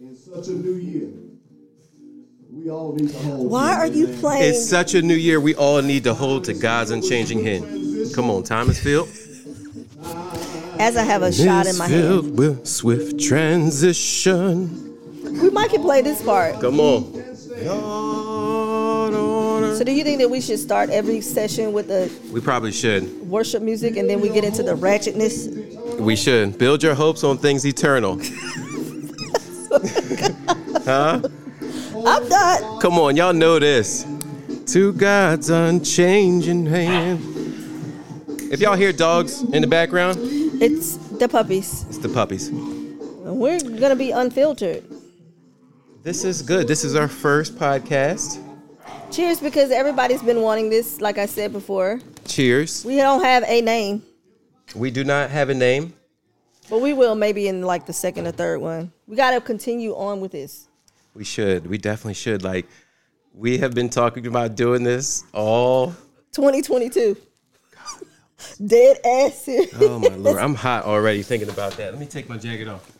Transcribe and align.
In 0.00 0.16
such 0.16 0.48
a 0.48 0.52
new 0.52 0.76
year, 0.76 1.10
we 2.50 2.70
all 2.70 2.94
need 2.94 3.10
to 3.10 3.18
hold. 3.18 3.50
Why 3.50 3.74
are 3.74 3.86
you 3.86 4.06
playing? 4.06 4.44
It's 4.44 4.66
such 4.66 4.94
a 4.94 5.02
new 5.02 5.14
year. 5.14 5.38
We 5.40 5.54
all 5.54 5.82
need 5.82 6.04
to 6.04 6.14
hold 6.14 6.44
to 6.44 6.54
God's 6.54 6.90
unchanging 6.90 7.44
hand. 7.44 8.14
Come 8.14 8.30
on, 8.30 8.42
Thomas 8.42 8.78
is 8.78 8.82
filled. 8.82 9.10
As 10.80 10.96
I 10.96 11.02
have 11.02 11.20
a 11.20 11.30
shot 11.30 11.66
in 11.66 11.76
my 11.76 11.86
hand, 11.86 12.38
with 12.38 12.66
swift 12.66 13.20
transition. 13.20 14.96
we 15.22 15.50
might 15.50 15.68
can 15.68 15.82
play 15.82 16.00
this 16.00 16.22
part. 16.22 16.58
Come 16.62 16.80
on. 16.80 17.12
So, 19.76 19.84
do 19.84 19.92
you 19.92 20.02
think 20.02 20.18
that 20.20 20.30
we 20.30 20.40
should 20.40 20.58
start 20.58 20.88
every 20.88 21.20
session 21.20 21.74
with 21.74 21.90
a 21.90 22.10
We 22.32 22.40
probably 22.40 22.72
should. 22.72 23.28
worship 23.28 23.62
music 23.62 23.98
and 23.98 24.08
then 24.08 24.22
we 24.22 24.30
get 24.30 24.44
into 24.44 24.62
the 24.62 24.74
ratchetness? 24.74 25.98
We 25.98 26.16
should 26.16 26.56
build 26.56 26.82
your 26.82 26.94
hopes 26.94 27.22
on 27.22 27.36
things 27.36 27.66
eternal. 27.66 28.18
Huh? 30.90 31.20
I'm 32.06 32.28
not. 32.28 32.80
Come 32.82 32.98
on, 32.98 33.16
y'all 33.16 33.32
know 33.32 33.58
this. 33.58 34.06
To 34.72 34.92
God's 34.92 35.50
unchanging 35.50 36.66
hand. 36.66 37.20
If 38.52 38.60
y'all 38.60 38.76
hear 38.76 38.92
dogs 38.92 39.42
in 39.42 39.62
the 39.62 39.68
background, 39.68 40.18
It's 40.60 40.96
the 41.18 41.28
puppies. 41.28 41.84
it's 41.88 41.98
the 41.98 42.08
puppies. 42.08 42.50
We're 42.52 43.60
gonna 43.60 43.96
be 43.96 44.10
unfiltered. 44.10 44.84
This 46.02 46.24
is 46.24 46.42
good. 46.42 46.66
This 46.66 46.82
is 46.84 46.94
our 46.96 47.08
first 47.08 47.56
podcast. 47.56 48.38
Cheers, 49.10 49.40
because 49.40 49.70
everybody's 49.70 50.22
been 50.22 50.40
wanting 50.42 50.70
this. 50.70 51.00
Like 51.00 51.18
I 51.18 51.26
said 51.26 51.52
before, 51.52 52.00
Cheers. 52.24 52.84
we 52.84 52.96
don't 52.96 53.22
have 53.22 53.44
a 53.46 53.60
name, 53.60 54.02
We 54.74 54.90
do 54.90 55.04
not 55.04 55.30
have 55.30 55.48
a 55.50 55.54
name. 55.54 55.92
but 56.70 56.80
we 56.80 56.92
will 56.92 57.14
maybe 57.16 57.48
in 57.48 57.62
like 57.62 57.86
the 57.86 57.92
second 57.92 58.26
or 58.26 58.32
third 58.32 58.60
one. 58.60 58.92
We 59.06 59.16
got 59.16 59.32
to 59.32 59.40
continue 59.40 59.94
on 59.96 60.20
with 60.20 60.32
this. 60.32 60.68
We 61.14 61.24
should. 61.24 61.66
We 61.66 61.78
definitely 61.78 62.14
should. 62.14 62.42
Like, 62.42 62.66
we 63.34 63.58
have 63.58 63.74
been 63.74 63.88
talking 63.88 64.26
about 64.26 64.54
doing 64.56 64.82
this 64.82 65.24
all. 65.32 65.88
2022. 66.32 67.16
Dead 68.64 68.98
ass. 69.04 69.48
Oh 69.80 69.98
my 69.98 70.08
lord, 70.16 70.38
I'm 70.38 70.54
hot 70.54 70.84
already 70.84 71.22
thinking 71.22 71.50
about 71.50 71.72
that. 71.72 71.92
Let 71.92 72.00
me 72.00 72.06
take 72.06 72.28
my 72.28 72.38
jacket 72.38 72.68
off. 72.68 72.90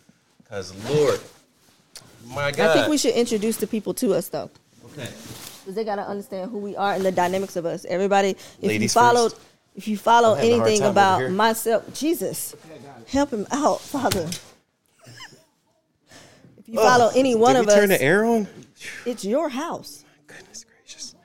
Cause 0.49 0.75
Lord, 0.91 1.21
my 2.27 2.51
God. 2.51 2.71
I 2.71 2.75
think 2.75 2.89
we 2.89 2.99
should 2.99 3.15
introduce 3.15 3.57
the 3.57 3.67
people 3.67 3.95
to 3.95 4.15
us 4.15 4.29
though. 4.29 4.51
Okay. 4.87 5.09
Because 5.61 5.75
they 5.75 5.85
gotta 5.85 6.07
understand 6.07 6.51
who 6.51 6.59
we 6.59 6.77
are 6.77 6.95
and 6.95 7.05
the 7.05 7.13
dynamics 7.13 7.57
of 7.57 7.65
us. 7.65 7.85
Everybody, 7.87 8.31
if 8.31 8.63
you 8.63 8.69
Ladies 8.69 8.93
followed, 8.93 9.33
first. 9.33 9.43
if 9.77 9.89
you 9.89 9.97
follow 9.97 10.33
I'm 10.33 10.37
having 10.39 10.53
a 10.53 10.57
hard 10.57 10.69
anything 10.69 10.87
about 10.87 11.31
myself, 11.31 11.95
Jesus, 11.95 12.55
help 13.09 13.31
him 13.31 13.47
out, 13.51 13.81
Father. 13.81 14.29
If 16.71 16.75
you 16.75 16.83
follow 16.83 17.11
any 17.17 17.35
one 17.35 17.55
Did 17.55 17.61
of 17.63 17.67
we 17.67 17.73
turn 17.73 17.91
us, 17.91 17.99
the 17.99 18.05
air 18.05 18.25
on? 18.25 18.47
it's 19.05 19.25
your 19.25 19.49
house. 19.49 20.05
Goodness 20.29 20.65
gracious. 20.65 21.17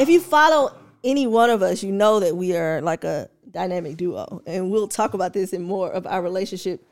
If 0.00 0.08
you 0.08 0.18
follow 0.20 0.74
any 1.04 1.28
one 1.28 1.48
of 1.48 1.62
us, 1.62 1.84
you 1.84 1.92
know 1.92 2.18
that 2.18 2.36
we 2.36 2.56
are 2.56 2.80
like 2.80 3.04
a 3.04 3.28
dynamic 3.52 3.96
duo, 3.96 4.42
and 4.44 4.68
we'll 4.68 4.88
talk 4.88 5.14
about 5.14 5.32
this 5.32 5.52
in 5.52 5.62
more 5.62 5.92
of 5.92 6.08
our 6.08 6.20
relationship 6.22 6.82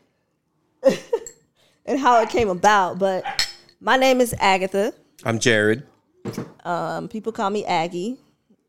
and 1.86 1.98
how 1.98 2.22
it 2.22 2.28
came 2.28 2.48
about. 2.48 3.00
But 3.00 3.48
my 3.80 3.96
name 3.96 4.20
is 4.20 4.32
Agatha. 4.38 4.94
I'm 5.24 5.40
Jarid. 5.40 5.82
Um, 6.64 7.08
people 7.08 7.32
call 7.32 7.50
me 7.50 7.64
Aggie, 7.64 8.16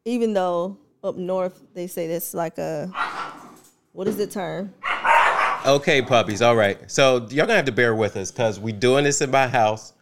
even 0.06 0.34
though 0.34 0.76
up 1.04 1.18
north 1.18 1.62
they 1.76 1.86
say 1.86 2.08
that's 2.08 2.34
like 2.34 2.58
a 2.58 2.92
what 3.92 4.08
is 4.08 4.18
the 4.18 4.26
term? 4.26 4.74
Okay, 5.66 6.02
puppies. 6.02 6.42
All 6.42 6.56
right. 6.56 6.80
So 6.92 7.18
y'all 7.30 7.46
gonna 7.46 7.56
have 7.56 7.66
to 7.66 7.72
bear 7.72 7.96
with 7.96 8.16
us 8.18 8.32
because 8.32 8.60
we 8.60 8.72
doing 8.72 9.04
this 9.04 9.22
in 9.22 9.32
my 9.32 9.48
house. 9.48 9.94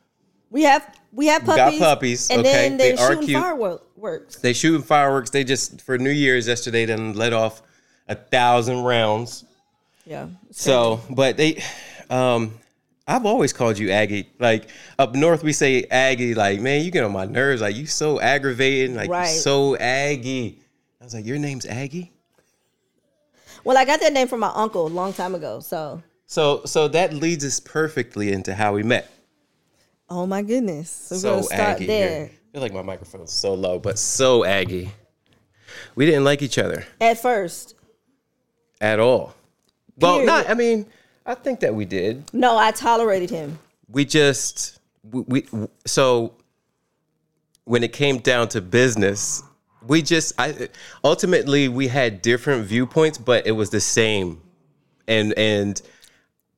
We 0.49 0.63
have 0.63 0.87
we 1.11 1.27
have 1.27 1.43
We 1.47 1.55
got 1.55 1.65
puppies, 1.65 1.79
puppies, 1.79 2.29
and 2.29 2.39
okay, 2.41 2.51
then 2.51 2.77
they're 2.77 2.95
they 2.95 3.01
are 3.01 3.11
shooting 3.13 3.27
cute. 3.27 3.41
fireworks. 3.41 4.35
They 4.37 4.53
shooting 4.53 4.81
fireworks. 4.83 5.29
They 5.29 5.43
just 5.43 5.81
for 5.81 5.97
New 5.97 6.11
Year's 6.11 6.47
yesterday 6.47 6.85
then 6.85 7.13
let 7.13 7.33
off 7.33 7.61
a 8.07 8.15
thousand 8.15 8.83
rounds. 8.83 9.45
Yeah. 10.05 10.27
So, 10.51 11.01
but 11.09 11.37
they, 11.37 11.63
um, 12.09 12.53
I've 13.07 13.25
always 13.25 13.53
called 13.53 13.77
you 13.77 13.89
Aggie. 13.91 14.29
Like 14.39 14.69
up 14.99 15.15
north, 15.15 15.43
we 15.43 15.53
say 15.53 15.83
Aggie. 15.89 16.35
Like, 16.35 16.59
man, 16.59 16.83
you 16.83 16.91
get 16.91 17.03
on 17.03 17.11
my 17.11 17.25
nerves. 17.25 17.61
Like, 17.61 17.75
you 17.75 17.85
so 17.85 18.19
aggravating. 18.19 18.95
Like, 18.95 19.09
Right. 19.09 19.25
so 19.27 19.75
Aggie. 19.77 20.59
I 21.01 21.03
was 21.03 21.13
like, 21.13 21.25
your 21.25 21.37
name's 21.37 21.65
Aggie. 21.65 22.12
Well, 23.63 23.77
I 23.77 23.85
got 23.85 23.99
that 24.01 24.13
name 24.13 24.27
from 24.27 24.39
my 24.41 24.51
uncle 24.53 24.87
a 24.87 24.89
long 24.89 25.13
time 25.13 25.35
ago. 25.35 25.59
So, 25.59 26.01
So, 26.25 26.63
so 26.65 26.87
that 26.89 27.13
leads 27.13 27.43
us 27.45 27.59
perfectly 27.59 28.31
into 28.31 28.53
how 28.53 28.73
we 28.73 28.83
met. 28.83 29.09
oh 30.09 30.25
my 30.25 30.41
goodness, 30.41 30.89
so 30.89 31.15
we're 31.15 31.21
gonna 31.35 31.43
start 31.43 31.59
Aggie. 31.59 31.85
there. 31.87 32.25
I 32.25 32.51
feel 32.53 32.61
like 32.61 32.73
my 32.73 32.81
microphone's 32.83 33.31
so 33.31 33.53
low, 33.53 33.79
but 33.79 33.97
so 33.97 34.43
Aggie. 34.45 34.91
We 35.95 36.05
didn't 36.05 36.23
like 36.23 36.41
each 36.43 36.57
other 36.59 36.85
At 37.01 37.19
first, 37.19 37.75
at 38.79 38.99
all. 38.99 39.33
Well, 39.97 40.15
Period. 40.17 40.27
not. 40.27 40.49
I 40.49 40.53
mean, 40.53 40.85
I 41.25 41.33
think 41.35 41.59
that 41.61 41.73
we 41.73 41.85
did. 41.85 42.23
no, 42.33 42.57
I 42.57 42.71
tolerated 42.71 43.29
him. 43.31 43.57
we 43.89 44.05
just 44.05 44.79
we, 45.11 45.21
we 45.27 45.47
so 45.85 46.33
when 47.65 47.83
it 47.83 47.93
came 47.93 48.17
down 48.19 48.49
to 48.49 48.61
business 48.61 49.41
we 49.87 50.01
just 50.01 50.33
i 50.39 50.69
ultimately 51.03 51.67
we 51.67 51.87
had 51.87 52.21
different 52.21 52.65
viewpoints 52.65 53.17
but 53.17 53.45
it 53.47 53.51
was 53.51 53.69
the 53.69 53.81
same. 53.81 54.41
And 55.07 55.33
and 55.37 55.81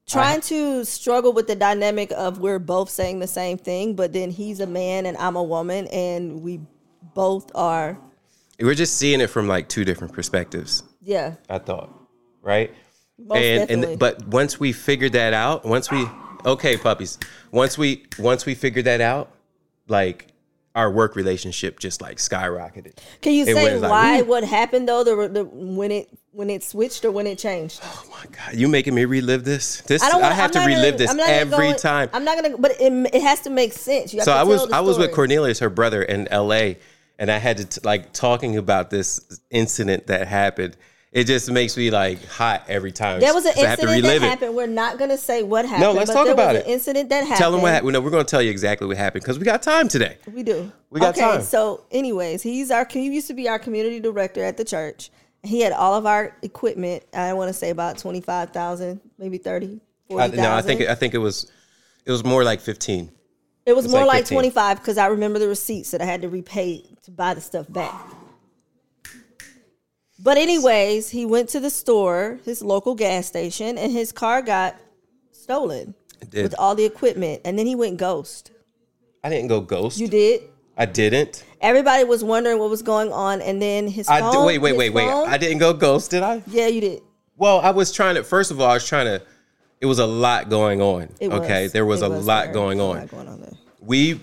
Trying 0.08 0.42
to 0.42 0.86
struggle 0.86 1.34
with 1.34 1.48
the 1.48 1.56
dynamic 1.56 2.12
of 2.12 2.38
we're 2.38 2.60
both 2.60 2.92
saying 2.92 3.18
the 3.20 3.28
same 3.28 3.58
thing, 3.58 3.96
but 3.96 4.14
then 4.14 4.30
he's 4.30 4.60
a 4.60 4.68
man 4.68 5.08
and 5.08 5.18
I'm 5.18 5.36
a 5.36 5.42
woman, 5.42 5.88
and 5.88 6.44
we 6.44 6.60
both 7.16 7.50
are, 7.56 7.98
we're 8.60 8.76
just 8.76 8.98
seeing 8.98 9.20
it 9.20 9.32
from 9.32 9.48
like 9.48 9.68
two 9.68 9.84
different 9.84 10.14
perspectives. 10.14 10.84
Yeah, 11.02 11.36
i 11.50 11.58
thought 11.58 12.06
right? 12.46 12.72
Most 13.18 13.38
and 13.38 13.68
definitely. 13.68 13.92
and 13.94 14.00
but 14.00 14.28
once 14.28 14.60
we 14.60 14.72
figured 14.72 15.14
that 15.14 15.34
out 15.34 15.66
once 15.66 15.90
we 15.92 16.06
okay 16.46 16.78
puppies 16.78 17.18
once 17.52 17.78
we 17.78 18.06
once 18.20 18.46
we 18.46 18.56
figured 18.56 18.86
that 18.86 19.02
out 19.02 19.32
like 19.88 20.28
our 20.76 20.92
work 20.92 21.16
relationship 21.16 21.80
just 21.80 22.02
like 22.02 22.18
skyrocketed 22.18 22.94
Can 23.22 23.34
you 23.34 23.44
it 23.44 23.56
say 23.56 23.78
like, 23.80 23.90
why? 23.90 24.22
woo. 24.22 24.28
what 24.30 24.44
happened 24.44 24.88
though? 24.90 25.04
The, 25.04 25.30
the 25.30 25.46
when 25.46 25.90
it 25.92 26.10
when 26.32 26.50
it 26.50 26.64
switched 26.64 27.06
or 27.06 27.12
when 27.12 27.26
it 27.28 27.38
changed? 27.40 27.80
oh 27.84 28.04
my 28.12 28.26
god 28.30 28.54
you 28.56 28.68
making 28.68 28.94
me 28.94 29.06
relive 29.06 29.46
this 29.46 29.82
this 29.82 30.04
I 30.04 30.08
i, 30.08 30.10
don't. 30.12 30.22
Wanna, 30.22 30.36
have 30.36 30.56
I'm 30.56 30.62
to 30.64 30.68
relive 30.68 30.98
gonna, 30.98 31.16
this 31.18 31.28
every 31.28 31.72
go- 31.72 31.78
time 31.78 32.10
I'm 32.14 32.26
not 32.26 32.36
gonna. 32.42 32.58
But 32.58 32.72
it, 32.80 32.92
it 33.14 33.22
has 33.22 33.42
to 33.42 33.50
make 33.50 33.74
sense. 33.74 34.14
You 34.14 34.20
have 34.20 34.26
So 34.26 34.34
I 34.34 34.44
was 34.44 34.70
I 34.72 34.82
was 34.82 34.98
with. 34.98 35.12
Cornelius, 35.14 35.60
her 35.60 35.70
brother, 35.70 36.04
in 36.04 36.28
L.A., 36.28 36.78
and 37.18 37.32
I 37.32 37.38
had 37.38 37.58
to 37.58 37.66
t- 37.66 37.82
like 37.84 38.12
talking 38.12 38.58
about 38.58 38.90
this 38.90 39.40
incident 39.50 40.08
that 40.08 40.28
happened. 40.28 40.76
It 41.16 41.28
just 41.28 41.50
makes 41.50 41.78
me 41.78 41.92
like 41.92 42.26
hot 42.26 42.66
every 42.68 42.92
time. 42.92 43.22
There 43.22 43.34
was 43.34 43.46
an 43.46 43.54
'cause 43.54 43.64
I 43.64 43.68
have 43.70 43.80
to 43.80 43.86
incident 43.88 44.04
that 44.04 44.16
it. 44.18 44.30
happened. 44.30 44.54
We're 44.54 44.68
not 44.68 45.00
gonna 45.00 45.18
say 45.18 45.44
what 45.44 45.64
happened. 45.64 45.82
No, 45.82 45.94
let's 45.94 46.10
but 46.10 46.14
talk 46.14 46.26
there 46.26 46.34
about 46.34 46.56
was 46.56 46.64
it. 46.64 46.66
An 46.68 46.74
incident 46.74 47.08
that 47.08 47.22
happened. 47.22 47.38
Tell 47.38 47.52
them 47.54 47.62
what 47.62 47.72
happened. 47.72 47.94
No, 47.94 48.02
we're 48.02 48.10
going 48.10 48.26
to 48.26 48.30
tell 48.30 48.42
you 48.42 48.52
exactly 48.52 48.86
what 48.86 48.98
happened 48.98 49.24
because 49.24 49.40
we 49.40 49.46
got 49.46 49.62
time 49.64 49.88
today. 49.88 50.18
We 50.30 50.44
do. 50.44 50.70
We 50.90 51.00
got 51.00 51.16
time. 51.16 51.24
okay, 51.24 51.36
time. 51.38 51.46
So, 51.46 51.86
anyways, 51.90 52.42
he's 52.42 52.70
our. 52.70 52.86
He 52.90 53.06
used 53.06 53.28
to 53.28 53.34
be 53.34 53.48
our 53.48 53.58
community 53.58 54.02
director 54.02 54.44
at 54.44 54.58
the 54.58 54.66
church. 54.66 55.10
He 55.42 55.62
had 55.62 55.72
all 55.72 55.94
of 55.94 56.06
our 56.06 56.36
equipment. 56.42 57.04
I 57.14 57.32
want 57.32 57.48
to 57.48 57.54
say 57.54 57.70
about 57.70 57.98
twenty 57.98 58.20
five 58.20 58.50
thousand, 58.50 59.00
maybe 59.18 59.38
30, 59.38 59.80
I, 60.12 60.28
no, 60.28 60.52
I 60.54 60.62
think 60.62 60.82
I 60.82 60.96
think 60.96 61.14
it 61.14 61.20
was 61.20 61.50
it 62.06 62.12
was 62.12 62.26
more 62.26 62.44
like 62.44 62.60
fifteen. 62.60 63.10
It 63.66 63.74
was 63.74 63.88
more 63.88 64.06
like 64.06 64.26
like, 64.26 64.28
25 64.28 64.78
because 64.80 64.98
I 64.98 65.08
remember 65.08 65.40
the 65.40 65.48
receipts 65.48 65.92
that 65.92 66.02
I 66.02 66.06
had 66.06 66.22
to 66.24 66.30
repay 66.30 66.84
to 67.04 67.12
buy 67.12 67.34
the 67.34 67.42
stuff 67.42 67.66
back. 67.70 67.94
But 70.20 70.38
anyways, 70.38 71.10
he 71.10 71.26
went 71.26 71.50
to 71.50 71.60
the 71.60 71.70
store, 71.70 72.40
his 72.46 72.62
local 72.62 72.96
gas 72.96 73.26
station, 73.28 73.78
and 73.78 73.92
his 73.92 74.12
car 74.12 74.42
got 74.42 74.76
stolen 75.32 75.94
It 76.22 76.30
did. 76.30 76.44
with 76.44 76.56
all 76.58 76.74
the 76.76 76.86
equipment. 76.86 77.42
And 77.46 77.60
then 77.60 77.66
he 77.68 77.76
went 77.76 77.98
ghost. 77.98 78.52
I 79.24 79.30
didn't 79.30 79.48
go 79.48 79.60
ghost. 79.62 80.00
You 80.00 80.08
did. 80.08 80.44
I 80.78 80.86
didn't. 80.86 81.44
Everybody 81.62 82.04
was 82.04 82.24
wondering 82.24 82.60
what 82.60 82.70
was 82.70 82.82
going 82.82 83.12
on, 83.12 83.42
and 83.42 83.62
then 83.62 83.88
his 83.88 84.08
I 84.10 84.20
phone. 84.20 84.32
d- 84.34 84.46
wait 84.46 84.58
wait 84.60 84.76
wait 84.78 84.90
wait. 84.92 85.08
phone- 85.10 85.28
I 85.30 85.38
didn't 85.38 85.60
go 85.60 85.74
ghost. 85.74 86.12
Did 86.12 86.22
I? 86.24 86.44
yeah, 86.48 86.68
you 86.68 86.82
did. 86.82 87.02
Well, 87.38 87.60
I 87.60 87.72
was 87.72 87.92
trying 87.92 88.16
to. 88.16 88.24
First 88.24 88.52
of 88.52 88.60
all, 88.62 88.70
I 88.70 88.74
was 88.76 88.88
trying 88.88 89.06
to. 89.06 89.22
It 89.82 89.86
was 89.86 90.00
a 90.00 90.06
lot 90.06 90.50
going 90.50 90.82
on. 90.82 91.10
It 91.20 91.32
okay, 91.32 91.64
was. 91.64 91.72
there 91.72 91.86
was 91.86 92.02
It 92.02 92.06
a 92.06 92.10
lot 92.10 92.46
there. 92.46 92.54
going 92.54 92.80
A 92.80 92.90
on. 92.90 92.98
lot 92.98 93.08
going 93.10 93.28
on 93.28 93.42
there. 93.42 93.54
we 93.80 94.20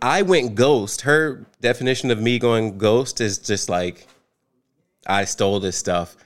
I 0.00 0.22
went 0.22 0.54
ghost. 0.54 1.02
Her 1.02 1.46
definition 1.60 2.10
of 2.10 2.20
me 2.20 2.38
going 2.38 2.78
ghost 2.78 3.20
is 3.20 3.38
just 3.38 3.68
like 3.68 4.06
I 5.06 5.24
stole 5.24 5.60
this 5.60 5.76
stuff. 5.76 6.16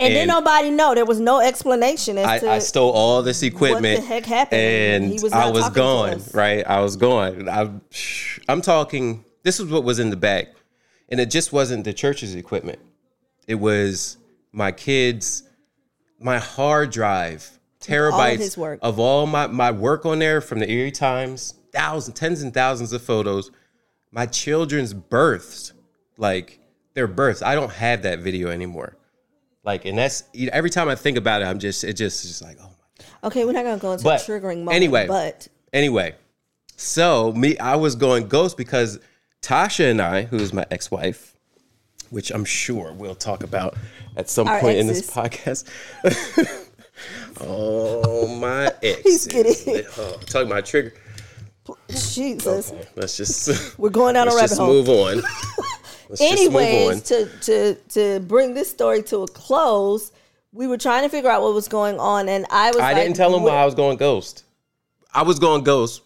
And, 0.00 0.12
then 0.12 0.22
And- 0.22 0.28
nobody 0.28 0.70
know. 0.70 0.94
There 0.94 1.04
was 1.04 1.20
no 1.20 1.40
explanation 1.40 2.18
as 2.18 2.26
I, 2.26 2.38
to 2.40 2.50
I 2.50 2.58
stole 2.58 2.90
all 2.90 3.22
this 3.22 3.42
equipment. 3.42 4.00
What 4.00 4.08
the 4.08 4.14
heck 4.14 4.26
happened? 4.26 4.60
And 4.60 5.04
He 5.12 5.20
was 5.22 5.32
I 5.32 5.50
was 5.50 5.68
gone. 5.70 6.20
Right, 6.32 6.66
I 6.66 6.80
was 6.80 6.96
gone. 6.96 7.48
I, 7.48 7.70
I'm 8.48 8.60
talking. 8.60 9.24
This 9.44 9.60
is 9.60 9.66
what 9.70 9.84
was 9.84 9.98
in 9.98 10.10
the 10.10 10.16
bag, 10.16 10.48
and 11.10 11.20
it 11.20 11.30
just 11.30 11.52
wasn't 11.52 11.84
the 11.84 11.92
church's 11.92 12.34
equipment. 12.34 12.78
It 13.46 13.56
was 13.56 14.16
my 14.52 14.72
kids, 14.72 15.42
my 16.18 16.38
hard 16.38 16.90
drive 16.90 17.58
terabytes 17.80 18.38
his 18.38 18.56
work. 18.56 18.78
of 18.82 18.98
all 18.98 19.26
my, 19.26 19.46
my 19.46 19.70
work 19.70 20.06
on 20.06 20.18
there 20.18 20.40
from 20.40 20.58
the 20.58 20.70
Erie 20.70 20.90
Times, 20.90 21.54
thousands, 21.72 22.18
tens 22.18 22.42
and 22.42 22.54
thousands 22.54 22.92
of 22.94 23.02
photos, 23.02 23.50
my 24.10 24.24
children's 24.24 24.94
births, 24.94 25.72
like 26.16 26.58
their 26.94 27.06
births. 27.06 27.42
I 27.42 27.54
don't 27.54 27.72
have 27.72 28.02
that 28.02 28.20
video 28.20 28.48
anymore. 28.48 28.96
Like, 29.64 29.84
and 29.84 29.96
that's 29.98 30.24
every 30.52 30.70
time 30.70 30.88
I 30.88 30.94
think 30.94 31.16
about 31.16 31.42
it, 31.42 31.46
I'm 31.46 31.58
just 31.58 31.84
it 31.84 31.94
just 31.94 32.22
just 32.22 32.42
like, 32.42 32.58
oh 32.60 32.64
my. 32.68 33.28
Okay, 33.28 33.44
we're 33.44 33.52
not 33.52 33.64
gonna 33.64 33.78
go 33.78 33.92
into 33.92 34.04
But 34.04 34.26
a 34.26 34.30
triggering 34.30 34.58
moment. 34.58 34.76
anyway. 34.76 35.06
but 35.06 35.48
Anyway, 35.72 36.14
so 36.76 37.32
me, 37.32 37.58
I 37.58 37.76
was 37.76 37.96
going 37.96 38.28
ghost 38.28 38.56
because 38.56 39.00
Tasha 39.42 39.90
and 39.90 40.00
I, 40.00 40.22
who 40.22 40.36
is 40.36 40.52
my 40.52 40.64
ex-wife, 40.70 41.34
which 42.10 42.30
I'm 42.30 42.44
sure 42.44 42.92
we'll 42.92 43.14
talk 43.16 43.42
about 43.42 43.76
at 44.16 44.28
some 44.30 44.46
Our 44.46 44.60
point 44.60 44.78
in 44.78 44.86
this 44.86 45.10
podcast. 45.10 45.64
oh 47.40 48.28
my 48.38 48.70
ex. 48.82 49.00
He's 49.02 49.26
kidding. 49.26 49.84
Oh, 49.98 50.16
talking 50.26 50.50
about 50.50 50.64
trigger. 50.66 50.94
Jesus, 51.88 52.72
Let's 52.94 53.16
just 53.16 53.78
we're 53.78 53.88
going 53.88 54.14
down 54.14 54.28
a 54.28 54.30
rabbit 54.32 54.42
just 54.48 54.58
hole. 54.60 54.68
move 54.68 54.88
on. 54.90 55.22
Let's 56.08 56.20
just 56.20 56.44
move 56.44 56.56
on. 56.56 56.62
Anyways, 56.62 57.02
to 57.02 57.26
to 57.42 57.74
to 57.74 58.20
bring 58.20 58.54
this 58.54 58.70
story 58.70 59.02
to 59.04 59.22
a 59.22 59.28
close, 59.28 60.12
we 60.52 60.66
were 60.66 60.78
trying 60.78 61.02
to 61.02 61.08
figure 61.08 61.30
out 61.30 61.42
what 61.42 61.54
was 61.54 61.68
going 61.68 61.98
on, 61.98 62.28
and 62.28 62.46
I 62.50 62.70
was. 62.70 62.78
I 62.78 62.92
like, 62.92 62.96
didn't 62.96 63.16
tell 63.16 63.34
him 63.34 63.42
why 63.42 63.56
I 63.56 63.64
was 63.64 63.74
going 63.74 63.96
ghost. 63.96 64.44
I 65.12 65.22
was 65.22 65.38
going 65.38 65.64
ghost 65.64 66.02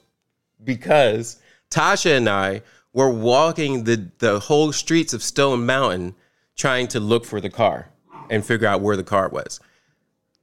because 0.63 1.41
Tasha 1.71 2.17
and 2.17 2.29
I 2.29 2.63
were 2.93 3.11
walking 3.11 3.85
the 3.85 4.11
the 4.19 4.39
whole 4.41 4.73
streets 4.73 5.13
of 5.13 5.23
Stone 5.23 5.67
Mountain 5.67 6.15
trying 6.57 6.89
to 6.89 7.01
look 7.01 7.25
for 7.25 7.41
the 7.41 7.51
car 7.51 7.89
and 8.31 8.45
figure 8.45 8.67
out 8.67 8.81
where 8.81 8.97
the 8.97 9.05
car 9.05 9.29
was. 9.29 9.61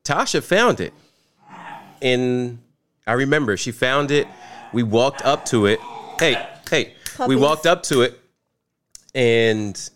Tasha 0.04 0.42
found 0.42 0.80
it. 0.80 0.94
And 2.02 2.60
I 3.08 3.14
remember 3.14 3.58
she 3.58 3.72
found 3.72 4.12
it. 4.12 4.28
We 4.74 4.84
walked 4.84 5.24
up 5.24 5.46
to 5.46 5.66
it. 5.66 5.80
Hey, 6.20 6.48
hey. 6.70 6.94
We 7.28 7.36
walked 7.36 7.66
up 7.66 7.84
to 7.84 8.02
it 8.02 8.20
and 9.16 9.90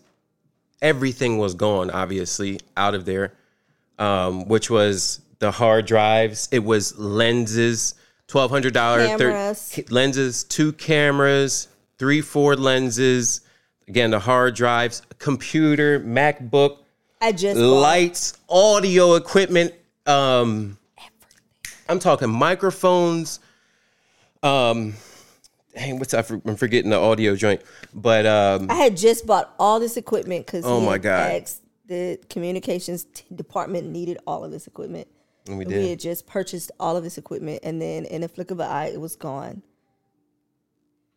everything 0.82 1.38
was 1.38 1.54
gone, 1.54 1.90
obviously, 1.90 2.58
out 2.76 2.94
of 2.96 3.04
there 3.04 3.34
um, 4.00 4.48
which 4.48 4.68
was 4.70 5.20
the 5.38 5.52
hard 5.52 5.86
drives. 5.86 6.48
It 6.50 6.64
was 6.64 6.98
lenses, 6.98 7.94
twelve 8.26 8.50
hundred 8.50 8.72
dollars 8.74 9.06
Cameras. 9.06 9.78
lenses, 9.90 10.42
two 10.44 10.72
cameras, 10.72 11.68
three 11.98 12.22
Ford 12.22 12.58
lenses. 12.58 13.42
Again, 13.86 14.10
the 14.10 14.18
hard 14.18 14.54
drives, 14.54 15.02
computer, 15.18 16.00
MacBook, 16.00 16.78
I 17.20 17.32
just 17.32 17.58
bought- 17.60 17.80
lights, 17.80 18.38
audio 18.48 19.14
equipment. 19.14 19.74
Um, 20.06 20.78
I'm 21.88 21.98
talking 21.98 22.30
microphones. 22.30 23.40
Um, 24.42 24.94
dang, 25.74 25.98
what's 25.98 26.14
I 26.14 26.22
for- 26.22 26.40
I'm 26.44 26.56
forgetting 26.56 26.90
the 26.90 26.98
audio 26.98 27.34
joint, 27.36 27.62
but 27.94 28.26
um, 28.26 28.70
I 28.70 28.74
had 28.74 28.96
just 28.96 29.26
bought 29.26 29.54
all 29.58 29.80
this 29.80 29.96
equipment 29.96 30.46
because 30.46 30.64
Oh 30.64 30.80
my 30.80 30.98
God. 30.98 31.32
asked 31.42 31.62
the 31.86 32.18
communications 32.28 33.04
department 33.34 33.88
needed 33.88 34.18
all 34.26 34.44
of 34.44 34.50
this 34.50 34.66
equipment. 34.66 35.08
we 35.46 35.54
And 35.54 35.68
did. 35.68 35.82
we 35.82 35.88
had 35.90 35.98
just 36.00 36.26
purchased 36.26 36.70
all 36.78 36.96
of 36.96 37.02
this 37.04 37.18
equipment, 37.18 37.60
and 37.62 37.80
then 37.82 38.04
in 38.04 38.22
a 38.22 38.28
flick 38.28 38.50
of 38.50 38.60
an 38.60 38.68
eye, 38.70 38.86
it 38.88 39.00
was 39.00 39.16
gone. 39.16 39.62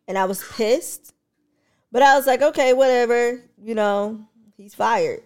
And 0.08 0.18
I 0.18 0.24
was 0.26 0.42
pissed, 0.52 1.14
but 1.92 2.02
I 2.02 2.16
was 2.16 2.26
like, 2.26 2.42
okay, 2.42 2.72
whatever. 2.74 3.40
You 3.62 3.74
know, 3.74 4.26
he's 4.56 4.74
fired. 4.74 5.22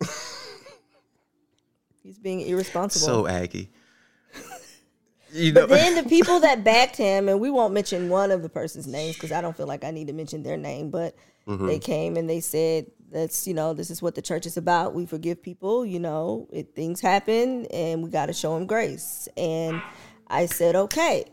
he's 2.02 2.18
being 2.18 2.40
irresponsible. 2.42 3.06
so 3.06 3.26
aggy. 3.26 3.70
You 5.32 5.52
know, 5.52 5.66
But 5.66 5.76
then 5.76 5.94
the 6.02 6.08
people 6.08 6.40
that 6.40 6.62
backed 6.64 6.96
him, 6.96 7.28
and 7.28 7.40
we 7.40 7.50
won't 7.50 7.74
mention 7.74 8.08
one 8.08 8.30
of 8.30 8.42
the 8.42 8.48
person's 8.48 8.86
names 8.86 9.14
because 9.16 9.32
I 9.32 9.40
don't 9.40 9.56
feel 9.56 9.66
like 9.66 9.84
I 9.84 9.90
need 9.90 10.06
to 10.06 10.12
mention 10.12 10.42
their 10.42 10.56
name, 10.56 10.90
but 10.90 11.14
Mm-hmm. 11.48 11.66
they 11.68 11.78
came 11.78 12.16
and 12.16 12.28
they 12.28 12.40
said, 12.40 12.86
"That's 13.12 13.46
you 13.46 13.54
know, 13.54 13.72
this 13.72 13.88
is 13.88 14.02
what 14.02 14.16
the 14.16 14.20
church 14.22 14.46
is 14.46 14.56
about. 14.56 14.94
We 14.94 15.06
forgive 15.06 15.40
people. 15.40 15.86
You 15.86 16.00
know, 16.00 16.48
it, 16.52 16.74
things 16.74 17.00
happen, 17.00 17.66
and 17.66 18.02
we 18.02 18.10
got 18.10 18.26
to 18.26 18.32
show 18.32 18.54
them 18.54 18.66
grace." 18.66 19.28
And 19.36 19.80
I 20.26 20.46
said, 20.46 20.74
"Okay." 20.74 21.24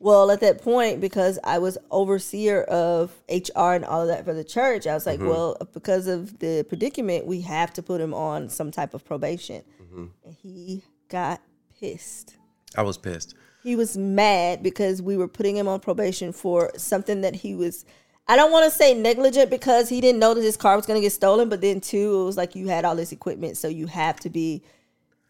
Well, 0.00 0.32
at 0.32 0.40
that 0.40 0.62
point, 0.62 1.00
because 1.00 1.38
I 1.44 1.58
was 1.60 1.78
overseer 1.92 2.62
of 2.62 3.12
HR 3.28 3.74
and 3.74 3.84
all 3.84 4.02
of 4.02 4.08
that 4.08 4.24
for 4.24 4.34
the 4.34 4.42
church, 4.42 4.84
I 4.88 4.94
was 4.94 5.04
Mm-hmm. 5.06 5.22
like, 5.22 5.30
"Well, 5.32 5.56
because 5.72 6.08
of 6.08 6.40
the 6.40 6.64
predicament, 6.68 7.24
we 7.24 7.42
have 7.42 7.72
to 7.74 7.84
put 7.84 8.00
him 8.00 8.12
on 8.14 8.48
some 8.48 8.72
type 8.72 8.94
of 8.94 9.04
probation." 9.04 9.62
Mm-hmm. 9.80 10.06
And 10.24 10.34
he 10.42 10.82
got 11.08 11.40
pissed 11.78 12.34
I 12.76 12.82
was 12.82 12.98
pissed. 12.98 13.34
he 13.62 13.76
was 13.76 13.96
mad 13.96 14.62
because 14.62 15.00
we 15.00 15.16
were 15.16 15.28
putting 15.28 15.56
him 15.56 15.68
on 15.68 15.80
probation 15.80 16.32
for 16.32 16.70
something 16.76 17.20
that 17.22 17.34
he 17.36 17.54
was 17.54 17.84
I 18.28 18.36
don't 18.36 18.52
want 18.52 18.70
to 18.70 18.76
say 18.76 18.94
negligent 18.94 19.50
because 19.50 19.88
he 19.88 20.00
didn't 20.00 20.20
know 20.20 20.32
that 20.32 20.42
his 20.42 20.56
car 20.56 20.76
was 20.76 20.86
going 20.86 20.96
to 20.96 21.04
get 21.04 21.12
stolen, 21.12 21.48
but 21.48 21.60
then 21.60 21.80
too 21.80 22.20
it 22.20 22.24
was 22.24 22.36
like 22.36 22.54
you 22.54 22.68
had 22.68 22.84
all 22.84 22.94
this 22.96 23.12
equipment 23.12 23.56
so 23.56 23.68
you 23.68 23.86
have 23.86 24.18
to 24.20 24.30
be 24.30 24.62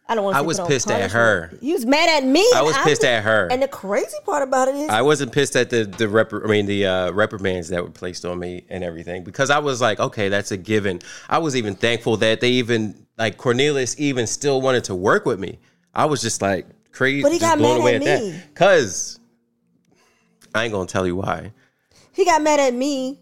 I 0.08 0.14
don't 0.14 0.24
want 0.24 0.34
to 0.34 0.38
say. 0.40 0.42
I 0.42 0.46
was 0.46 0.60
pissed 0.60 0.90
at 0.90 1.10
her. 1.12 1.56
He 1.60 1.72
was 1.72 1.86
mad 1.86 2.22
at 2.22 2.28
me. 2.28 2.44
I 2.54 2.60
was 2.62 2.76
pissed 2.78 3.04
at 3.04 3.22
her. 3.22 3.46
And 3.50 3.62
the 3.62 3.68
crazy 3.68 4.16
part 4.26 4.42
about 4.42 4.68
it 4.68 4.74
is 4.74 4.90
I 4.90 5.00
wasn't 5.00 5.32
pissed 5.32 5.54
at 5.56 5.70
the 5.70 5.84
the 5.84 6.08
rep- 6.08 6.32
I 6.32 6.48
mean 6.48 6.66
the 6.66 6.86
uh, 6.86 7.10
reprimands 7.12 7.68
that 7.68 7.82
were 7.82 7.90
placed 7.90 8.24
on 8.24 8.38
me 8.38 8.64
and 8.68 8.82
everything 8.82 9.22
because 9.24 9.48
I 9.48 9.58
was 9.58 9.80
like, 9.80 10.00
okay, 10.00 10.28
that's 10.28 10.50
a 10.50 10.56
given. 10.56 11.00
I 11.30 11.38
was 11.38 11.56
even 11.56 11.74
thankful 11.76 12.16
that 12.18 12.40
they 12.40 12.50
even 12.50 13.06
like 13.16 13.36
Cornelius 13.36 13.94
even 13.98 14.26
still 14.26 14.60
wanted 14.60 14.84
to 14.84 14.94
work 14.94 15.24
with 15.24 15.38
me. 15.38 15.60
I 15.94 16.06
was 16.06 16.20
just 16.20 16.42
like 16.42 16.66
crazy, 16.92 17.22
But 17.22 17.32
he 17.32 17.38
got 17.38 17.58
blown 17.58 17.84
mad 17.84 17.94
at 17.94 18.00
me. 18.22 18.40
Cause 18.54 19.18
I 20.54 20.64
ain't 20.64 20.72
gonna 20.72 20.86
tell 20.86 21.06
you 21.06 21.16
why. 21.16 21.52
he 22.12 22.24
got 22.24 22.42
mad 22.42 22.60
at 22.60 22.74
me, 22.74 23.18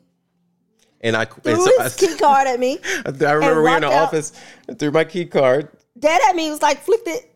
And 1.00 1.16
I 1.16 1.24
threw 1.24 1.52
and 1.54 1.62
so 1.62 1.82
his 1.82 1.96
key 1.96 2.16
card 2.16 2.46
at 2.48 2.58
me, 2.60 2.78
I, 2.84 3.08
I 3.26 3.32
remember 3.32 3.62
we 3.62 3.70
were 3.70 3.76
in 3.76 3.82
the 3.82 3.86
out. 3.88 4.04
office 4.04 4.32
and 4.68 4.78
threw 4.78 4.90
my 4.90 5.04
key 5.04 5.24
card. 5.26 5.68
dead 5.98 6.20
at 6.28 6.34
me, 6.36 6.50
was 6.50 6.60
like 6.62 6.82
flipped 6.82 7.08
it. 7.08 7.26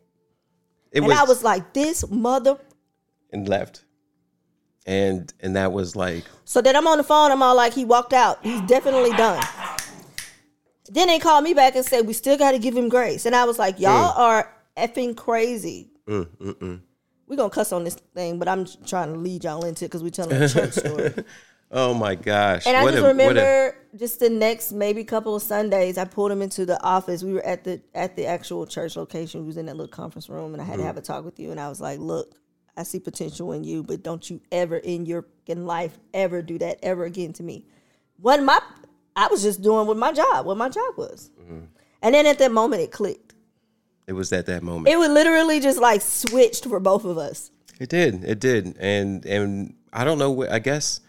It 0.92 0.98
And 0.98 1.06
was, 1.06 1.18
I 1.18 1.24
was 1.24 1.42
like, 1.42 1.72
this 1.72 2.08
mother 2.10 2.58
and 3.32 3.48
left. 3.48 3.84
And 4.86 5.32
and 5.40 5.56
that 5.56 5.72
was 5.72 5.96
like 5.96 6.24
So 6.44 6.60
then 6.60 6.76
I'm 6.76 6.86
on 6.86 6.98
the 6.98 7.04
phone. 7.04 7.30
I'm 7.32 7.42
all 7.42 7.56
like, 7.56 7.72
he 7.72 7.84
walked 7.86 8.12
out. 8.12 8.38
He's 8.42 8.60
definitely 8.62 9.12
done. 9.12 9.42
Then 10.90 11.08
they 11.08 11.18
called 11.18 11.42
me 11.42 11.54
back 11.54 11.74
and 11.74 11.84
said, 11.84 12.06
we 12.06 12.12
still 12.12 12.36
got 12.36 12.52
to 12.52 12.58
give 12.58 12.76
him 12.76 12.90
grace. 12.90 13.24
And 13.24 13.34
I 13.34 13.44
was 13.44 13.58
like, 13.58 13.80
y'all 13.80 14.12
Mm. 14.12 14.18
are 14.18 14.54
effing 14.76 15.16
crazy. 15.16 15.90
We're 17.26 17.36
going 17.36 17.50
to 17.50 17.54
cuss 17.54 17.72
on 17.72 17.84
this 17.84 17.94
thing, 18.14 18.38
but 18.38 18.48
I'm 18.48 18.66
trying 18.86 19.12
to 19.12 19.18
lead 19.18 19.44
y'all 19.44 19.64
into 19.64 19.84
it 19.84 19.88
because 19.88 20.02
we're 20.02 20.10
telling 20.10 20.40
a 20.40 20.48
church 20.48 20.72
story. 20.74 21.14
oh 21.70 21.94
my 21.94 22.14
gosh. 22.14 22.66
And 22.66 22.76
I 22.76 22.82
What 22.82 22.90
just 22.90 23.00
a- 23.00 23.02
what 23.02 23.08
a- 23.08 23.12
remember 23.12 23.76
just 23.96 24.20
the 24.20 24.28
next 24.30 24.72
maybe 24.72 25.04
couple 25.04 25.36
of 25.36 25.42
Sundays, 25.42 25.98
I 25.98 26.04
pulled 26.04 26.32
him 26.32 26.42
into 26.42 26.66
the 26.66 26.82
office. 26.82 27.22
We 27.22 27.32
were 27.32 27.44
at 27.44 27.64
the 27.64 27.80
at 27.94 28.16
the 28.16 28.26
actual 28.26 28.66
church 28.66 28.96
location. 28.96 29.42
We 29.42 29.46
was 29.46 29.56
in 29.56 29.66
that 29.66 29.76
little 29.76 29.90
conference 29.90 30.28
room, 30.28 30.52
and 30.52 30.60
I 30.60 30.64
had 30.64 30.76
to 30.76 30.82
mm. 30.82 30.86
have 30.86 30.96
a 30.96 31.02
talk 31.02 31.24
with 31.24 31.38
you. 31.38 31.50
And 31.50 31.60
I 31.60 31.68
was 31.68 31.80
like, 31.80 31.98
"Look, 31.98 32.34
I 32.76 32.82
see 32.82 32.98
potential 32.98 33.52
in 33.52 33.64
you, 33.64 33.82
but 33.82 34.02
don't 34.02 34.28
you 34.28 34.40
ever 34.50 34.78
in 34.78 35.06
your 35.06 35.26
in 35.46 35.66
life 35.66 35.98
ever 36.12 36.42
do 36.42 36.58
that 36.58 36.78
ever 36.82 37.04
again 37.04 37.32
to 37.34 37.42
me." 37.42 37.66
When 38.20 38.44
my 38.44 38.60
I 39.16 39.28
was 39.28 39.42
just 39.42 39.62
doing 39.62 39.86
what 39.86 39.96
my 39.96 40.12
job, 40.12 40.46
what 40.46 40.56
my 40.56 40.68
job 40.68 40.96
was, 40.96 41.30
mm-hmm. 41.40 41.66
and 42.02 42.14
then 42.14 42.26
at 42.26 42.38
that 42.38 42.52
moment 42.52 42.82
it 42.82 42.90
clicked. 42.90 43.33
It 44.06 44.12
was 44.12 44.32
at 44.32 44.46
that 44.46 44.62
moment. 44.62 44.88
It 44.88 44.98
would 44.98 45.10
literally 45.10 45.60
just 45.60 45.78
like 45.78 46.02
switched 46.02 46.64
for 46.64 46.80
both 46.80 47.04
of 47.04 47.18
us. 47.18 47.50
It 47.80 47.88
did. 47.88 48.24
It 48.24 48.40
did. 48.40 48.76
And 48.78 49.24
and 49.24 49.74
I 49.92 50.04
don't 50.04 50.18
know. 50.18 50.30
what 50.30 50.50
I 50.50 50.58
guess 50.58 51.00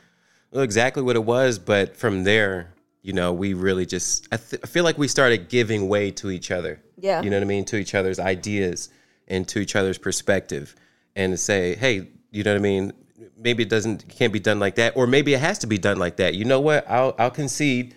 exactly 0.54 1.04
what 1.04 1.16
it 1.16 1.24
was, 1.24 1.60
but 1.60 1.96
from 1.98 2.24
there, 2.24 2.74
you 3.02 3.14
know, 3.14 3.34
we 3.34 3.54
really 3.54 3.86
just. 3.86 4.28
I, 4.32 4.38
th- 4.38 4.62
I 4.64 4.68
feel 4.68 4.84
like 4.84 4.98
we 4.98 5.08
started 5.08 5.50
giving 5.50 5.88
way 5.88 6.12
to 6.12 6.32
each 6.32 6.52
other. 6.52 6.82
Yeah. 6.98 7.22
You 7.22 7.30
know 7.30 7.38
what 7.38 7.44
I 7.44 7.48
mean? 7.48 7.66
To 7.66 7.78
each 7.78 7.94
other's 7.94 8.20
ideas 8.20 8.90
and 9.28 9.48
to 9.50 9.60
each 9.60 9.76
other's 9.76 9.98
perspective, 9.98 10.76
and 11.16 11.34
to 11.34 11.38
say, 11.38 11.76
hey, 11.76 12.08
you 12.32 12.44
know 12.44 12.54
what 12.54 12.60
I 12.60 12.62
mean? 12.62 12.94
Maybe 13.38 13.64
it 13.64 13.70
doesn't 13.70 14.08
can't 14.10 14.34
be 14.34 14.40
done 14.40 14.60
like 14.60 14.76
that, 14.76 14.96
or 14.96 15.06
maybe 15.08 15.34
it 15.34 15.40
has 15.40 15.60
to 15.60 15.68
be 15.68 15.78
done 15.78 15.98
like 15.98 16.18
that. 16.18 16.36
You 16.36 16.46
know 16.46 16.62
what? 16.62 16.90
I'll 16.90 17.14
I'll 17.20 17.32
concede 17.32 17.96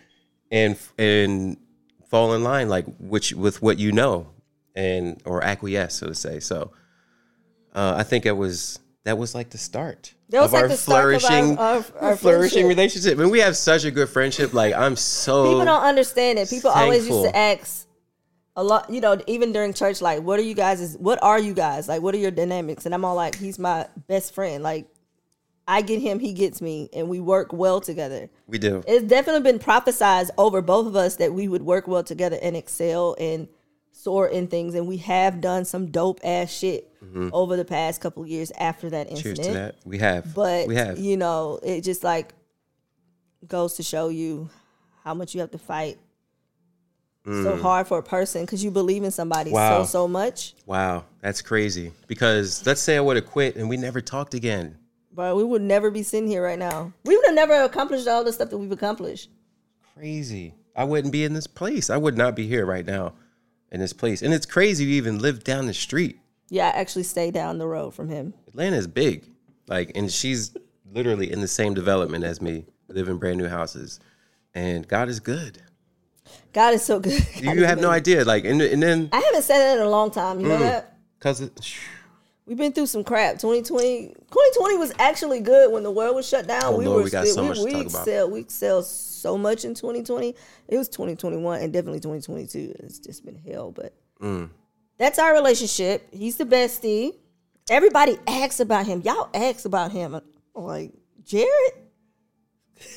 and 0.51 0.77
and 0.99 1.57
fall 2.09 2.35
in 2.35 2.43
line 2.43 2.69
like 2.69 2.87
which 2.99 3.33
with 3.35 3.63
what 3.63 3.79
you 3.79 3.93
know 3.93 4.29
and 4.79 5.21
or 5.25 5.43
acquiesce 5.43 5.95
so 5.97 6.07
to 6.07 6.15
say 6.15 6.39
so 6.41 6.71
uh, 7.75 7.95
i 7.97 8.03
think 8.03 8.25
it 8.27 8.37
was 8.37 8.79
that 9.05 9.17
was 9.19 9.35
like 9.35 9.51
the 9.51 9.59
start 9.59 10.15
That 10.31 10.41
was 10.43 10.49
of 10.51 10.53
like 10.55 10.63
our 10.63 10.69
the 10.69 10.77
start 10.77 11.15
of 11.15 11.25
our- 11.25 11.29
flourishing 11.31 11.59
our- 11.59 11.85
our 12.01 12.17
flourishing 12.17 12.65
friendship. 12.65 12.69
relationship 12.69 13.19
and 13.19 13.31
we 13.31 13.41
have 13.41 13.57
such 13.57 13.85
a 13.85 13.91
good 13.91 14.09
friendship 14.09 14.55
like 14.55 14.75
i'm 14.75 14.97
so 14.97 15.45
People 15.45 15.65
don't 15.65 15.83
understand 15.83 16.39
it. 16.39 16.49
People 16.51 16.71
always 16.71 17.07
used 17.09 17.25
to 17.25 17.37
ask 17.37 17.87
a 18.57 18.63
lot, 18.65 18.91
you 18.91 19.01
know, 19.01 19.17
even 19.29 19.53
during 19.53 19.73
church, 19.73 20.01
like, 20.03 20.21
what 20.21 20.37
are 20.41 20.43
you 20.43 20.53
guys? 20.55 20.97
What 20.99 21.23
are 21.23 21.39
you 21.39 21.55
guys? 21.55 21.87
Like, 21.87 22.03
what 22.03 22.13
are 22.13 22.19
your 22.19 22.33
dynamics? 22.33 22.87
And 22.87 22.93
I'm 22.93 23.05
all 23.05 23.15
like, 23.15 23.37
he's 23.37 23.57
my 23.57 23.87
best 24.09 24.35
friend. 24.35 24.65
Like, 24.65 24.89
I 25.69 25.81
get 25.81 26.01
him, 26.01 26.19
he 26.19 26.33
gets 26.33 26.61
me, 26.61 26.89
and 26.93 27.09
we 27.09 27.21
work 27.21 27.53
well 27.53 27.81
together. 27.81 28.29
we 28.49 28.59
do 28.59 28.83
It's 28.89 29.05
definitely 29.07 29.43
been 29.49 29.61
prophesized 29.61 30.31
over 30.37 30.61
both 30.61 30.89
of 30.89 30.97
us 30.97 31.15
that 31.23 31.33
we 31.33 31.47
would 31.47 31.63
work 31.63 31.87
well 31.87 32.03
together 32.03 32.37
and 32.43 32.57
excel 32.57 33.15
and 33.21 33.47
soar 33.99 34.29
in 34.29 34.47
things, 34.47 34.75
and 34.75 34.87
we 34.87 34.99
have 34.99 35.41
done 35.41 35.65
some 35.65 35.87
dope 35.91 36.21
ass 36.23 36.51
shit 36.53 36.85
over 37.33 37.57
the 37.57 37.65
past 37.65 38.01
couple 38.01 38.23
of 38.23 38.29
years 38.29 38.53
after 38.59 38.91
that 38.91 39.07
Mm-hmm. 39.09 39.17
Cheers 39.17 39.39
incident. 39.39 39.55
to 39.55 39.83
that. 39.83 39.89
We 39.89 39.99
have. 39.99 40.35
But 40.35 40.69
we 40.69 40.77
have. 40.77 40.99
you 40.99 41.17
know, 41.17 41.59
it 41.63 41.83
just 41.83 42.05
like 42.05 42.33
goes 43.47 43.75
to 43.75 43.83
show 43.83 44.09
you 44.09 44.51
how 45.05 45.15
much 45.15 45.35
you 45.35 45.41
have 45.41 45.51
to 45.53 45.59
fight 45.59 45.99
so 47.27 47.57
hard 47.59 47.87
for 47.87 47.99
a 47.99 48.03
person 48.03 48.43
because 48.43 48.65
you 48.65 48.71
believe 48.71 49.05
in 49.05 49.11
somebody 49.11 49.51
Mm. 49.51 49.55
Wow. 49.55 49.83
so 49.83 49.91
so 49.91 50.09
much. 50.09 50.55
Wow, 50.65 51.05
that's 51.21 51.43
crazy. 51.43 51.93
Because 52.07 52.65
let's 52.65 52.81
say 52.81 52.97
I 52.97 53.01
would 53.01 53.17
have 53.17 53.27
quit 53.27 53.57
and 53.57 53.69
we 53.69 53.77
never 53.77 54.01
talked 54.01 54.33
again. 54.33 54.79
But 55.13 55.37
we 55.37 55.45
would 55.45 55.61
never 55.63 55.91
be 55.91 56.03
sitting 56.03 56.27
here 56.29 56.43
right 56.43 56.59
now. 56.59 56.93
We 57.05 57.17
would 57.17 57.27
have 57.27 57.35
never 57.35 57.53
accomplished 57.65 58.09
all 58.09 58.25
the 58.25 58.33
stuff 58.33 58.49
that 58.51 58.57
we've 58.57 58.73
accomplished. 58.73 59.29
Crazy. 59.95 60.55
I 60.75 60.85
wouldn't 60.85 61.13
be 61.13 61.25
in 61.25 61.35
this 61.35 61.47
place. 61.47 61.91
I 61.91 61.97
would 61.99 62.17
not 62.17 62.35
be 62.35 62.47
here 62.47 62.65
right 62.65 62.87
now 62.87 63.13
in 63.71 63.81
this 63.81 63.93
place. 63.93 64.23
And 64.23 64.33
it's 64.35 64.47
crazy 64.47 64.85
you 64.85 64.95
even 64.97 65.19
live 65.19 65.45
down 65.45 65.67
the 65.67 65.75
street. 65.75 66.21
Yeah, 66.51 66.67
I 66.69 66.79
actually 66.81 67.03
stay 67.03 67.31
down 67.31 67.59
the 67.59 67.67
road 67.67 67.93
from 67.95 68.09
him. 68.09 68.35
Atlanta 68.49 68.77
is 68.77 68.87
big. 68.87 69.25
Like, 69.67 69.93
and 69.95 70.11
she's 70.11 70.57
literally 70.93 71.31
in 71.31 71.41
the 71.41 71.49
same 71.49 71.75
development 71.75 72.25
as 72.25 72.41
me, 72.41 72.65
live 72.89 73.09
in 73.09 73.19
brand 73.19 73.37
new 73.39 73.49
houses. 73.49 74.01
And 74.55 74.89
God 74.89 75.09
is 75.11 75.21
good. 75.21 75.63
God 76.53 76.73
is 76.75 76.83
so 76.83 76.99
good. 77.01 77.23
You 77.37 77.65
have 77.67 77.81
no 77.81 77.91
idea. 77.91 78.25
Like, 78.25 78.45
and, 78.47 78.61
and 78.63 78.83
then, 78.83 79.11
I 79.13 79.21
haven't 79.21 79.43
said 79.43 79.59
that 79.59 79.79
in 79.79 79.85
a 79.87 79.91
long 79.91 80.11
time. 80.11 80.41
You 80.41 80.47
Mm. 80.47 80.49
know 80.51 80.59
that? 80.61 80.95
because 81.19 81.51
We've 82.49 82.57
been 82.57 82.73
through 82.73 82.87
some 82.87 83.05
crap. 83.05 83.35
2020, 83.35 84.07
2020 84.09 84.77
was 84.79 84.93
actually 84.99 85.41
good 85.41 85.71
when 85.71 85.83
the 85.83 85.91
world 85.91 86.17
was 86.17 86.27
shut 86.27 86.47
down. 86.47 86.63
Oh, 86.65 86.79
we 86.79 86.87
Lord, 86.87 86.97
were 86.99 87.05
we 87.05 87.11
got 87.11 87.27
still, 87.27 87.35
so 87.35 87.43
we, 87.43 87.49
much 87.49 87.59
to 87.59 87.65
we 87.65 87.73
talk 87.73 87.81
about. 87.93 88.05
Sell, 88.07 88.31
we 88.31 88.45
sell 88.49 88.83
so 88.83 89.37
much 89.37 89.65
in 89.67 89.75
2020. 89.75 90.35
It 90.69 90.79
was 90.79 90.89
2021 90.89 91.61
and 91.61 91.73
definitely 91.73 92.01
2022. 92.01 92.75
It's 92.81 92.99
just 92.99 93.25
been 93.25 93.37
hell, 93.37 93.71
but 93.71 93.93
Mm. 94.23 94.49
that's 94.97 95.19
our 95.19 95.33
relationship. 95.35 96.09
He's 96.11 96.37
the 96.37 96.45
bestie. 96.47 97.13
Everybody 97.71 98.19
asks 98.27 98.61
about 98.61 98.87
him. 98.87 99.03
Y'all 99.05 99.29
ask 99.35 99.67
about 99.67 99.93
him. 99.93 100.15
I'm 100.15 100.23
like, 100.55 100.93
Jarid? 101.25 101.45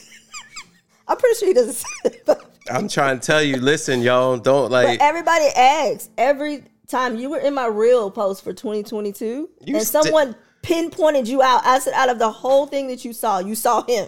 I'm 1.07 1.17
pretty 1.17 1.37
sure 1.39 1.47
he 1.49 1.53
doesn't 1.53 1.73
say 1.75 1.85
that 2.03 2.21
about 2.21 2.45
I'm 2.69 2.87
trying 2.87 3.19
to 3.19 3.25
tell 3.25 3.41
you, 3.43 3.57
listen, 3.57 4.01
y'all, 4.01 4.37
don't 4.37 4.71
like, 4.71 4.99
But 4.99 5.05
everybody 5.05 5.45
asks 5.45 6.09
every 6.17 6.63
time 6.91 7.15
you 7.17 7.29
were 7.29 7.39
in 7.39 7.53
my 7.53 7.65
real 7.65 8.11
post 8.11 8.43
for 8.43 8.53
2022, 8.53 9.49
You 9.65 9.75
and 9.75 9.85
sti- 9.85 10.01
someone 10.01 10.35
pinpointed 10.61 11.27
you 11.27 11.41
out. 11.41 11.65
I 11.65 11.79
said, 11.79 11.93
out 11.93 12.09
of 12.09 12.19
the 12.19 12.31
whole 12.31 12.67
thing 12.67 12.87
that 12.87 13.03
you 13.03 13.13
saw, 13.13 13.39
you 13.39 13.55
saw 13.55 13.83
him. 13.83 14.07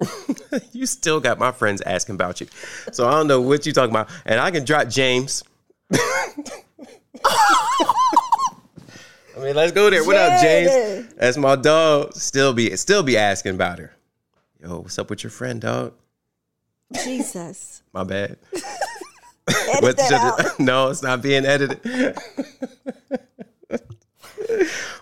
you 0.72 0.84
still 0.84 1.20
got 1.20 1.38
my 1.38 1.52
friends 1.52 1.80
asking 1.82 2.16
about 2.16 2.40
you. 2.40 2.48
So 2.92 3.08
I 3.08 3.12
don't 3.12 3.28
know 3.28 3.40
what 3.40 3.64
you're 3.64 3.72
talking 3.72 3.94
about. 3.94 4.10
And 4.26 4.38
I 4.38 4.50
can 4.50 4.64
drop 4.64 4.88
James. 4.88 5.42
I 9.36 9.40
mean, 9.40 9.54
let's 9.54 9.72
go 9.72 9.88
there. 9.90 10.04
What 10.04 10.16
up, 10.16 10.40
James? 10.40 11.14
That's 11.14 11.36
my 11.36 11.56
dog. 11.56 12.14
Still 12.14 12.52
be 12.52 12.74
still 12.76 13.02
be 13.02 13.16
asking 13.16 13.54
about 13.54 13.78
her. 13.78 13.94
Yo, 14.62 14.80
what's 14.80 14.98
up 14.98 15.10
with 15.10 15.22
your 15.22 15.30
friend, 15.30 15.60
dog? 15.60 15.92
Jesus, 17.04 17.82
My 17.92 18.04
bad. 18.04 18.38
Edit 19.76 19.82
What 19.82 19.96
that 19.96 20.12
out. 20.12 20.58
no, 20.60 20.88
it's 20.88 21.02
not 21.02 21.22
being 21.22 21.44
edited. 21.44 21.80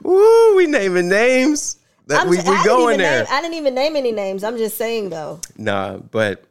Woo, 0.02 0.56
we 0.56 0.66
naming 0.66 1.08
names. 1.08 1.78
That 2.06 2.22
I'm 2.22 2.28
we 2.28 2.38
I 2.38 2.40
we 2.40 2.44
didn't 2.46 2.64
going 2.64 2.98
there. 2.98 3.24
Name, 3.24 3.32
I 3.32 3.40
didn't 3.40 3.54
even 3.54 3.74
name 3.74 3.96
any 3.96 4.12
names. 4.12 4.44
I'm 4.44 4.58
just 4.58 4.76
saying 4.76 5.10
though. 5.10 5.40
Nah, 5.56 5.96
but 5.96 6.44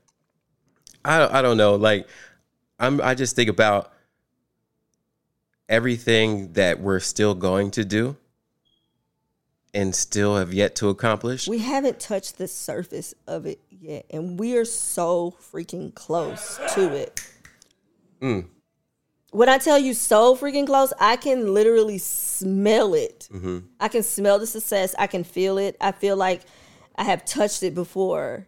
I 1.06 1.40
I 1.40 1.42
don't 1.42 1.58
know. 1.58 1.76
Like 1.76 2.08
I'm 2.80 3.00
I 3.02 3.14
just 3.16 3.36
think 3.36 3.50
about 3.50 3.92
everything 5.70 6.54
that 6.54 6.80
we're 6.80 7.00
still 7.00 7.36
going 7.36 7.72
to 7.72 7.86
do 7.86 8.16
and 9.74 9.96
still 9.96 10.38
have 10.38 10.54
yet 10.54 10.76
to 10.76 10.90
accomplish. 10.90 11.48
We 11.48 11.60
haven't 11.60 12.00
touched 12.00 12.38
the 12.38 12.48
surface 12.48 13.14
of 13.28 13.46
it 13.46 13.60
yet, 13.70 14.06
and 14.10 14.40
we 14.40 14.56
are 14.58 14.66
so 14.66 15.36
freaking 15.52 15.94
close 15.94 16.60
to 16.76 16.94
it. 16.94 17.28
Mm. 18.24 18.48
When 19.32 19.50
I 19.50 19.58
tell 19.58 19.78
you 19.80 19.94
so 19.94 20.36
freaking 20.36 20.66
close, 20.66 20.94
I 21.00 21.16
can 21.18 21.54
literally 21.54 21.98
smell 21.98 22.94
it. 22.94 23.28
Mm-hmm. 23.34 23.60
I 23.80 23.88
can 23.88 24.04
smell 24.04 24.40
the 24.40 24.48
success. 24.48 24.96
I 24.98 25.08
can 25.08 25.24
feel 25.24 25.58
it. 25.58 25.76
I 25.82 25.92
feel 25.92 26.16
like 26.16 26.42
I 26.96 27.04
have 27.04 27.26
touched 27.26 27.64
it 27.64 27.74
before, 27.74 28.48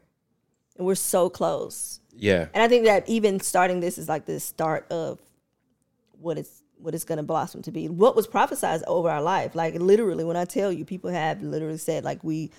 and 0.77 0.85
we're 0.85 0.95
so 0.95 1.29
close. 1.29 1.99
yeah. 2.15 2.47
And 2.53 2.63
I 2.63 2.67
think 2.67 2.85
that 2.85 3.09
even 3.09 3.39
starting 3.39 3.79
this 3.79 3.97
is 3.97 4.07
like 4.07 4.25
the 4.25 4.39
start 4.39 4.85
of 4.91 5.19
what 6.19 6.37
it's 6.37 6.61
what 6.77 6.93
it's 6.93 7.03
going 7.03 7.17
to 7.17 7.23
blossom 7.23 7.61
to 7.63 7.71
be. 7.71 7.89
What 7.89 8.15
was 8.15 8.27
prophesied 8.27 8.83
over 8.85 9.09
our 9.09 9.21
life, 9.21 9.55
like 9.55 9.73
literally, 9.75 10.23
when 10.23 10.37
I 10.37 10.45
tell 10.45 10.71
you, 10.71 10.85
people 10.85 11.09
have 11.09 11.41
literally 11.41 11.79
said 11.79 12.03
like 12.03 12.23
we, 12.23 12.51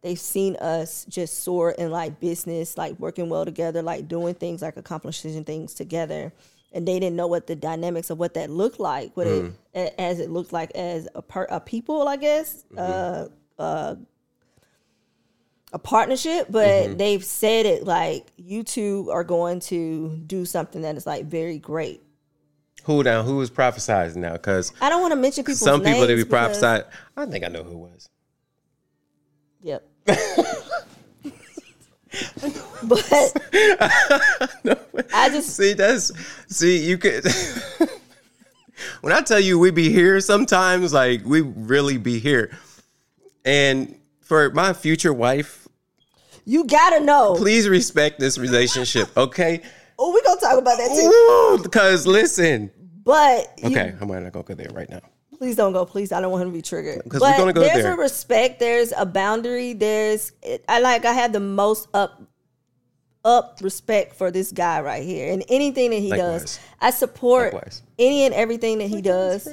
they've 0.00 0.18
seen 0.18 0.56
us 0.56 1.04
just 1.06 1.44
soar 1.44 1.72
in 1.72 1.90
like 1.90 2.18
business, 2.18 2.78
like 2.78 2.98
working 2.98 3.28
well 3.28 3.44
together, 3.44 3.82
like 3.82 4.08
doing 4.08 4.34
things, 4.34 4.62
like 4.62 4.76
accomplishing 4.78 5.44
things 5.44 5.74
together. 5.74 6.32
And 6.74 6.86
they 6.88 6.98
didn't 6.98 7.16
know 7.16 7.28
what 7.28 7.46
the 7.46 7.54
dynamics 7.54 8.10
of 8.10 8.18
what 8.18 8.34
that 8.34 8.50
looked 8.50 8.80
like, 8.80 9.16
what 9.16 9.28
it 9.28 9.54
as 9.74 10.18
it 10.18 10.28
looked 10.28 10.52
like 10.52 10.72
as 10.74 11.08
a 11.14 11.22
per, 11.22 11.44
a 11.44 11.60
people, 11.60 12.08
I 12.08 12.16
guess, 12.16 12.64
uh, 12.76 13.28
uh, 13.58 13.94
a 15.72 15.78
partnership. 15.78 16.48
But 16.50 16.98
they've 16.98 17.24
said 17.24 17.64
it 17.64 17.84
like 17.84 18.32
you 18.36 18.64
two 18.64 19.08
are 19.12 19.24
going 19.24 19.60
to 19.60 20.20
do 20.26 20.44
something 20.44 20.82
that 20.82 20.96
is 20.96 21.06
like 21.06 21.26
very 21.26 21.58
great. 21.58 22.02
Who 22.84 23.02
now? 23.02 23.22
Who 23.22 23.36
was 23.36 23.50
prophesizing 23.50 24.16
now? 24.16 24.32
Because 24.32 24.72
I 24.80 24.90
don't 24.90 25.00
want 25.00 25.12
to 25.12 25.16
mention 25.16 25.44
people's 25.44 25.60
some 25.60 25.80
people 25.80 26.06
that 26.06 26.16
be 26.16 26.24
prophesied. 26.24 26.84
I 27.16 27.24
think 27.26 27.44
I 27.44 27.48
know 27.48 27.62
who 27.62 27.70
it 27.70 27.76
was. 27.76 28.08
Yep. 29.62 29.88
but 32.82 33.12
I 35.12 35.28
just 35.30 35.56
See, 35.56 35.72
that's 35.72 36.12
see, 36.48 36.78
you 36.78 36.98
could. 36.98 37.24
when 39.00 39.12
I 39.12 39.20
tell 39.20 39.40
you 39.40 39.58
we 39.58 39.70
be 39.70 39.90
here, 39.90 40.20
sometimes 40.20 40.92
like 40.92 41.24
we 41.24 41.40
really 41.40 41.98
be 41.98 42.18
here. 42.18 42.56
And 43.44 43.94
for 44.20 44.50
my 44.50 44.72
future 44.72 45.12
wife, 45.12 45.68
you 46.44 46.64
gotta 46.66 47.04
know. 47.04 47.34
please 47.34 47.68
respect 47.68 48.20
this 48.20 48.38
relationship, 48.38 49.14
okay? 49.16 49.60
Oh, 49.98 50.12
we 50.12 50.22
gonna 50.22 50.40
talk 50.40 50.58
about 50.58 50.78
that 50.78 50.88
too. 50.88 51.62
Because 51.62 52.06
listen, 52.06 52.70
But 53.04 53.52
you, 53.58 53.70
okay, 53.70 53.94
I'm 54.00 54.08
not 54.08 54.32
gonna 54.32 54.44
go 54.44 54.54
there 54.54 54.70
right 54.72 54.88
now. 54.88 55.00
Please 55.36 55.56
don't 55.56 55.72
go. 55.72 55.84
Please, 55.84 56.12
I 56.12 56.20
don't 56.20 56.30
want 56.32 56.42
him 56.42 56.50
to 56.50 56.54
be 56.54 56.62
triggered. 56.62 57.02
'Cause 57.08 57.20
we're 57.20 57.30
But 57.32 57.38
gonna 57.38 57.52
go 57.52 57.60
there's 57.62 57.82
there. 57.84 57.94
a 57.94 57.96
respect. 57.96 58.58
There's 58.60 58.92
a 58.96 59.04
boundary. 59.06 59.72
There's 59.72 60.32
I 60.68 60.80
like. 60.80 61.04
I 61.04 61.12
have 61.12 61.32
the 61.32 61.40
most 61.40 61.88
up 61.94 62.22
up 63.24 63.58
respect 63.62 64.14
for 64.16 64.30
this 64.30 64.52
guy 64.52 64.80
right 64.82 65.02
here 65.02 65.32
and 65.32 65.42
anything 65.48 65.90
that 65.90 66.00
he 66.00 66.10
Likewise. 66.10 66.40
does. 66.42 66.60
I 66.80 66.90
support 66.90 67.54
Likewise. 67.54 67.82
any 67.98 68.24
and 68.24 68.34
everything 68.34 68.78
that 68.78 68.88
he 68.88 69.00
does. 69.00 69.46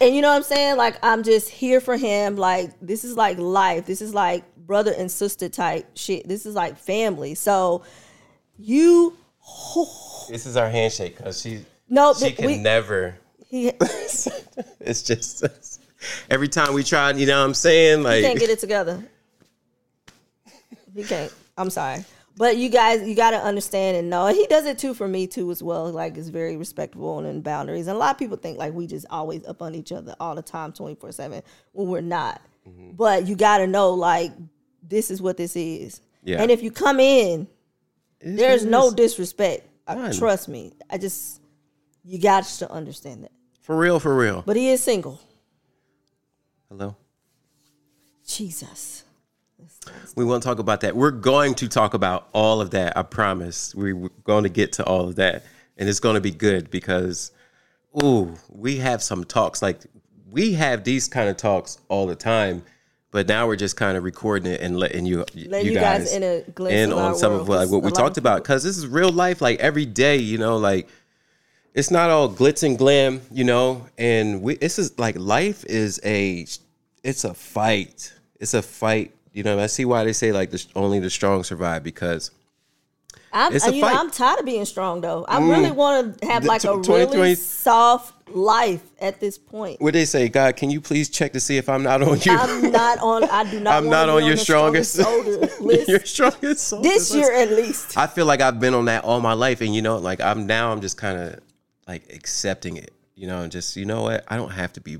And 0.00 0.14
you 0.14 0.20
know 0.22 0.30
what 0.30 0.36
I'm 0.36 0.42
saying? 0.42 0.76
Like 0.76 0.96
I'm 1.02 1.22
just 1.22 1.48
here 1.48 1.80
for 1.80 1.96
him. 1.96 2.36
Like 2.36 2.72
this 2.82 3.04
is 3.04 3.16
like 3.16 3.38
life. 3.38 3.86
This 3.86 4.02
is 4.02 4.14
like 4.14 4.42
brother 4.56 4.92
and 4.96 5.10
sister 5.10 5.48
type 5.48 5.86
shit. 5.94 6.26
This 6.28 6.44
is 6.44 6.54
like 6.56 6.76
family. 6.76 7.34
So 7.36 7.82
you 8.58 9.16
This 10.28 10.44
is 10.46 10.56
our 10.56 10.68
handshake 10.68 11.16
because 11.16 11.40
she 11.40 11.64
no 11.88 12.14
she 12.14 12.32
can 12.32 12.46
we, 12.46 12.58
never. 12.58 13.16
he, 13.48 13.72
It's 14.88 15.02
just 15.02 15.44
every 16.30 16.48
time 16.48 16.72
we 16.72 16.82
try, 16.82 17.10
you 17.12 17.26
know 17.26 17.38
what 17.38 17.46
I'm 17.46 17.54
saying? 17.54 18.02
Like 18.02 18.22
you 18.22 18.28
can't 18.28 18.38
get 18.38 18.50
it 18.50 18.58
together. 18.58 19.04
You 20.94 21.04
can't. 21.04 21.32
I'm 21.56 21.70
sorry. 21.70 22.04
But 22.36 22.56
you 22.56 22.68
guys, 22.68 23.06
you 23.06 23.16
got 23.16 23.32
to 23.32 23.38
understand 23.38 23.96
and 23.96 24.08
know. 24.08 24.28
He 24.28 24.46
does 24.46 24.64
it 24.64 24.78
too 24.78 24.94
for 24.94 25.08
me 25.08 25.26
too 25.26 25.50
as 25.50 25.60
well. 25.60 25.90
Like 25.90 26.16
it's 26.16 26.28
very 26.28 26.56
respectful 26.56 27.18
and 27.18 27.26
in 27.26 27.40
boundaries. 27.42 27.88
And 27.88 27.96
a 27.96 27.98
lot 27.98 28.12
of 28.12 28.18
people 28.18 28.36
think 28.36 28.58
like 28.58 28.72
we 28.72 28.86
just 28.86 29.06
always 29.10 29.44
up 29.46 29.60
on 29.60 29.74
each 29.74 29.92
other 29.92 30.14
all 30.20 30.34
the 30.34 30.42
time, 30.42 30.72
24 30.72 31.12
seven, 31.12 31.42
when 31.72 31.88
we're 31.88 32.00
not. 32.00 32.40
Mm-hmm. 32.68 32.92
But 32.92 33.26
you 33.26 33.34
got 33.34 33.58
to 33.58 33.66
know 33.66 33.90
like 33.90 34.32
this 34.82 35.10
is 35.10 35.20
what 35.20 35.36
this 35.36 35.56
is. 35.56 36.00
Yeah. 36.22 36.40
And 36.40 36.50
if 36.50 36.62
you 36.62 36.70
come 36.70 37.00
in, 37.00 37.48
It 38.20 38.28
is 38.28 38.36
there's 38.36 38.64
no 38.64 38.92
disrespect. 38.92 39.68
None. 39.88 40.12
Trust 40.12 40.48
me. 40.48 40.74
I 40.88 40.98
just 40.98 41.40
you 42.04 42.20
got 42.20 42.44
to 42.44 42.70
understand 42.70 43.24
that. 43.24 43.32
For 43.68 43.76
real, 43.76 44.00
for 44.00 44.16
real. 44.16 44.42
But 44.46 44.56
he 44.56 44.70
is 44.70 44.82
single. 44.82 45.20
Hello. 46.70 46.96
Jesus. 48.26 49.04
We 50.16 50.24
won't 50.24 50.42
talk 50.42 50.58
about 50.58 50.80
that. 50.80 50.96
We're 50.96 51.10
going 51.10 51.54
to 51.56 51.68
talk 51.68 51.92
about 51.92 52.28
all 52.32 52.62
of 52.62 52.70
that. 52.70 52.96
I 52.96 53.02
promise. 53.02 53.74
We- 53.74 53.92
We're 53.92 54.08
going 54.24 54.44
to 54.44 54.48
get 54.48 54.72
to 54.74 54.84
all 54.84 55.06
of 55.06 55.16
that, 55.16 55.44
and 55.76 55.86
it's 55.86 56.00
going 56.00 56.14
to 56.14 56.20
be 56.22 56.30
good 56.30 56.70
because, 56.70 57.30
ooh, 58.02 58.34
we 58.48 58.78
have 58.78 59.02
some 59.02 59.22
talks. 59.24 59.60
Like 59.60 59.80
we 60.30 60.54
have 60.54 60.82
these 60.84 61.06
kind 61.06 61.28
of 61.28 61.36
talks 61.36 61.76
all 61.88 62.06
the 62.06 62.16
time, 62.16 62.62
but 63.10 63.28
now 63.28 63.46
we're 63.46 63.56
just 63.56 63.76
kind 63.76 63.98
of 63.98 64.02
recording 64.02 64.50
it 64.50 64.62
and 64.62 64.78
letting 64.78 65.04
you, 65.04 65.26
you 65.34 65.50
you 65.58 65.74
guys 65.74 66.04
guys, 66.04 66.14
in 66.14 66.22
a 66.22 66.40
glimpse 66.52 66.74
in 66.74 66.92
on 66.94 67.14
some 67.16 67.32
world, 67.32 67.42
of 67.42 67.48
like 67.50 67.68
what 67.68 67.82
we 67.82 67.90
talked 67.90 68.16
about 68.16 68.42
because 68.42 68.62
this 68.62 68.78
is 68.78 68.86
real 68.86 69.10
life. 69.10 69.42
Like 69.42 69.60
every 69.60 69.84
day, 69.86 70.16
you 70.16 70.38
know, 70.38 70.56
like 70.56 70.88
it's 71.78 71.92
not 71.92 72.10
all 72.10 72.28
glitz 72.28 72.64
and 72.64 72.76
glam, 72.76 73.22
you 73.30 73.44
know. 73.44 73.86
And 73.96 74.42
we, 74.42 74.56
this 74.56 74.80
is 74.80 74.98
like 74.98 75.16
life 75.16 75.64
is 75.66 76.00
a, 76.04 76.44
it's 77.04 77.22
a 77.22 77.32
fight. 77.32 78.12
It's 78.40 78.54
a 78.54 78.62
fight. 78.62 79.14
You 79.32 79.44
know, 79.44 79.60
I 79.60 79.66
see 79.66 79.84
why 79.84 80.02
they 80.02 80.12
say 80.12 80.32
like 80.32 80.50
the, 80.50 80.64
only 80.74 80.98
the 80.98 81.08
strong 81.08 81.44
survive 81.44 81.84
because 81.84 82.32
I'm, 83.32 83.54
It's 83.54 83.64
a 83.64 83.72
you 83.72 83.80
fight. 83.80 83.94
Mm. 83.94 84.00
I'm 84.00 84.10
tired 84.10 84.40
of 84.40 84.46
being 84.46 84.64
strong 84.64 85.02
though. 85.02 85.24
I 85.26 85.40
really 85.40 85.70
want 85.70 86.20
to 86.20 86.26
have 86.26 86.44
like 86.44 86.64
a 86.64 86.78
really 86.78 87.36
soft 87.36 88.14
life 88.28 88.82
at 89.00 89.20
this 89.20 89.38
point. 89.38 89.80
what 89.80 89.94
they 89.94 90.04
say, 90.04 90.28
God, 90.28 90.56
can 90.56 90.70
you 90.70 90.80
please 90.80 91.08
check 91.08 91.32
to 91.34 91.40
see 91.40 91.58
if 91.58 91.68
I'm 91.68 91.84
not 91.84 92.02
on 92.02 92.18
you? 92.22 92.32
I'm 92.32 92.72
not 92.72 92.98
on. 92.98 93.22
I 93.22 93.48
do 93.48 93.60
not. 93.60 93.74
I'm 93.76 93.88
not 93.88 94.06
be 94.06 94.12
on 94.12 94.24
your 94.24 94.36
strongest, 94.36 94.94
soldier 94.94 95.48
list 95.60 95.88
your 95.88 96.00
strongest 96.00 96.82
this 96.82 97.12
list. 97.12 97.14
year 97.14 97.32
at 97.32 97.50
least. 97.52 97.96
I 97.96 98.08
feel 98.08 98.26
like 98.26 98.40
I've 98.40 98.58
been 98.58 98.74
on 98.74 98.86
that 98.86 99.04
all 99.04 99.20
my 99.20 99.34
life, 99.34 99.60
and 99.60 99.72
you 99.72 99.82
know, 99.82 99.98
like 99.98 100.20
I'm 100.20 100.48
now, 100.48 100.72
I'm 100.72 100.80
just 100.80 100.96
kind 100.96 101.20
of 101.20 101.40
like 101.88 102.12
accepting 102.12 102.76
it, 102.76 102.92
you 103.16 103.26
know, 103.26 103.40
and 103.40 103.50
just 103.50 103.74
you 103.76 103.86
know 103.86 104.02
what, 104.02 104.24
I 104.28 104.36
don't 104.36 104.52
have 104.52 104.72
to 104.74 104.80
be 104.80 104.98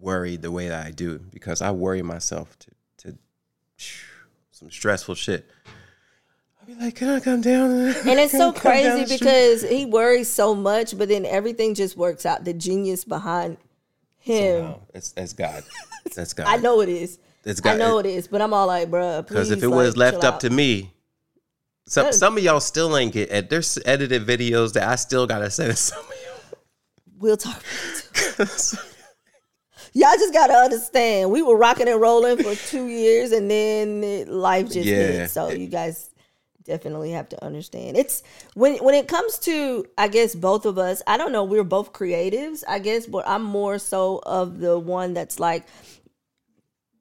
worried 0.00 0.42
the 0.42 0.50
way 0.50 0.68
that 0.68 0.86
I 0.86 0.90
do 0.92 1.18
because 1.18 1.60
I 1.60 1.72
worry 1.72 2.02
myself 2.02 2.56
to 2.60 2.70
to 2.98 3.18
some 4.50 4.70
stressful 4.70 5.16
shit. 5.16 5.50
I'll 6.60 6.66
be 6.66 6.74
like, 6.82 6.94
can 6.94 7.08
I 7.08 7.20
come 7.20 7.40
down? 7.40 7.70
And 7.70 8.20
it's 8.20 8.32
so 8.38 8.52
crazy 8.52 9.04
because 9.18 9.62
he 9.62 9.84
worries 9.84 10.28
so 10.28 10.54
much, 10.54 10.96
but 10.96 11.08
then 11.08 11.26
everything 11.26 11.74
just 11.74 11.96
works 11.96 12.24
out. 12.24 12.44
The 12.44 12.54
genius 12.54 13.04
behind 13.04 13.58
him, 14.16 14.76
that's 14.92 15.12
that's 15.12 15.32
God. 15.34 15.64
That's 16.14 16.32
God. 16.32 16.46
I 16.46 16.58
know 16.58 16.80
it 16.80 16.88
is. 16.88 17.18
It's 17.44 17.60
God. 17.60 17.74
I 17.74 17.76
know 17.78 17.98
it 17.98 18.06
is, 18.06 18.28
but 18.28 18.40
I'm 18.40 18.54
all 18.54 18.66
like, 18.68 18.88
bruh, 18.88 19.26
Because 19.26 19.50
if 19.50 19.58
please, 19.58 19.64
it 19.64 19.70
was 19.70 19.96
left 19.96 20.22
up 20.22 20.34
out. 20.34 20.40
to 20.40 20.50
me, 20.50 20.92
some 21.86 22.06
That- 22.06 22.14
some 22.14 22.36
of 22.38 22.42
y'all 22.44 22.60
still 22.60 22.96
ain't 22.96 23.12
get 23.12 23.30
ed- 23.30 23.50
There's 23.50 23.78
edited 23.84 24.26
videos 24.26 24.72
that 24.74 24.88
I 24.88 24.96
still 24.96 25.26
gotta 25.26 25.50
send 25.50 25.70
to 25.72 25.76
some 25.76 25.98
of 26.04 26.10
y'all. 26.24 26.58
we'll 27.18 27.36
talk. 27.36 27.62
About 28.36 28.50
it. 28.50 28.74
Y'all 29.96 30.10
just 30.18 30.32
gotta 30.34 30.54
understand. 30.54 31.30
We 31.30 31.40
were 31.40 31.56
rocking 31.56 31.86
and 31.88 32.00
rolling 32.00 32.36
for 32.42 32.54
two 32.68 32.88
years, 32.88 33.30
and 33.30 33.48
then 33.48 34.02
it, 34.02 34.28
life 34.28 34.66
just 34.72 34.86
Yeah. 34.86 34.96
hit. 35.06 35.30
So 35.30 35.50
you 35.50 35.68
guys 35.68 36.10
definitely 36.64 37.12
have 37.12 37.28
to 37.28 37.44
understand. 37.44 37.96
It's 37.96 38.24
when 38.54 38.76
when 38.78 38.96
it 38.96 39.06
comes 39.06 39.38
to, 39.40 39.84
I 39.96 40.08
guess 40.08 40.34
both 40.34 40.66
of 40.66 40.78
us. 40.78 41.00
I 41.06 41.16
don't 41.16 41.30
know. 41.30 41.44
We're 41.44 41.62
both 41.62 41.92
creatives, 41.92 42.64
I 42.66 42.80
guess, 42.80 43.06
but 43.06 43.22
I'm 43.28 43.44
more 43.44 43.78
so 43.78 44.20
of 44.26 44.58
the 44.58 44.78
one 44.78 45.14
that's 45.14 45.38
like. 45.38 45.64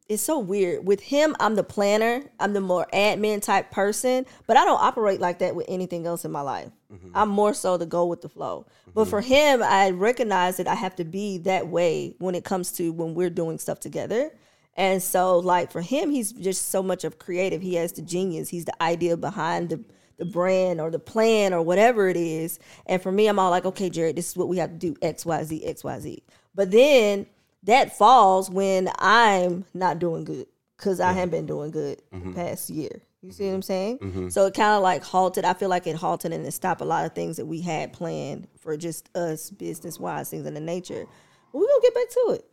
It's 0.09 0.21
so 0.21 0.37
weird. 0.37 0.85
With 0.85 0.99
him, 0.99 1.35
I'm 1.39 1.55
the 1.55 1.63
planner. 1.63 2.23
I'm 2.39 2.53
the 2.53 2.61
more 2.61 2.85
admin 2.93 3.41
type 3.41 3.71
person, 3.71 4.25
but 4.47 4.57
I 4.57 4.65
don't 4.65 4.81
operate 4.81 5.21
like 5.21 5.39
that 5.39 5.55
with 5.55 5.65
anything 5.69 6.05
else 6.05 6.25
in 6.25 6.31
my 6.31 6.41
life. 6.41 6.69
Mm-hmm. 6.91 7.11
I'm 7.15 7.29
more 7.29 7.53
so 7.53 7.77
the 7.77 7.85
go 7.85 8.05
with 8.05 8.21
the 8.21 8.29
flow. 8.29 8.65
But 8.93 9.07
for 9.07 9.21
mm-hmm. 9.21 9.61
him, 9.61 9.63
I 9.63 9.91
recognize 9.91 10.57
that 10.57 10.67
I 10.67 10.75
have 10.75 10.95
to 10.97 11.05
be 11.05 11.37
that 11.39 11.67
way 11.67 12.15
when 12.19 12.35
it 12.35 12.43
comes 12.43 12.73
to 12.73 12.91
when 12.91 13.15
we're 13.15 13.29
doing 13.29 13.57
stuff 13.57 13.79
together. 13.79 14.31
And 14.75 15.01
so, 15.01 15.39
like 15.39 15.71
for 15.71 15.81
him, 15.81 16.09
he's 16.09 16.31
just 16.31 16.69
so 16.69 16.83
much 16.83 17.03
of 17.03 17.17
creative. 17.17 17.61
He 17.61 17.75
has 17.75 17.93
the 17.93 18.01
genius. 18.01 18.49
He's 18.49 18.65
the 18.65 18.83
idea 18.83 19.15
behind 19.17 19.69
the 19.69 19.83
the 20.17 20.25
brand 20.25 20.79
or 20.79 20.91
the 20.91 20.99
plan 20.99 21.53
or 21.53 21.61
whatever 21.61 22.07
it 22.07 22.17
is. 22.17 22.59
And 22.85 23.01
for 23.01 23.11
me, 23.11 23.27
I'm 23.27 23.39
all 23.39 23.49
like, 23.49 23.65
okay, 23.65 23.89
Jarid, 23.89 24.15
this 24.15 24.29
is 24.29 24.37
what 24.37 24.47
we 24.47 24.57
have 24.57 24.71
to 24.71 24.77
do 24.77 24.95
X, 25.01 25.25
Y, 25.25 25.43
Z, 25.43 25.65
X, 25.65 25.83
Y, 25.83 25.99
Z. 25.99 26.23
But 26.55 26.71
then 26.71 27.25
that 27.63 27.97
falls 27.97 28.49
when 28.49 28.89
I'm 28.99 29.65
not 29.73 29.99
doing 29.99 30.23
good 30.23 30.47
because 30.77 30.99
I 30.99 31.13
haven't 31.13 31.29
been 31.31 31.45
doing 31.45 31.71
good 31.71 32.01
the 32.11 32.17
mm-hmm. 32.17 32.33
past 32.33 32.69
year. 32.69 33.01
You 33.21 33.31
see 33.31 33.47
what 33.47 33.53
I'm 33.53 33.61
saying? 33.61 33.99
Mm-hmm. 33.99 34.29
So 34.29 34.45
it 34.47 34.53
kind 34.53 34.75
of 34.75 34.83
like 34.83 35.01
halted. 35.01 35.45
I 35.45 35.53
feel 35.53 35.69
like 35.69 35.87
it 35.87 35.95
halted 35.95 36.33
and 36.33 36.45
it 36.45 36.51
stopped 36.51 36.81
a 36.81 36.85
lot 36.85 37.05
of 37.05 37.13
things 37.13 37.37
that 37.37 37.45
we 37.45 37.61
had 37.61 37.93
planned 37.93 38.47
for 38.59 38.75
just 38.75 39.15
us 39.15 39.49
business 39.49 39.97
wise, 39.97 40.29
things 40.29 40.45
in 40.45 40.53
the 40.53 40.59
nature. 40.59 41.05
But 41.51 41.59
we're 41.59 41.67
going 41.67 41.81
to 41.81 41.87
get 41.87 41.95
back 41.95 42.09
to 42.09 42.33
it. 42.33 42.45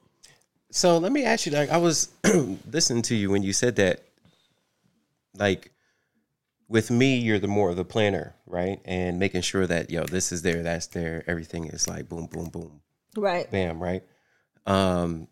So 0.71 0.99
let 0.99 1.11
me 1.11 1.25
ask 1.25 1.47
you, 1.47 1.53
like, 1.53 1.71
I 1.71 1.79
was 1.79 2.11
listening 2.71 3.03
to 3.03 3.17
you 3.17 3.31
when 3.31 3.43
you 3.43 3.53
said 3.53 3.77
that, 3.77 4.05
like, 5.35 5.73
with 6.69 6.93
me, 6.93 7.17
you're 7.17 7.41
the 7.41 7.49
more 7.49 7.71
of 7.71 7.77
the 7.77 7.85
planner, 7.85 8.37
right? 8.47 8.81
And 8.85 9.19
making 9.19 9.43
sure 9.43 9.67
that, 9.67 9.91
yo, 9.91 10.05
this 10.05 10.31
is 10.31 10.43
there, 10.43 10.63
that's 10.63 10.87
there, 10.87 11.25
everything 11.27 11.67
is 11.67 11.89
like 11.89 12.09
boom, 12.09 12.27
boom, 12.27 12.49
boom, 12.49 12.81
Right. 13.17 13.51
bam, 13.51 13.83
right? 13.83 14.05
Um, 14.67 15.29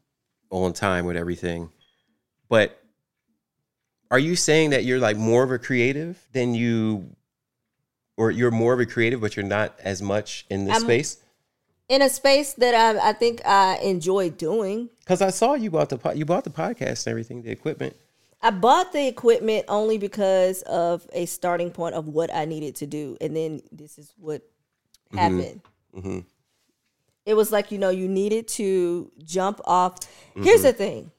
on 0.51 0.73
time 0.73 1.05
with 1.05 1.17
everything. 1.17 1.71
But 2.49 2.83
are 4.11 4.19
you 4.19 4.37
saying 4.37 4.71
that 4.71 4.85
you're 4.85 4.99
like 4.99 5.17
more 5.17 5.43
of 5.43 5.51
a 5.51 5.59
creative 5.59 6.19
than 6.33 6.55
you, 6.55 7.15
or 8.17 8.31
you're 8.31 8.51
more 8.51 8.73
of 8.73 8.81
a 8.81 8.87
creative, 8.87 9.21
but 9.21 9.37
you're 9.37 9.47
not 9.47 9.79
as 9.81 10.01
much 10.01 10.47
in 10.51 10.65
this 10.65 10.75
I'm- 10.75 10.83
space? 10.83 11.19
In 11.89 12.03
a 12.03 12.11
space 12.11 12.53
that 12.55 12.75
I, 12.75 13.11
I 13.11 13.13
think 13.15 13.41
I 13.47 13.79
enjoy 13.79 14.29
doing. 14.29 14.91
Because 15.01 15.23
I 15.23 15.31
saw 15.31 15.55
you 15.55 15.71
bought 15.71 15.89
the 15.89 15.97
po- 15.97 16.13
you 16.13 16.27
bought 16.27 16.45
the 16.45 16.51
podcast 16.51 17.07
and 17.07 17.13
everything, 17.13 17.41
the 17.43 17.51
equipment. 17.51 17.97
I 18.43 18.51
bought 18.51 18.93
the 18.93 19.09
equipment 19.09 19.65
only 19.69 19.97
because 19.97 20.61
of 20.63 21.07
a 21.15 21.25
starting 21.25 21.71
point 21.71 21.95
of 21.95 22.07
what 22.07 22.33
I 22.33 22.45
needed 22.45 22.77
to 22.77 22.87
do, 22.87 23.17
and 23.23 23.35
then 23.35 23.63
this 23.73 23.99
is 23.99 24.13
what 24.19 24.43
happened. 25.13 25.63
It 27.29 27.37
was 27.37 27.53
like 27.53 27.71
you 27.71 27.77
know 27.77 27.91
you 27.91 28.09
needed 28.09 28.49
to 28.49 29.13
jump 29.23 29.61
off. 29.67 29.99
Here's 30.35 30.63
the 30.63 30.73
thing. 30.73 31.11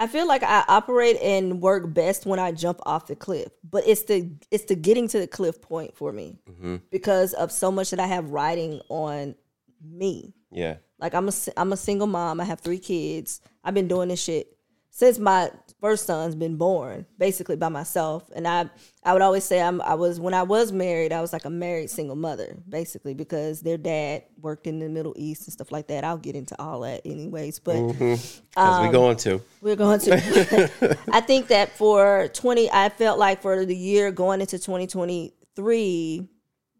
I 0.00 0.08
feel 0.08 0.26
like 0.26 0.42
I 0.42 0.64
operate 0.66 1.16
and 1.22 1.60
work 1.60 1.94
best 1.94 2.26
when 2.26 2.40
I 2.40 2.50
jump 2.50 2.80
off 2.84 3.06
the 3.06 3.14
cliff, 3.14 3.52
but 3.70 3.84
it's 3.86 4.02
the 4.02 4.32
it's 4.50 4.64
the 4.64 4.74
getting 4.74 5.06
to 5.08 5.20
the 5.20 5.28
cliff 5.28 5.62
point 5.62 5.96
for 5.96 6.12
me 6.12 6.40
mm-hmm. 6.50 6.76
because 6.90 7.34
of 7.34 7.52
so 7.52 7.70
much 7.70 7.90
that 7.90 8.00
I 8.00 8.08
have 8.08 8.30
riding 8.30 8.80
on 8.88 9.36
me. 9.80 10.34
Yeah. 10.50 10.78
Like 10.98 11.14
I'm 11.14 11.28
a 11.28 11.32
I'm 11.56 11.72
a 11.72 11.76
single 11.76 12.08
mom. 12.08 12.40
I 12.40 12.44
have 12.44 12.58
three 12.58 12.80
kids. 12.80 13.40
I've 13.62 13.74
been 13.74 13.86
doing 13.86 14.08
this 14.08 14.20
shit 14.20 14.53
since 14.96 15.18
my 15.18 15.50
first 15.80 16.06
son's 16.06 16.36
been 16.36 16.54
born, 16.56 17.04
basically 17.18 17.56
by 17.56 17.68
myself. 17.68 18.30
And 18.36 18.46
I 18.46 18.70
I 19.02 19.12
would 19.12 19.22
always 19.22 19.42
say 19.42 19.60
I'm 19.60 19.80
I 19.82 19.94
was 19.94 20.20
when 20.20 20.34
I 20.34 20.44
was 20.44 20.70
married, 20.70 21.12
I 21.12 21.20
was 21.20 21.32
like 21.32 21.44
a 21.44 21.50
married 21.50 21.90
single 21.90 22.14
mother, 22.14 22.56
basically 22.68 23.12
because 23.12 23.60
their 23.60 23.76
dad 23.76 24.22
worked 24.40 24.68
in 24.68 24.78
the 24.78 24.88
Middle 24.88 25.12
East 25.16 25.48
and 25.48 25.52
stuff 25.52 25.72
like 25.72 25.88
that. 25.88 26.04
I'll 26.04 26.16
get 26.16 26.36
into 26.36 26.54
all 26.62 26.82
that 26.82 27.00
anyways, 27.04 27.58
but 27.58 27.74
As 28.00 28.40
Um, 28.56 28.86
we 28.86 28.92
going 28.92 29.16
to. 29.16 29.42
we're 29.60 29.74
going 29.74 29.98
to. 29.98 30.96
I 31.12 31.20
think 31.20 31.48
that 31.48 31.76
for 31.76 32.28
20, 32.32 32.70
I 32.70 32.88
felt 32.88 33.18
like 33.18 33.42
for 33.42 33.66
the 33.66 33.76
year 33.76 34.12
going 34.12 34.40
into 34.40 34.60
2023, 34.60 36.28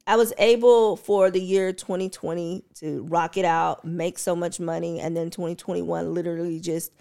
I 0.07 0.16
was 0.16 0.33
able 0.38 0.96
for 0.96 1.31
the 1.31 1.40
year 1.40 1.72
2020 1.72 2.62
to 2.77 3.03
rock 3.11 3.37
it 3.37 3.44
out, 3.44 3.85
make 3.85 4.18
so 4.18 4.37
much 4.37 4.61
money, 4.61 5.00
and 5.00 5.16
then 5.16 5.31
2021 5.31 6.14
literally 6.14 6.61
just, 6.61 6.92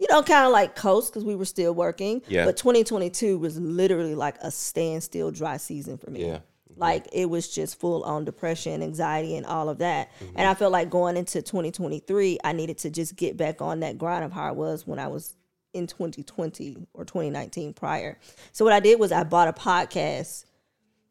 you 0.00 0.06
know, 0.10 0.22
kind 0.22 0.46
of 0.46 0.52
like 0.52 0.74
coast 0.74 1.12
because 1.12 1.24
we 1.24 1.36
were 1.36 1.44
still 1.44 1.74
working. 1.74 2.22
Yeah. 2.26 2.46
But 2.46 2.56
2022 2.56 3.38
was 3.38 3.58
literally 3.60 4.14
like 4.14 4.36
a 4.40 4.50
standstill 4.50 5.30
dry 5.30 5.58
season 5.58 5.98
for 5.98 6.10
me. 6.10 6.24
Yeah. 6.26 6.38
Like 6.76 7.06
it 7.12 7.28
was 7.28 7.52
just 7.54 7.78
full 7.78 8.02
on 8.04 8.24
depression, 8.24 8.82
anxiety, 8.82 9.36
and 9.36 9.44
all 9.44 9.68
of 9.68 9.78
that. 9.78 10.08
Mm-hmm. 10.20 10.38
And 10.38 10.48
I 10.48 10.54
felt 10.54 10.72
like 10.72 10.88
going 10.88 11.16
into 11.18 11.42
2023, 11.42 12.38
I 12.42 12.52
needed 12.52 12.78
to 12.78 12.90
just 12.90 13.14
get 13.16 13.36
back 13.36 13.60
on 13.60 13.80
that 13.80 13.98
grind 13.98 14.24
of 14.24 14.32
how 14.32 14.44
I 14.44 14.52
was 14.52 14.86
when 14.86 14.98
I 14.98 15.08
was 15.08 15.36
in 15.74 15.86
2020 15.86 16.76
or 16.94 17.04
2019 17.04 17.74
prior. 17.74 18.18
So 18.52 18.64
what 18.64 18.72
I 18.72 18.80
did 18.80 18.98
was 18.98 19.12
I 19.12 19.24
bought 19.24 19.48
a 19.48 19.52
podcast 19.52 20.46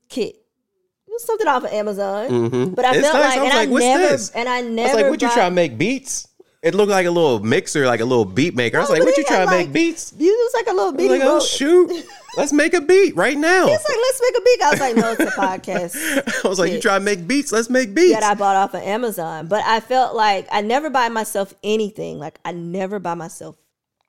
kit. 0.10 0.36
It 1.08 1.12
was 1.12 1.24
something 1.24 1.48
off 1.48 1.64
of 1.64 1.72
Amazon, 1.72 2.72
but 2.74 2.86
I 2.86 2.96
It's 2.96 3.02
felt 3.02 3.14
nice. 3.14 3.38
like, 3.38 3.40
I 3.40 3.42
was 3.44 3.50
and 3.52 3.60
like, 3.60 3.68
I 3.68 3.72
"What's 3.72 3.86
never, 3.86 4.08
this?" 4.08 4.30
and 4.32 4.50
I 4.50 4.58
I 4.58 4.62
was 4.64 4.72
never. 4.72 4.96
like, 4.96 5.10
what 5.12 5.22
you 5.22 5.30
try 5.30 5.46
to 5.50 5.52
make 5.52 5.78
beats? 5.78 6.28
It 6.62 6.76
looked 6.76 6.92
like 6.92 7.06
a 7.06 7.12
little 7.12 7.40
mixer, 7.40 7.86
like 7.86 8.02
a 8.02 8.06
little 8.06 8.26
beat 8.26 8.54
maker. 8.54 8.78
I 8.78 8.82
was 8.82 8.90
like, 8.90 9.02
what 9.02 9.16
you 9.16 9.24
trying 9.24 9.48
to 9.48 9.54
like, 9.54 9.68
make 9.68 9.74
beats? 9.74 10.14
You 10.18 10.28
was 10.28 10.54
like 10.54 10.68
a 10.68 10.76
little 10.76 10.94
I 10.94 11.08
was 11.08 11.20
like, 11.20 11.22
oh 11.24 11.40
shoot, 11.40 12.06
let's 12.38 12.52
make 12.52 12.74
a 12.74 12.82
beat 12.82 13.16
right 13.16 13.38
now. 13.38 13.68
It's 13.68 13.88
like 13.88 13.98
let's 13.98 14.22
make 14.22 14.38
a 14.38 14.42
beat. 14.44 14.62
I 14.62 14.70
was 14.72 14.80
like, 14.82 14.96
no, 14.98 15.12
it's 15.14 15.22
a 15.22 15.40
podcast. 15.40 16.46
I 16.46 16.50
was 16.50 16.60
like, 16.60 16.74
you 16.74 16.82
trying 16.82 17.00
to 17.00 17.06
make 17.06 17.26
beats? 17.26 17.54
Let's 17.54 17.70
make 17.70 17.96
beats. 17.96 18.14
that 18.14 18.24
I 18.24 18.34
bought 18.34 18.58
off 18.58 18.74
of 18.74 18.82
Amazon. 18.82 19.48
But 19.48 19.64
I 19.64 19.80
felt 19.80 20.16
like 20.16 20.48
I 20.52 20.60
never 20.60 20.90
buy 20.90 21.08
myself 21.08 21.54
anything. 21.64 22.20
Like 22.20 22.40
I 22.44 22.52
never 22.52 23.00
buy 23.00 23.14
myself 23.14 23.56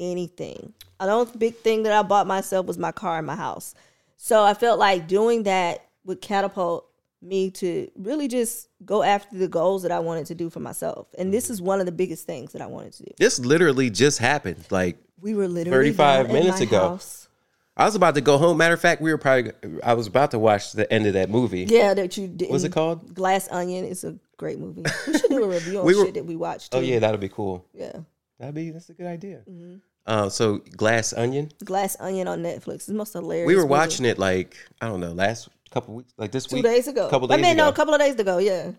anything. 0.01 0.73
The 0.99 1.11
only 1.11 1.31
big 1.39 1.57
thing 1.57 1.85
that 1.85 1.93
I 1.93 2.03
bought 2.03 2.27
myself 2.27 2.67
was 2.67 2.79
my 2.79 2.91
car 2.91 3.19
and 3.19 3.27
my 3.29 3.37
house. 3.37 3.75
So 4.17 4.43
I 4.43 4.55
felt 4.55 4.81
like 4.81 5.07
doing 5.07 5.45
that 5.45 5.87
would 6.05 6.21
catapult 6.21 6.90
me 7.23 7.51
to 7.51 7.91
really 7.97 8.29
just 8.29 8.69
go 8.85 9.03
after 9.03 9.37
the 9.37 9.49
goals 9.49 9.83
that 9.83 9.93
I 9.93 9.99
wanted 9.99 10.27
to 10.27 10.35
do 10.35 10.49
for 10.51 10.61
myself. 10.61 11.09
And 11.19 11.33
this 11.33 11.51
is 11.51 11.61
one 11.61 11.81
of 11.81 11.87
the 11.87 11.93
biggest 11.93 12.27
things 12.27 12.53
that 12.53 12.63
I 12.63 12.67
wanted 12.67 12.93
to 12.95 13.03
do. 13.05 13.11
this 13.19 13.39
literally 13.39 13.91
just 13.91 14.19
happened. 14.19 14.65
Like 14.71 14.97
We 15.21 15.35
were 15.35 15.49
literally 15.49 15.93
35 15.93 16.29
minutes 16.33 16.61
ago. 16.61 16.79
house. 16.81 17.29
I 17.77 17.85
was 17.87 17.95
about 17.95 18.15
to 18.17 18.21
go 18.21 18.37
home. 18.37 18.57
Matter 18.59 18.75
of 18.75 18.81
fact, 18.81 19.01
we 19.01 19.11
were 19.11 19.17
probably. 19.19 19.53
I 19.83 19.95
was 19.95 20.07
about 20.07 20.33
to 20.33 20.39
watch 20.39 20.73
the 20.73 20.91
end 20.93 21.07
of 21.07 21.15
that 21.15 21.31
movie. 21.31 21.65
Yeah, 21.69 21.95
that 21.95 22.17
you 22.17 22.27
did. 22.29 22.51
What's 22.51 22.65
it 22.65 22.73
called? 22.73 23.15
Glass 23.15 23.49
Onion 23.51 23.85
It's 23.87 24.05
a 24.05 24.19
great 24.37 24.59
movie. 24.59 24.83
We 25.07 25.19
should 25.19 25.31
do 25.31 25.45
a 25.45 25.49
review 25.49 25.79
on 25.81 25.85
We 25.87 25.95
were- 25.95 26.05
shit 26.07 26.15
that 26.15 26.27
we 26.27 26.37
watched. 26.37 26.75
Oh 26.75 26.81
yeah, 26.81 26.99
that'll 26.99 27.19
be 27.19 27.29
cool. 27.29 27.65
yeah. 27.73 27.93
That'd 28.39 28.55
be 28.55 28.71
that's 28.71 28.89
a 28.89 28.95
good 28.95 29.07
idea. 29.07 29.43
Mm-hmm. 29.49 29.77
Uh, 30.07 30.29
so 30.31 30.59
Glass 30.77 31.13
Onion. 31.13 31.51
Glass 31.65 31.97
Onion 32.01 32.27
on 32.27 32.43
Netflix. 32.43 32.77
It's 32.77 32.89
most 32.89 33.13
hilarious. 33.13 33.47
We 33.47 33.55
were 33.55 33.63
movie. 33.63 33.71
watching 33.71 34.07
it 34.07 34.19
like 34.19 34.57
I 34.81 34.87
don't 34.89 35.01
know 35.01 35.13
last 35.13 35.49
couple 35.71 35.95
weeks, 35.95 36.13
like 36.17 36.33
this 36.33 36.47
two 36.47 36.57
week, 36.57 36.65
days 36.65 36.89
ago. 36.89 37.09
couple 37.09 37.33
I 37.33 37.37
mean, 37.37 37.47
ago. 37.53 37.65
no, 37.65 37.69
a 37.69 37.73
couple 37.73 37.95
of 37.95 38.01
days 38.01 38.15
ago. 38.17 38.39
Yeah, 38.39 38.73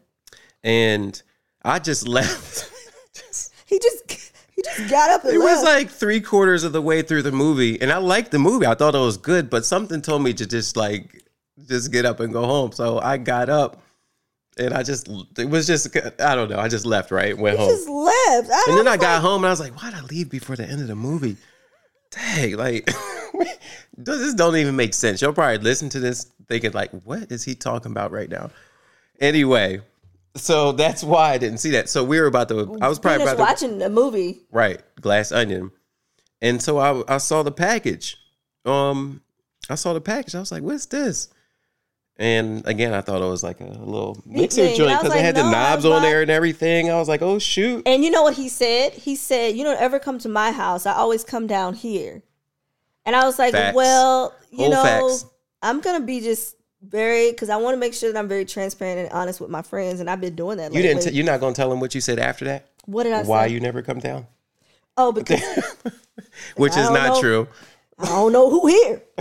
and 0.63 1.21
I 1.63 1.79
just 1.79 2.07
left. 2.07 2.69
He 3.67 3.79
just 3.79 4.11
he 4.53 4.61
just 4.63 4.89
got 4.89 5.09
up 5.11 5.23
and 5.23 5.33
It 5.33 5.39
left. 5.39 5.59
was 5.59 5.63
like 5.63 5.89
three 5.89 6.19
quarters 6.19 6.65
of 6.65 6.73
the 6.73 6.81
way 6.81 7.01
through 7.01 7.21
the 7.21 7.31
movie, 7.31 7.81
and 7.81 7.89
I 7.89 7.99
liked 7.99 8.31
the 8.31 8.39
movie. 8.39 8.65
I 8.65 8.75
thought 8.75 8.95
it 8.95 8.99
was 8.99 9.15
good, 9.15 9.49
but 9.49 9.65
something 9.65 10.01
told 10.01 10.21
me 10.23 10.33
to 10.33 10.45
just 10.45 10.75
like 10.75 11.23
just 11.69 11.89
get 11.89 12.03
up 12.03 12.19
and 12.19 12.33
go 12.33 12.43
home. 12.45 12.73
So 12.73 12.99
I 12.99 13.15
got 13.15 13.47
up, 13.49 13.81
and 14.57 14.73
I 14.73 14.83
just 14.83 15.07
it 15.37 15.49
was 15.49 15.65
just 15.67 15.95
I 16.19 16.35
don't 16.35 16.49
know. 16.49 16.59
I 16.59 16.67
just 16.67 16.85
left 16.85 17.11
right, 17.11 17.37
went 17.37 17.57
he 17.59 17.63
home, 17.63 17.73
just 17.73 17.87
left. 17.87 18.67
And 18.67 18.77
then 18.77 18.89
I 18.89 18.97
got 18.97 19.21
home 19.21 19.43
and 19.43 19.47
I 19.47 19.51
was 19.51 19.61
like, 19.61 19.81
why'd 19.81 19.93
I 19.93 20.01
leave 20.01 20.29
before 20.29 20.57
the 20.57 20.65
end 20.67 20.81
of 20.81 20.87
the 20.87 20.95
movie? 20.95 21.37
Dang, 22.11 22.57
like 22.57 22.89
this 23.97 24.33
don't 24.33 24.55
even 24.55 24.75
make 24.75 24.93
sense. 24.93 25.21
You'll 25.21 25.33
probably 25.33 25.57
listen 25.57 25.89
to 25.89 25.99
this 25.99 26.31
thinking 26.47 26.71
like, 26.71 26.91
what 27.03 27.31
is 27.31 27.43
he 27.43 27.55
talking 27.55 27.91
about 27.91 28.11
right 28.11 28.29
now? 28.29 28.51
Anyway. 29.19 29.81
So 30.35 30.71
that's 30.71 31.03
why 31.03 31.31
I 31.31 31.37
didn't 31.37 31.57
see 31.57 31.71
that. 31.71 31.89
So 31.89 32.03
we 32.03 32.19
were 32.19 32.27
about 32.27 32.47
to. 32.49 32.77
I 32.81 32.87
was 32.87 32.99
probably 32.99 33.23
about 33.23 33.35
to 33.35 33.39
watching 33.39 33.79
the 33.79 33.89
movie. 33.89 34.39
Right, 34.49 34.81
glass 35.01 35.31
onion. 35.31 35.71
And 36.41 36.61
so 36.61 36.77
I 36.77 37.15
I 37.15 37.17
saw 37.17 37.43
the 37.43 37.51
package. 37.51 38.17
Um 38.65 39.21
I 39.69 39.75
saw 39.75 39.93
the 39.93 40.01
package. 40.01 40.35
I 40.35 40.39
was 40.39 40.51
like, 40.51 40.63
"What's 40.63 40.85
this?" 40.85 41.27
And 42.17 42.65
again, 42.67 42.93
I 42.93 43.01
thought 43.01 43.21
it 43.21 43.25
was 43.25 43.43
like 43.43 43.59
a 43.61 43.65
little 43.65 44.21
mixer 44.25 44.73
joint 44.75 45.01
because 45.01 45.15
it 45.15 45.21
had 45.21 45.35
no, 45.35 45.43
the 45.43 45.51
knobs 45.51 45.85
on 45.85 46.01
there 46.01 46.21
and 46.21 46.31
everything. 46.31 46.89
I 46.89 46.95
was 46.95 47.09
like, 47.09 47.21
"Oh 47.21 47.39
shoot!" 47.39 47.83
And 47.85 48.03
you 48.03 48.11
know 48.11 48.23
what 48.23 48.35
he 48.35 48.47
said? 48.47 48.93
He 48.93 49.15
said, 49.15 49.55
"You 49.55 49.63
don't 49.63 49.79
ever 49.79 49.99
come 49.99 50.17
to 50.19 50.29
my 50.29 50.51
house. 50.51 50.85
I 50.85 50.93
always 50.93 51.23
come 51.23 51.47
down 51.47 51.73
here." 51.73 52.23
And 53.05 53.15
I 53.15 53.25
was 53.25 53.39
like, 53.39 53.53
Facts. 53.53 53.75
"Well, 53.75 54.33
you 54.51 54.57
Whole 54.59 54.69
know, 54.71 54.83
facts. 54.83 55.25
I'm 55.61 55.81
gonna 55.81 56.05
be 56.05 56.19
just 56.21 56.55
very 56.83 57.31
because 57.31 57.49
I 57.49 57.57
want 57.57 57.73
to 57.75 57.79
make 57.79 57.93
sure 57.93 58.11
that 58.11 58.17
I'm 58.19 58.27
very 58.27 58.45
transparent 58.45 58.99
and 58.99 59.09
honest 59.11 59.39
with 59.41 59.49
my 59.49 59.61
friends, 59.61 59.99
and 59.99 60.09
I've 60.09 60.21
been 60.21 60.35
doing 60.35 60.57
that. 60.57 60.71
You 60.71 60.77
lately. 60.81 60.93
didn't. 60.95 61.03
T- 61.11 61.15
you're 61.15 61.25
not 61.25 61.39
going 61.39 61.53
to 61.53 61.57
tell 61.57 61.69
them 61.69 61.79
what 61.79 61.93
you 61.95 62.01
said 62.01 62.19
after 62.19 62.45
that. 62.45 62.67
what 62.85 63.03
did 63.03 63.13
I 63.13 63.23
Why 63.23 63.47
say? 63.47 63.53
you 63.53 63.59
never 63.59 63.81
come 63.81 63.99
down? 63.99 64.27
oh, 64.97 65.11
because 65.11 65.41
Which 66.55 66.75
is 66.77 66.89
not 66.89 67.13
know. 67.15 67.21
true. 67.21 67.47
I 67.99 68.05
don't 68.07 68.31
know 68.31 68.49
who 68.49 68.67
here. 68.67 69.01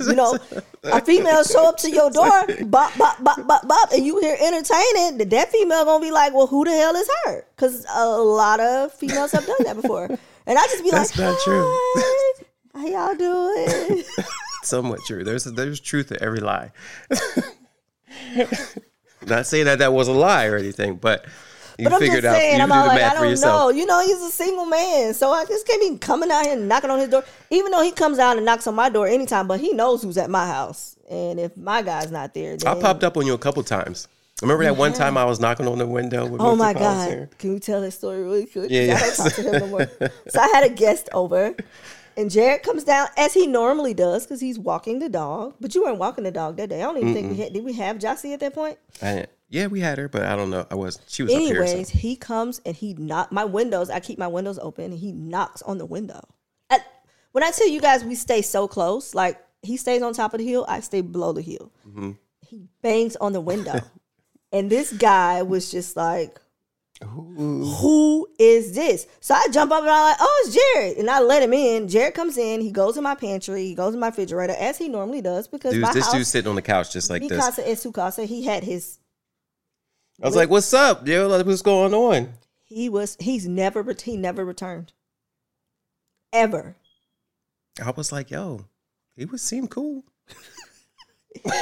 You 0.00 0.14
know, 0.14 0.38
a 0.84 1.00
female 1.04 1.44
show 1.44 1.68
up 1.68 1.76
to 1.78 1.90
your 1.90 2.10
door, 2.10 2.46
bop, 2.64 2.96
bop, 2.96 3.22
bop, 3.22 3.46
bop, 3.46 3.68
bop, 3.68 3.92
and 3.92 4.04
you 4.04 4.18
hear 4.18 4.34
entertaining, 4.40 5.18
that 5.18 5.28
that 5.30 5.52
female 5.52 5.84
gonna 5.84 6.02
be 6.02 6.10
like, 6.10 6.32
well, 6.32 6.46
who 6.46 6.64
the 6.64 6.70
hell 6.70 6.96
is 6.96 7.08
her? 7.26 7.44
Because 7.54 7.84
a 7.94 8.06
lot 8.08 8.60
of 8.60 8.92
females 8.94 9.32
have 9.32 9.44
done 9.46 9.56
that 9.64 9.76
before. 9.76 10.08
And 10.46 10.58
I 10.58 10.62
just 10.64 10.82
be 10.82 10.90
That's 10.90 11.16
like, 11.16 11.28
not 11.32 11.38
true. 11.44 11.62
"Hi, 12.74 12.80
How 12.80 12.86
y'all 12.86 13.14
doing? 13.16 14.04
Somewhat 14.62 15.00
true. 15.06 15.24
There's 15.24 15.44
there's 15.44 15.80
truth 15.80 16.08
to 16.08 16.22
every 16.22 16.40
lie. 16.40 16.72
not 19.26 19.46
saying 19.46 19.64
that 19.66 19.78
that 19.78 19.92
was 19.92 20.08
a 20.08 20.12
lie 20.12 20.46
or 20.46 20.56
anything, 20.56 20.96
but 20.96 21.24
you 21.78 21.84
But 21.84 21.94
I'm 21.94 21.98
figured 22.00 22.22
just 22.22 22.34
out. 22.34 22.40
saying, 22.40 22.56
you 22.56 22.62
I'm 22.62 22.68
do 22.68 22.74
all 22.74 22.82
the 22.82 22.88
like, 22.88 22.98
math 23.00 23.12
I 23.12 23.16
for 23.16 23.20
don't 23.22 23.30
yourself. 23.30 23.58
know. 23.60 23.70
You 23.78 23.86
know, 23.86 24.00
he's 24.02 24.20
a 24.22 24.30
single 24.30 24.66
man, 24.66 25.14
so 25.14 25.30
I 25.30 25.44
just 25.46 25.66
can't 25.66 25.80
be 25.80 25.98
coming 25.98 26.30
out 26.30 26.44
here 26.44 26.54
and 26.56 26.68
knocking 26.68 26.90
on 26.90 26.98
his 26.98 27.08
door. 27.08 27.24
Even 27.50 27.70
though 27.72 27.82
he 27.82 27.90
comes 27.92 28.18
out 28.18 28.36
and 28.36 28.44
knocks 28.46 28.66
on 28.66 28.74
my 28.74 28.88
door 28.90 29.06
anytime, 29.06 29.46
but 29.46 29.60
he 29.60 29.72
knows 29.72 30.02
who's 30.02 30.18
at 30.18 30.28
my 30.30 30.46
house, 30.46 30.96
and 31.10 31.40
if 31.40 31.56
my 31.56 31.80
guy's 31.82 32.10
not 32.10 32.34
there, 32.34 32.56
then 32.56 32.76
I 32.76 32.80
popped 32.80 33.02
up 33.04 33.16
on 33.16 33.26
you 33.26 33.32
a 33.34 33.38
couple 33.38 33.62
times. 33.62 34.08
Remember 34.42 34.64
that 34.64 34.76
one 34.76 34.92
time 34.94 35.18
I 35.18 35.24
was 35.26 35.38
knocking 35.38 35.68
on 35.68 35.76
the 35.78 35.86
window 35.86 36.26
with 36.26 36.40
Oh 36.40 36.54
Mr. 36.54 36.58
my? 36.58 36.72
God. 36.72 37.28
Can 37.38 37.52
we 37.54 37.60
tell 37.60 37.82
that 37.82 37.90
story 37.90 38.22
really 38.22 38.46
quick? 38.46 38.70
Yeah, 38.70 38.98
'Cause 38.98 39.20
I 39.20 39.24
don't 39.24 39.30
talk 39.30 39.34
to 39.34 39.42
him 39.42 39.60
no 39.60 39.66
more. 39.66 40.10
So 40.28 40.40
I 40.40 40.48
had 40.48 40.64
a 40.64 40.70
guest 40.70 41.10
over, 41.12 41.54
and 42.16 42.30
Jarid 42.30 42.62
comes 42.62 42.84
down 42.84 43.08
as 43.16 43.34
he 43.34 43.46
normally 43.46 43.94
does 43.94 44.26
because 44.26 44.40
he's 44.40 44.58
walking 44.58 44.98
the 44.98 45.08
dog. 45.08 45.54
But 45.60 45.74
you 45.74 45.82
weren't 45.84 45.98
walking 45.98 46.24
the 46.24 46.30
dog 46.30 46.56
that 46.56 46.68
day. 46.68 46.82
I 46.82 46.86
don't 46.86 46.98
even 46.98 47.14
think 47.14 47.30
we 47.30 47.36
had. 47.36 47.52
Did 47.52 47.64
we 47.64 47.72
have 47.74 47.98
Jossie 47.98 48.32
at 48.34 48.40
that 48.40 48.54
point? 48.54 48.78
Yeah, 49.48 49.66
we 49.66 49.80
had 49.80 49.98
her, 49.98 50.08
but 50.08 50.22
I 50.22 50.36
don't 50.36 50.50
know. 50.50 50.66
I 50.70 50.76
was 50.76 51.00
she 51.08 51.22
was 51.24 51.32
up 51.32 51.40
here. 51.40 51.62
Anyways, 51.62 51.92
So. 51.92 51.98
he 51.98 52.16
comes 52.16 52.60
and 52.64 52.76
he 52.76 52.94
knock 52.94 53.32
my 53.32 53.44
windows. 53.44 53.90
I 53.90 53.98
keep 54.00 54.18
my 54.18 54.28
windows 54.28 54.58
open, 54.58 54.86
and 54.86 54.98
he 54.98 55.12
knocks 55.12 55.62
on 55.62 55.78
the 55.78 55.86
window. 55.86 56.20
When 57.32 57.44
I 57.44 57.50
tell 57.52 57.68
you 57.68 57.80
guys, 57.80 58.04
we 58.04 58.14
stay 58.16 58.42
so 58.42 58.66
close. 58.66 59.14
Like 59.14 59.40
he 59.62 59.76
stays 59.76 60.02
on 60.02 60.12
top 60.14 60.34
of 60.34 60.38
the 60.38 60.46
hill, 60.46 60.64
I 60.68 60.80
stay 60.80 61.00
below 61.00 61.32
the 61.32 61.42
hill. 61.42 61.70
Mm-hmm. 61.86 62.12
He 62.40 62.62
bangs 62.82 63.16
on 63.16 63.32
the 63.32 63.40
window, 63.40 63.78
and 64.52 64.68
this 64.70 64.92
guy 64.92 65.42
was 65.42 65.70
just 65.70 65.96
like, 65.96 66.40
"Who 67.02 68.28
is 68.38 68.74
this?" 68.74 69.06
So 69.20 69.34
I 69.34 69.46
jump 69.50 69.72
up 69.72 69.80
and 69.80 69.90
I'm 69.90 70.02
like, 70.10 70.16
"Oh, 70.20 70.44
it's 70.44 70.56
Jarid," 70.56 71.00
and 71.00 71.10
I 71.10 71.20
let 71.20 71.42
him 71.42 71.52
in. 71.52 71.86
Jarid 71.88 72.14
comes 72.14 72.36
in. 72.36 72.60
He 72.60 72.70
goes 72.70 72.96
in 72.96 73.02
my 73.02 73.14
pantry. 73.14 73.64
He 73.64 73.74
goes 73.74 73.94
in 73.94 74.00
my 74.00 74.08
refrigerator 74.08 74.54
as 74.58 74.78
he 74.78 74.88
normally 74.88 75.20
does 75.20 75.48
because 75.48 75.72
Dude, 75.72 75.82
my 75.82 75.92
this 75.92 76.04
house. 76.04 76.14
dude 76.14 76.26
sitting 76.26 76.48
on 76.48 76.56
the 76.56 76.62
couch 76.62 76.92
just 76.92 77.10
like 77.10 77.26
this. 77.26 77.38
casa 77.38 77.66
es 77.68 77.82
su 77.82 77.92
casa. 77.92 78.24
He 78.24 78.44
had 78.44 78.64
his 78.64 78.98
I 80.22 80.26
was 80.26 80.36
like, 80.36 80.50
"What's 80.50 80.72
up, 80.74 81.06
yo? 81.06 81.28
Like, 81.28 81.46
what's 81.46 81.62
going 81.62 81.94
on?" 81.94 82.34
he 82.64 82.88
was 82.88 83.16
he's 83.18 83.48
never 83.48 83.82
he 84.04 84.16
never 84.16 84.44
returned 84.44 84.92
ever 86.32 86.76
I 87.82 87.90
was 87.90 88.12
like, 88.12 88.30
"Yo, 88.30 88.66
he 89.16 89.24
was 89.24 89.42
seem 89.42 89.66
cool. 89.66 90.04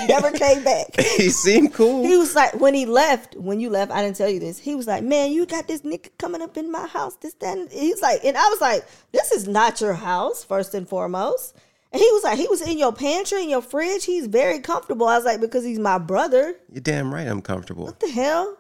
Never 0.08 0.30
came 0.32 0.64
back. 0.64 0.86
He 1.16 1.30
seemed 1.30 1.74
cool." 1.74 2.04
he 2.04 2.16
was 2.16 2.34
like 2.34 2.54
when 2.60 2.74
he 2.74 2.86
left 2.86 3.34
when 3.36 3.60
you 3.60 3.70
left 3.70 3.90
i 3.92 4.02
didn't 4.02 4.16
tell 4.16 4.28
you 4.28 4.40
this. 4.40 4.58
He 4.58 4.74
was 4.74 4.86
like 4.86 5.02
man 5.04 5.30
you 5.32 5.46
got 5.46 5.68
this 5.68 5.82
nigga 5.82 6.08
coming 6.18 6.42
up 6.42 6.56
in 6.56 6.70
my 6.72 6.86
house 6.86 7.16
this 7.16 7.34
that 7.34 7.56
and 7.58 7.70
he's 7.70 8.00
like 8.02 8.24
and 8.24 8.36
i 8.36 8.48
was 8.48 8.60
like 8.60 8.84
this 9.12 9.30
is 9.32 9.46
not 9.46 9.80
your 9.80 9.94
house 9.94 10.44
first 10.44 10.74
and 10.74 10.88
foremost. 10.88 11.54
And 11.90 12.00
he 12.00 12.10
was 12.12 12.22
like 12.24 12.38
he 12.38 12.46
was 12.48 12.60
in 12.60 12.78
your 12.78 12.92
pantry 12.92 13.42
in 13.42 13.48
your 13.48 13.62
fridge. 13.62 14.04
He's 14.04 14.26
very 14.26 14.60
comfortable. 14.60 15.06
I 15.08 15.16
was 15.16 15.24
like 15.24 15.40
because 15.40 15.64
he's 15.64 15.78
my 15.78 15.96
brother. 15.98 16.54
You're 16.70 16.82
damn 16.82 17.12
right. 17.14 17.26
I'm 17.26 17.40
comfortable. 17.40 17.86
what 17.86 17.98
the 18.00 18.10
hell? 18.10 18.58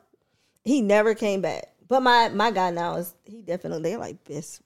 He 0.64 0.80
never 0.80 1.14
came 1.14 1.42
back. 1.42 1.64
But 1.88 2.00
my 2.00 2.28
my 2.30 2.50
guy 2.50 2.70
now 2.70 2.96
is 2.96 3.14
he 3.24 3.42
definitely 3.42 3.82
they're 3.90 3.98
like 3.98 4.22
best 4.24 4.62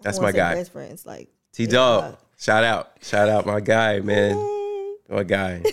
That's 0.00 0.20
my 0.20 0.32
guy. 0.32 0.54
best 0.54 0.72
friends 0.72 1.04
like 1.04 1.28
T 1.52 1.66
Dog, 1.66 2.16
shout 2.38 2.64
out, 2.64 2.92
shout 3.02 3.28
out, 3.28 3.44
my 3.44 3.60
guy, 3.60 4.00
man, 4.00 4.36
my 5.08 5.24
guy. 5.24 5.62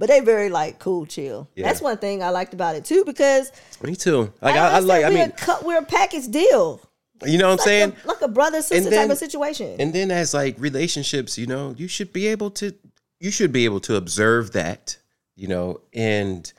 But 0.00 0.08
they 0.08 0.20
very 0.20 0.48
like 0.48 0.78
cool, 0.78 1.06
chill. 1.06 1.48
Yeah. 1.56 1.66
That's 1.66 1.80
one 1.80 1.98
thing 1.98 2.22
I 2.22 2.30
liked 2.30 2.54
about 2.54 2.76
it 2.76 2.84
too, 2.84 3.04
because 3.04 3.50
Me 3.82 3.96
too. 3.96 4.32
Like 4.40 4.54
I, 4.54 4.68
I, 4.68 4.76
I 4.76 4.78
like. 4.78 5.04
I 5.04 5.10
mean, 5.10 5.32
a 5.32 5.64
we're 5.64 5.78
a 5.78 5.84
package 5.84 6.28
deal, 6.28 6.80
you 7.26 7.38
know 7.38 7.46
what 7.48 7.52
I'm 7.52 7.58
like 7.58 7.66
saying? 7.66 7.96
a, 8.04 8.08
like 8.08 8.22
a 8.22 8.28
brother 8.28 8.62
sister 8.62 8.90
then- 8.90 9.08
type 9.08 9.10
of 9.10 9.18
situation. 9.18 9.76
And 9.80 9.92
then 9.92 10.10
as 10.10 10.34
like 10.34 10.56
relationships, 10.58 11.36
you 11.36 11.46
know, 11.46 11.74
you 11.76 11.88
should 11.88 12.12
be 12.12 12.28
able 12.28 12.50
to 12.52 12.74
you 13.18 13.30
should 13.30 13.52
be 13.52 13.64
able 13.64 13.80
to 13.80 13.96
observe 13.96 14.52
that, 14.52 14.96
you 15.34 15.48
know, 15.48 15.80
and 15.92 16.52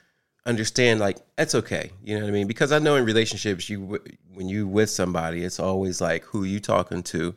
understand 0.46 1.00
like 1.00 1.18
that's 1.38 1.56
okay. 1.56 1.92
You 2.04 2.16
know 2.16 2.24
what 2.24 2.30
I 2.30 2.32
mean? 2.32 2.48
Because 2.48 2.72
I 2.74 2.80
know 2.80 2.96
in 2.96 3.06
relationships, 3.06 3.70
you 3.70 4.02
when 4.34 4.50
you 4.50 4.68
with 4.68 4.90
somebody, 4.90 5.44
it's 5.44 5.60
always 5.60 6.02
like 6.02 6.24
who 6.26 6.44
you 6.44 6.60
talking 6.60 7.04
to, 7.04 7.36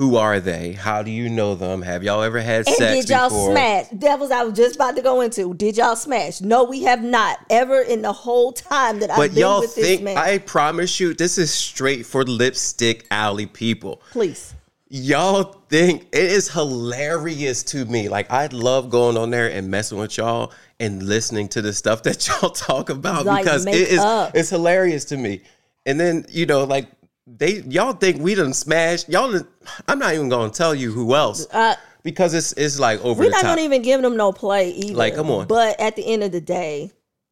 who 0.00 0.16
are 0.16 0.40
they, 0.40 0.72
how 0.72 1.02
do 1.02 1.10
you 1.10 1.28
know 1.28 1.54
them, 1.54 1.82
have 1.82 2.02
y'all 2.02 2.22
ever 2.22 2.40
had 2.40 2.64
sex? 2.64 2.78
and 2.80 2.88
sex 2.88 3.00
did 3.04 3.10
y'all 3.14 3.28
before? 3.28 3.50
smash? 3.52 3.86
Devils, 3.90 4.30
I 4.30 4.44
was 4.44 4.54
just 4.54 4.76
about 4.76 4.96
to 4.96 5.02
go 5.02 5.20
into. 5.20 5.52
Did 5.52 5.76
y'all 5.76 5.94
smash? 5.94 6.40
No, 6.40 6.64
we 6.64 6.84
have 6.84 7.02
not 7.02 7.38
ever 7.50 7.82
in 7.82 8.00
the 8.00 8.12
whole 8.14 8.50
time 8.50 9.00
that 9.00 9.10
I've 9.10 9.18
But 9.18 9.32
been 9.32 9.40
y'all 9.40 9.60
with 9.60 9.74
this 9.74 9.84
think 9.84 10.02
man. 10.02 10.16
I 10.16 10.38
promise 10.38 11.00
you, 11.00 11.12
this 11.12 11.36
is 11.36 11.52
straight 11.52 12.06
for 12.06 12.24
lipstick 12.24 13.06
alley 13.10 13.44
people. 13.44 14.00
Please, 14.12 14.54
y'all 14.88 15.42
think 15.68 16.04
it 16.12 16.24
is 16.24 16.48
hilarious 16.48 17.62
to 17.64 17.84
me. 17.84 18.08
Like 18.08 18.30
I 18.30 18.46
love 18.46 18.88
going 18.88 19.18
on 19.18 19.28
there 19.28 19.50
and 19.50 19.70
messing 19.70 19.98
with 19.98 20.16
y'all 20.16 20.50
and 20.80 21.02
listening 21.02 21.48
to 21.48 21.60
the 21.60 21.74
stuff 21.74 22.04
that 22.04 22.26
y'all 22.42 22.48
talk 22.48 22.88
about 22.88 23.26
Like, 23.26 23.44
because 23.44 23.66
it 23.66 23.74
is 23.74 23.98
up. 24.00 24.30
it's 24.34 24.48
hilarious 24.48 25.04
to 25.04 25.18
me. 25.18 25.42
And 25.84 26.00
then 26.00 26.24
you 26.30 26.46
know, 26.46 26.64
like 26.64 26.88
they 27.26 27.60
y'all 27.62 27.92
think 27.92 28.20
we 28.20 28.34
done 28.34 28.52
smashed 28.52 29.08
y'all. 29.08 29.32
Done, 29.32 29.46
I'm 29.88 29.98
not 29.98 30.14
even 30.14 30.28
gonna 30.28 30.52
tell 30.52 30.74
you 30.74 30.90
who 30.92 31.14
else 31.14 31.46
uh, 31.52 31.74
because 32.02 32.34
it's 32.34 32.52
it's 32.52 32.78
like 32.80 33.00
over 33.04 33.20
we're 33.20 33.26
the 33.26 33.30
not 33.30 33.42
top. 33.42 33.50
gonna 33.52 33.62
even 33.62 33.82
give 33.82 34.02
them 34.02 34.16
no 34.16 34.32
play 34.32 34.70
either. 34.70 34.94
Like, 34.94 35.14
come 35.14 35.30
on. 35.30 35.46
But 35.46 35.78
at 35.80 35.96
the 35.96 36.04
end 36.06 36.22
of 36.24 36.32
the 36.32 36.40
day, 36.40 36.90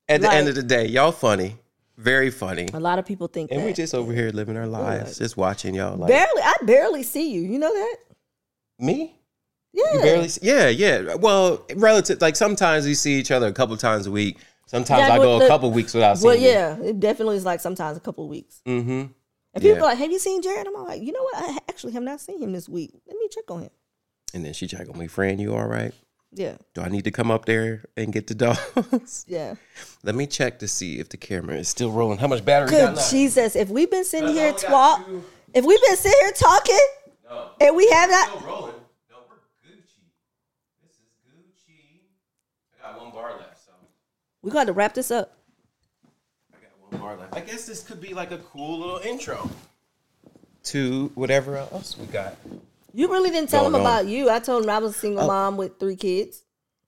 At 0.08 0.20
the 0.20 0.30
end 0.32 0.48
of 0.48 0.54
the 0.54 0.62
day, 0.62 0.86
y'all 0.86 1.12
funny, 1.12 1.56
very 1.96 2.30
funny, 2.30 2.68
a 2.72 2.80
lot 2.80 2.98
of 2.98 3.06
people 3.06 3.26
think 3.28 3.50
and 3.50 3.60
that. 3.60 3.66
we 3.66 3.72
just 3.72 3.94
over 3.94 4.12
here 4.12 4.30
living 4.30 4.56
our 4.56 4.66
lives, 4.66 5.18
just 5.18 5.36
watching 5.36 5.74
y'all. 5.74 5.96
Like 5.96 6.08
barely, 6.08 6.42
I 6.42 6.54
barely 6.62 7.02
see 7.02 7.32
you. 7.32 7.40
You 7.42 7.58
know 7.58 7.72
that? 7.72 7.96
me. 8.78 9.14
Yeah. 9.72 9.94
You 9.94 10.00
barely 10.00 10.28
see, 10.28 10.46
yeah, 10.46 10.68
yeah. 10.68 11.14
Well, 11.14 11.64
relative, 11.76 12.20
like 12.20 12.36
sometimes 12.36 12.86
we 12.86 12.94
see 12.94 13.18
each 13.18 13.30
other 13.30 13.46
a 13.46 13.52
couple 13.52 13.76
times 13.76 14.06
a 14.06 14.10
week. 14.10 14.38
Sometimes 14.66 15.08
Yeah, 15.08 15.14
I 15.14 15.18
go 15.18 15.40
a 15.40 15.46
couple 15.48 15.70
weeks 15.70 15.94
without 15.94 16.18
seeing 16.18 16.26
Well, 16.26 16.36
yeah, 16.38 16.76
it 16.82 17.00
definitely 17.00 17.36
is 17.36 17.44
like 17.44 17.60
sometimes 17.60 17.96
a 17.96 18.00
couple 18.00 18.28
weeks. 18.28 18.60
Mm-hmm. 18.66 19.12
And 19.54 19.62
people 19.62 19.76
Yeah. 19.78 19.82
are 19.82 19.86
like, 19.86 19.98
"Have 19.98 20.10
you 20.12 20.18
seen 20.18 20.42
Jarid?" 20.42 20.66
I'm 20.66 20.74
like, 20.84 21.02
"You 21.02 21.12
know 21.12 21.22
what? 21.22 21.34
I 21.36 21.58
actually 21.68 21.92
have 21.94 22.02
not 22.02 22.20
seen 22.20 22.38
him 22.40 22.52
this 22.52 22.68
week. 22.68 22.92
Let 23.06 23.16
me 23.16 23.28
check 23.30 23.50
on 23.50 23.62
him." 23.62 23.70
And 24.34 24.44
then 24.44 24.52
she 24.52 24.66
check 24.66 24.88
on 24.88 24.98
me, 24.98 25.06
friend, 25.06 25.40
you 25.40 25.54
all 25.54 25.66
right? 25.66 25.92
Yeah, 26.30 26.58
Do 26.74 26.82
I 26.82 26.90
need 26.90 27.04
to 27.04 27.10
come 27.10 27.30
up 27.30 27.46
there 27.46 27.86
and 27.96 28.12
get 28.12 28.26
the 28.26 28.34
dogs? 28.34 29.24
yeah. 29.28 29.54
Let 30.02 30.14
me 30.14 30.26
check 30.26 30.58
to 30.58 30.68
see 30.68 30.98
if 30.98 31.08
the 31.08 31.16
camera 31.16 31.56
is 31.56 31.68
still 31.70 31.90
rolling. 31.90 32.18
How 32.18 32.26
much 32.26 32.44
battery 32.44 32.68
Good 32.68 32.96
got? 32.96 33.08
Jesus! 33.10 33.56
If 33.56 33.70
we've 33.70 33.90
been 33.90 34.04
sitting 34.04 34.34
here 34.34 34.52
That's 34.52 34.62
all 34.64 34.68
we 34.68 34.74
got, 34.74 34.96
talk, 34.98 35.06
two. 35.06 35.24
if 35.54 35.64
we've 35.64 35.80
been 35.80 35.96
sitting 35.96 36.18
here 36.20 36.32
talking, 36.32 36.78
No, 37.24 37.50
and 37.62 37.74
we 37.74 37.88
have 37.88 38.10
not, 38.10 38.28
still 38.28 38.40
rolling. 38.46 38.74
No, 39.10 39.16
we're 39.26 39.36
Gucci. 39.70 40.04
This 40.82 40.92
is 40.96 41.08
Gucci. 41.26 42.00
I 42.84 42.92
got 42.92 43.00
one 43.00 43.10
bar 43.10 43.30
left, 43.38 43.64
so. 43.64 43.72
we're 44.42 44.52
going 44.52 44.66
to 44.66 44.74
wrap 44.74 44.92
this 44.92 45.10
up. 45.10 45.37
Our. 47.00 47.18
I 47.32 47.40
guess 47.40 47.66
this 47.66 47.82
could 47.82 48.00
be 48.00 48.14
like 48.14 48.30
a 48.32 48.38
cool 48.38 48.78
little 48.78 48.98
intro 48.98 49.50
to 50.64 51.10
whatever 51.14 51.56
else 51.56 51.96
we 51.98 52.06
got. 52.06 52.36
You 52.94 53.10
really 53.10 53.30
didn't 53.30 53.50
tell 53.50 53.62
Going 53.62 53.74
him 53.74 53.86
on. 53.86 54.00
about 54.00 54.06
you. 54.06 54.30
I 54.30 54.38
told 54.40 54.64
him 54.64 54.70
I 54.70 54.78
was 54.78 54.96
a 54.96 54.98
single 54.98 55.24
Oh. 55.24 55.26
mom 55.26 55.56
with 55.56 55.78
three 55.78 55.96
kids. 55.96 56.42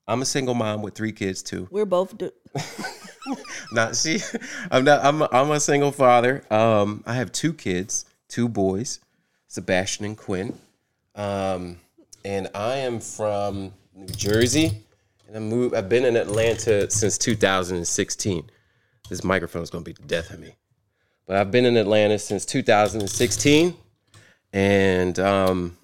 I'm 0.09 0.23
a 0.23 0.27
single 0.27 0.55
mom 0.55 0.83
with 0.83 0.95
three 0.95 1.13
kids 1.13 1.43
too. 1.43 1.69
We're 1.71 1.85
both. 1.87 2.17
Do- 2.19 2.33
Not 3.73 3.95
see, 3.95 4.19
I'm 4.71 4.83
not. 4.85 5.05
I'm 5.05 5.23
a, 5.23 5.29
I'm 5.31 5.51
a 5.53 5.61
single 5.61 5.93
father. 5.93 6.43
Um, 6.51 7.05
I 7.07 7.15
have 7.15 7.31
two 7.31 7.53
kids, 7.53 8.05
two 8.29 8.49
boys, 8.49 8.99
Sebastian 9.47 10.05
and 10.07 10.17
Quinn. 10.17 10.59
Um, 11.15 11.77
and 12.25 12.49
I 12.55 12.77
am 12.79 12.99
from 12.99 13.73
New 13.95 14.07
Jersey, 14.09 14.83
and 15.29 15.37
I 15.37 15.39
moved. 15.41 15.77
I've 15.77 15.89
been 15.89 16.05
in 16.05 16.17
Atlanta 16.17 16.91
since 16.91 17.17
2016. 17.19 18.51
This 19.11 19.23
microphone 19.25 19.63
is 19.63 19.69
gonna 19.71 19.85
be 19.85 19.93
the 19.93 20.03
death 20.05 20.31
of 20.31 20.39
me, 20.41 20.55
but 21.27 21.37
I've 21.37 21.51
been 21.51 21.67
in 21.67 21.77
Atlanta 21.77 22.19
since 22.19 22.47
2016, 22.47 23.75
and 24.53 25.19
um, 25.19 25.77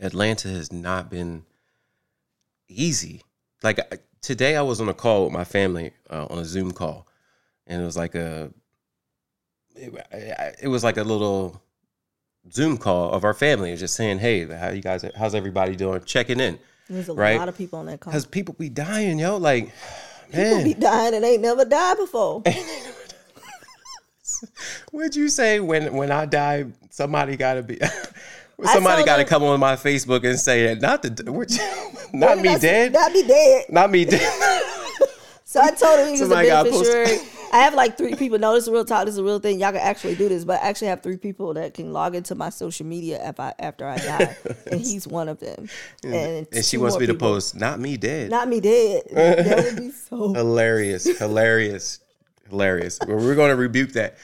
Atlanta 0.00 0.48
has 0.48 0.72
not 0.72 1.08
been 1.10 1.44
easy. 2.68 3.22
Like 3.62 3.78
I- 3.78 3.98
today, 4.20 4.56
I 4.56 4.62
was 4.62 4.80
on 4.80 4.88
a 4.88 4.94
call 4.94 5.24
with 5.24 5.32
my 5.32 5.44
family 5.44 5.92
uh, 6.10 6.26
on 6.28 6.38
a 6.40 6.44
Zoom 6.44 6.72
call, 6.72 7.06
and 7.68 7.80
it 7.80 7.84
was 7.84 7.96
like 7.96 8.14
a, 8.16 8.50
it, 9.76 10.56
it 10.62 10.68
was 10.68 10.82
like 10.82 10.96
a 10.96 11.04
little 11.04 11.62
Zoom 12.52 12.78
call 12.78 13.12
of 13.12 13.22
our 13.24 13.34
family, 13.34 13.74
just 13.76 13.94
saying, 13.94 14.18
"Hey, 14.18 14.44
how 14.44 14.70
you 14.70 14.82
guys? 14.82 15.04
How's 15.16 15.34
everybody 15.36 15.76
doing? 15.76 16.02
Checking 16.04 16.40
in." 16.40 16.58
There's 16.90 17.08
a 17.10 17.14
Right. 17.14 17.38
lot 17.38 17.48
of 17.48 17.56
people 17.56 17.78
on 17.78 17.86
that 17.86 18.00
call. 18.00 18.12
Cause 18.12 18.24
people 18.26 18.54
be 18.58 18.70
dying, 18.70 19.18
yo. 19.18 19.36
Like, 19.36 19.72
People 20.32 20.64
be 20.64 20.74
dying 20.74 21.14
and 21.14 21.24
ain't 21.24 21.42
never 21.42 21.64
died 21.64 21.96
before. 21.96 22.42
what'd 24.90 25.16
you 25.16 25.28
say 25.28 25.60
when 25.60 25.92
when 25.94 26.10
I 26.10 26.26
die? 26.26 26.66
Somebody 26.90 27.36
gotta 27.36 27.62
be. 27.62 27.78
Somebody 28.72 29.04
got 29.04 29.18
to 29.18 29.22
them- 29.22 29.28
come 29.28 29.42
on 29.44 29.60
my 29.60 29.76
Facebook 29.76 30.28
and 30.28 30.38
say 30.38 30.64
it. 30.64 30.80
Not 30.80 31.02
the, 31.02 31.30
which, 31.30 31.52
not 32.12 32.38
me 32.38 32.58
dead. 32.58 32.92
Not 32.92 33.12
me 33.12 33.22
dead. 33.26 33.64
Not 33.70 33.90
me 33.90 34.04
dead. 34.04 34.62
So 35.44 35.60
I 35.60 35.70
told 35.70 36.00
him 36.00 36.06
he 36.06 36.12
was 36.12 36.20
a 36.22 36.24
Somebody 36.24 36.48
gotta 36.48 36.70
post- 36.70 36.92
beneficiary. 36.92 37.28
I 37.52 37.58
have 37.60 37.74
like 37.74 37.96
three 37.96 38.14
people. 38.14 38.38
No, 38.38 38.54
this 38.54 38.64
is 38.64 38.70
real 38.70 38.84
talk. 38.84 39.04
This 39.06 39.14
is 39.14 39.18
a 39.18 39.24
real 39.24 39.38
thing. 39.38 39.58
Y'all 39.60 39.72
can 39.72 39.80
actually 39.80 40.14
do 40.14 40.28
this, 40.28 40.44
but 40.44 40.62
I 40.62 40.68
actually 40.68 40.88
have 40.88 41.02
three 41.02 41.16
people 41.16 41.54
that 41.54 41.74
can 41.74 41.92
log 41.92 42.14
into 42.14 42.34
my 42.34 42.50
social 42.50 42.86
media 42.86 43.26
if 43.28 43.40
I, 43.40 43.54
after 43.58 43.86
I 43.86 43.98
die, 43.98 44.36
and 44.70 44.80
he's 44.80 45.06
one 45.06 45.28
of 45.28 45.38
them. 45.40 45.68
And, 46.04 46.46
and 46.52 46.64
she 46.64 46.76
wants 46.76 46.98
me 46.98 47.06
to 47.06 47.14
post, 47.14 47.56
not 47.56 47.80
me 47.80 47.96
dead. 47.96 48.30
Not 48.30 48.48
me 48.48 48.60
dead. 48.60 49.02
that 49.12 49.64
would 49.64 49.76
be 49.76 49.90
so. 49.90 50.32
hilarious, 50.34 51.18
hilarious, 51.18 52.00
hilarious. 52.48 52.98
Well, 53.06 53.16
we're 53.16 53.34
going 53.34 53.50
to 53.50 53.56
rebuke 53.56 53.92
that. 53.92 54.16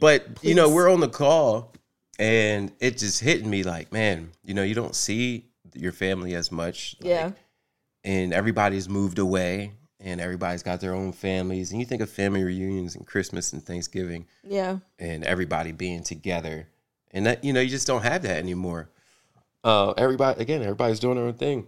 But, 0.00 0.26
you 0.42 0.54
know, 0.54 0.68
we're 0.68 0.90
on 0.90 1.00
the 1.00 1.08
call 1.08 1.72
and 2.18 2.72
it 2.80 2.98
just 2.98 3.20
hitting 3.20 3.48
me 3.48 3.62
like, 3.62 3.92
man, 3.92 4.32
you 4.42 4.54
know, 4.54 4.62
you 4.62 4.74
don't 4.74 4.94
see 4.94 5.46
your 5.74 5.92
family 5.92 6.34
as 6.34 6.50
much. 6.50 6.96
like, 7.00 7.08
Yeah. 7.08 7.30
and 8.04 8.32
everybody's 8.32 8.88
moved 8.88 9.18
away 9.18 9.72
and 10.02 10.20
everybody's 10.20 10.62
got 10.62 10.80
their 10.80 10.94
own 10.94 11.12
families. 11.12 11.70
And 11.70 11.80
you 11.80 11.86
think 11.86 12.02
of 12.02 12.10
family 12.10 12.42
reunions 12.42 12.96
and 12.96 13.06
Christmas 13.06 13.52
and 13.52 13.64
Thanksgiving 13.64 14.26
Yeah. 14.42 14.78
and 14.98 15.24
everybody 15.24 15.72
being 15.72 16.02
together. 16.02 16.68
And 17.12 17.26
that, 17.26 17.44
you 17.44 17.52
know, 17.52 17.60
you 17.60 17.70
just 17.70 17.86
don't 17.86 18.02
have 18.02 18.22
that 18.22 18.36
anymore. 18.38 18.88
Uh, 19.64 19.90
everybody, 19.92 20.40
again, 20.40 20.62
everybody's 20.62 20.98
doing 21.00 21.16
their 21.16 21.24
own 21.26 21.34
thing. 21.34 21.66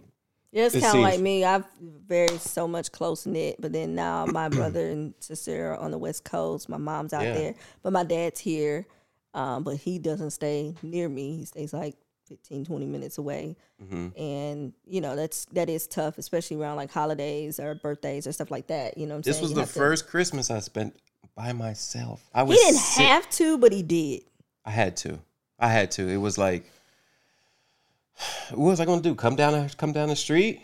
Yeah, 0.51 0.65
it's 0.65 0.75
It 0.75 0.81
kind 0.81 0.97
of 0.97 1.03
like 1.03 1.19
me. 1.19 1.43
I've 1.43 1.65
very 2.07 2.37
so 2.37 2.67
much 2.67 2.91
close 2.91 3.25
knit, 3.25 3.55
but 3.59 3.71
then 3.73 3.95
now 3.95 4.25
my 4.25 4.49
brother 4.49 4.89
and 4.89 5.13
sister 5.19 5.71
are 5.71 5.77
on 5.77 5.91
the 5.91 5.97
West 5.97 6.23
Coast. 6.23 6.67
My 6.69 6.77
mom's 6.77 7.13
out 7.13 7.23
Yeah. 7.23 7.33
there, 7.33 7.55
but 7.83 7.93
my 7.93 8.03
dad's 8.03 8.39
here. 8.39 8.85
Um, 9.33 9.63
but 9.63 9.75
he 9.75 9.99
doesn't 9.99 10.31
stay 10.31 10.73
near 10.81 11.09
me. 11.09 11.35
He 11.35 11.45
stays 11.45 11.73
like 11.73 11.95
15, 12.27 12.65
20 12.65 12.85
minutes 12.85 13.17
away. 13.17 13.55
Mm-hmm. 13.83 14.07
And, 14.19 14.73
you 14.85 15.01
know, 15.01 15.15
that's 15.15 15.45
that 15.53 15.69
is 15.69 15.87
tough, 15.87 16.17
especially 16.17 16.57
around 16.57 16.75
like 16.77 16.91
holidays 16.91 17.59
or 17.59 17.75
birthdays 17.75 18.25
or 18.27 18.31
stuff 18.31 18.51
like 18.51 18.67
that. 18.67 18.97
You 18.97 19.05
know 19.07 19.15
what 19.15 19.17
I'm 19.17 19.21
This 19.23 19.35
saying? 19.37 19.43
was 19.43 19.51
You 19.51 19.55
the 19.55 19.61
have 19.61 19.69
to- 19.73 19.79
first 19.79 20.07
Christmas 20.07 20.49
I 20.51 20.59
spent 20.59 20.95
by 21.35 21.53
myself. 21.53 22.21
I 22.33 22.45
He 22.45 22.53
didn't 22.55 22.79
sick. 22.79 23.05
have 23.05 23.29
to, 23.31 23.57
but 23.57 23.71
he 23.71 23.83
did. 23.83 24.21
I 24.63 24.71
had 24.71 24.95
to. 24.97 25.19
I 25.59 25.67
had 25.69 25.91
to. 25.91 26.07
It 26.07 26.17
was 26.17 26.37
like, 26.37 26.69
what 28.51 28.69
was 28.69 28.79
I 28.79 28.85
going 28.85 29.01
to 29.01 29.09
do? 29.09 29.15
Come 29.15 29.35
down, 29.35 29.69
come 29.77 29.91
down 29.93 30.09
the 30.09 30.15
street? 30.15 30.61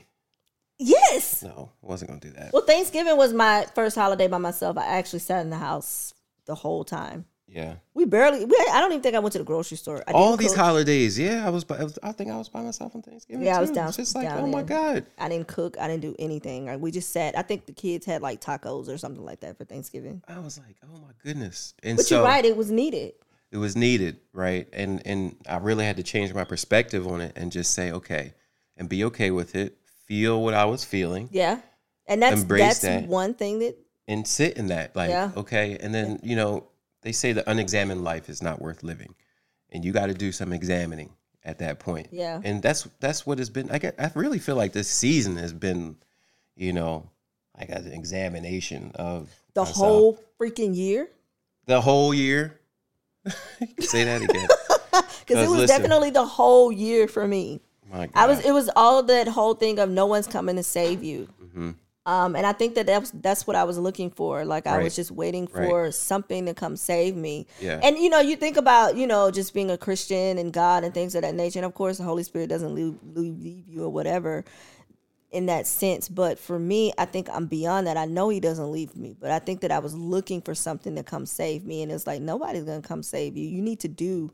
Yes. 0.78 1.44
No, 1.44 1.70
I 1.84 1.88
wasn't 1.88 2.10
going 2.10 2.20
to 2.22 2.28
do 2.30 2.34
that. 2.38 2.54
Well, 2.54 2.64
Thanksgiving 2.66 3.16
was 3.16 3.34
my 3.34 3.68
first 3.76 3.96
holiday 3.96 4.28
by 4.28 4.40
myself. 4.40 4.78
I 4.78 4.86
actually 4.86 5.20
sat 5.20 5.42
in 5.42 5.52
the 5.52 5.58
house 5.58 6.14
the 6.46 6.56
whole 6.56 6.84
time. 6.84 7.26
Yeah. 7.54 7.76
We 7.94 8.06
barely. 8.06 8.46
We, 8.46 8.56
I 8.72 8.80
don't 8.80 8.92
even 8.94 9.02
think 9.04 9.14
I 9.16 9.20
went 9.20 9.34
to 9.34 9.40
the 9.40 9.44
grocery 9.44 9.76
store. 9.76 10.02
I 10.08 10.14
All 10.14 10.38
these 10.38 10.50
cook. 10.52 10.58
holidays, 10.58 11.20
yeah, 11.20 11.46
I 11.46 11.50
was. 11.50 11.66
I 11.70 11.84
was- 11.84 12.00
I 12.02 12.14
think 12.14 12.32
I 12.32 12.38
was 12.38 12.48
by 12.48 12.62
myself 12.62 12.96
on 12.96 13.02
Thanksgiving. 13.02 13.46
Yeah, 13.46 13.58
I 13.58 13.62
was 13.62 13.72
down- 13.72 13.90
It's 13.90 13.98
just 13.98 14.16
like, 14.16 14.28
down 14.30 14.40
oh 14.40 14.48
my 14.48 14.64
god. 14.64 15.06
I 15.20 15.28
didn't 15.28 15.48
cook. 15.50 15.78
I 15.78 15.88
didn't 15.90 16.02
do 16.02 16.16
anything. 16.18 16.68
Like, 16.68 16.80
we 16.80 16.92
just 16.92 17.12
sat. 17.12 17.38
I 17.38 17.42
think 17.42 17.66
the 17.66 17.74
kids 17.74 18.06
had 18.06 18.22
like 18.22 18.40
tacos 18.40 18.88
or 18.88 18.98
something 18.98 19.26
like 19.26 19.42
that 19.42 19.58
for 19.58 19.66
Thanksgiving. 19.66 20.24
I 20.30 20.40
was 20.40 20.58
like, 20.60 20.78
oh 20.84 20.98
my 21.00 21.12
goodness. 21.24 21.74
And 21.84 21.98
But 21.98 22.06
so 22.06 22.16
you're 22.16 22.24
right. 22.24 22.46
It 22.46 22.56
was 22.56 22.72
needed. 22.72 23.14
it 23.52 23.58
was 23.58 23.76
needed, 23.76 24.22
right? 24.32 24.68
And 24.72 25.06
and 25.06 25.36
I 25.48 25.58
really 25.58 25.84
had 25.84 25.98
to 25.98 26.04
change 26.04 26.34
my 26.34 26.46
perspective 26.46 27.06
on 27.06 27.20
it 27.20 27.34
and 27.36 27.52
just 27.52 27.74
say, 27.74 27.92
okay, 27.92 28.34
and 28.78 28.88
be 28.88 29.04
okay 29.06 29.30
with 29.32 29.56
it. 29.56 29.78
Feel 30.08 30.42
what 30.42 30.54
I 30.54 30.66
was 30.66 30.84
feeling 30.86 31.28
Yeah. 31.32 31.60
And 32.08 32.22
that's 32.22 32.42
Embrace 32.42 32.62
that's 32.62 32.80
that. 32.80 33.08
one 33.08 33.34
thing 33.34 33.60
that 33.60 33.78
and 34.08 34.28
sit 34.28 34.58
in 34.58 34.68
that. 34.68 34.96
Like, 34.96 35.10
Yeah. 35.10 35.32
okay. 35.38 35.78
And 35.80 35.94
then, 35.94 36.20
you 36.24 36.36
know, 36.36 36.68
they 37.02 37.12
say 37.12 37.34
the 37.34 37.50
unexamined 37.50 38.04
life 38.04 38.30
is 38.30 38.42
not 38.42 38.62
worth 38.62 38.84
living. 38.84 39.16
And 39.72 39.86
you 39.86 39.92
got 39.92 40.08
to 40.08 40.14
do 40.14 40.32
some 40.32 40.52
examining 40.52 41.12
at 41.44 41.60
that 41.60 41.80
point. 41.80 42.10
Yeah. 42.12 42.42
And 42.44 42.62
that's 42.62 42.84
that's 43.00 43.26
what 43.26 43.38
has 43.40 43.50
been 43.50 43.72
I 43.72 43.78
get, 43.80 43.96
I 43.98 44.12
really 44.16 44.40
feel 44.40 44.56
like 44.56 44.74
this 44.74 44.90
season 44.90 45.38
has 45.38 45.54
been, 45.54 45.96
you 46.56 46.74
know, 46.74 47.10
like 47.58 47.70
an 47.70 47.92
examination 47.92 48.92
of 48.96 49.30
the 49.54 49.62
myself. 49.62 49.78
whole 49.78 50.24
freaking 50.40 50.76
year. 50.76 51.10
the 51.66 51.82
whole 51.82 52.14
year. 52.14 52.60
say 53.80 54.04
that 54.04 54.22
again. 54.22 54.48
Because 55.22 55.46
it 55.46 55.50
was 55.50 55.60
listen. 55.62 55.78
definitely 55.78 56.10
the 56.10 56.26
whole 56.26 56.72
year 56.72 57.08
for 57.08 57.26
me. 57.26 57.62
My 57.90 58.08
God. 58.08 58.12
I 58.16 58.28
was. 58.28 58.44
It 58.44 58.52
was 58.52 58.70
all 58.76 59.04
that 59.04 59.28
whole 59.28 59.54
thing 59.54 59.80
of 59.80 59.90
no 59.90 60.06
one's 60.06 60.28
coming 60.28 60.58
to 60.58 60.64
save 60.64 61.04
you. 61.04 61.30
Mm-hmm. 61.42 61.72
Um, 62.06 62.36
and 62.36 62.48
I 62.48 62.54
think 62.54 62.74
that 62.76 62.88
that's 62.88 63.12
that's 63.12 63.46
what 63.46 63.56
I 63.56 63.64
was 63.64 63.78
looking 63.78 64.10
for. 64.10 64.44
Like 64.44 64.66
I 64.66 64.78
Right. 64.78 64.84
was 64.86 64.96
just 64.96 65.12
waiting 65.12 65.48
Right. 65.52 65.68
for 65.68 65.92
something 65.92 66.48
to 66.48 66.54
come 66.56 66.76
save 66.76 67.16
me. 67.16 67.46
Yeah. 67.60 67.80
And 67.84 67.98
you 67.98 68.10
know, 68.10 68.20
you 68.20 68.36
think 68.36 68.58
about 68.58 68.96
you 68.98 69.06
know 69.06 69.30
just 69.30 69.54
being 69.54 69.70
a 69.70 69.78
Christian 69.78 70.40
and 70.40 70.52
God 70.52 70.84
and 70.84 70.94
things 70.94 71.14
of 71.14 71.22
that 71.22 71.36
nature. 71.36 71.60
And 71.60 71.66
of 71.66 71.76
course, 71.76 71.98
the 72.00 72.04
Holy 72.04 72.24
Spirit 72.24 72.48
doesn't 72.50 72.74
leave, 72.74 72.96
leave, 73.14 73.40
leave 73.40 73.68
you 73.68 73.84
or 73.84 73.90
whatever 73.90 74.44
in 75.30 75.46
that 75.46 75.68
sense. 75.68 76.10
But 76.10 76.40
for 76.40 76.58
me, 76.58 76.92
I 76.98 77.06
think 77.06 77.30
I'm 77.32 77.46
beyond 77.46 77.86
that. 77.86 77.98
I 77.98 78.06
know 78.06 78.30
He 78.30 78.40
doesn't 78.40 78.72
leave 78.72 78.96
me, 78.96 79.16
but 79.20 79.30
I 79.30 79.38
think 79.38 79.62
that 79.62 79.72
I 79.72 79.78
was 79.78 79.94
looking 79.94 80.42
for 80.42 80.56
something 80.56 80.96
to 80.96 81.04
come 81.04 81.28
save 81.28 81.66
me, 81.66 81.84
and 81.84 81.92
it's 81.92 82.08
like 82.08 82.20
nobody's 82.22 82.64
gonna 82.64 82.82
come 82.82 83.04
save 83.04 83.38
you. 83.38 83.48
You 83.48 83.62
need 83.62 83.80
to 83.82 83.88
do. 83.88 84.32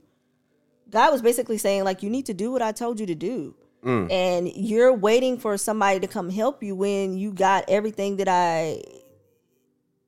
God 0.90 1.12
was 1.12 1.22
basically 1.22 1.58
saying 1.58 1.84
like 1.84 2.02
you 2.02 2.10
need 2.10 2.28
to 2.28 2.34
do 2.34 2.50
what 2.50 2.62
I 2.62 2.72
told 2.72 2.98
you 3.02 3.06
to 3.08 3.16
do. 3.16 3.56
And 3.84 4.52
you're 4.56 4.94
waiting 4.94 5.38
for 5.38 5.58
somebody 5.58 6.00
to 6.02 6.08
come 6.08 6.30
help 6.30 6.62
you 6.64 6.76
when 6.76 7.18
you 7.18 7.32
got 7.32 7.66
everything 7.70 8.18
that 8.18 8.28
I 8.28 8.82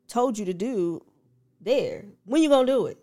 told 0.07 0.37
you 0.37 0.45
to 0.45 0.53
do 0.53 1.01
there. 1.61 2.05
When 2.25 2.41
you 2.41 2.49
gonna 2.49 2.67
do 2.67 2.87
it? 2.87 2.97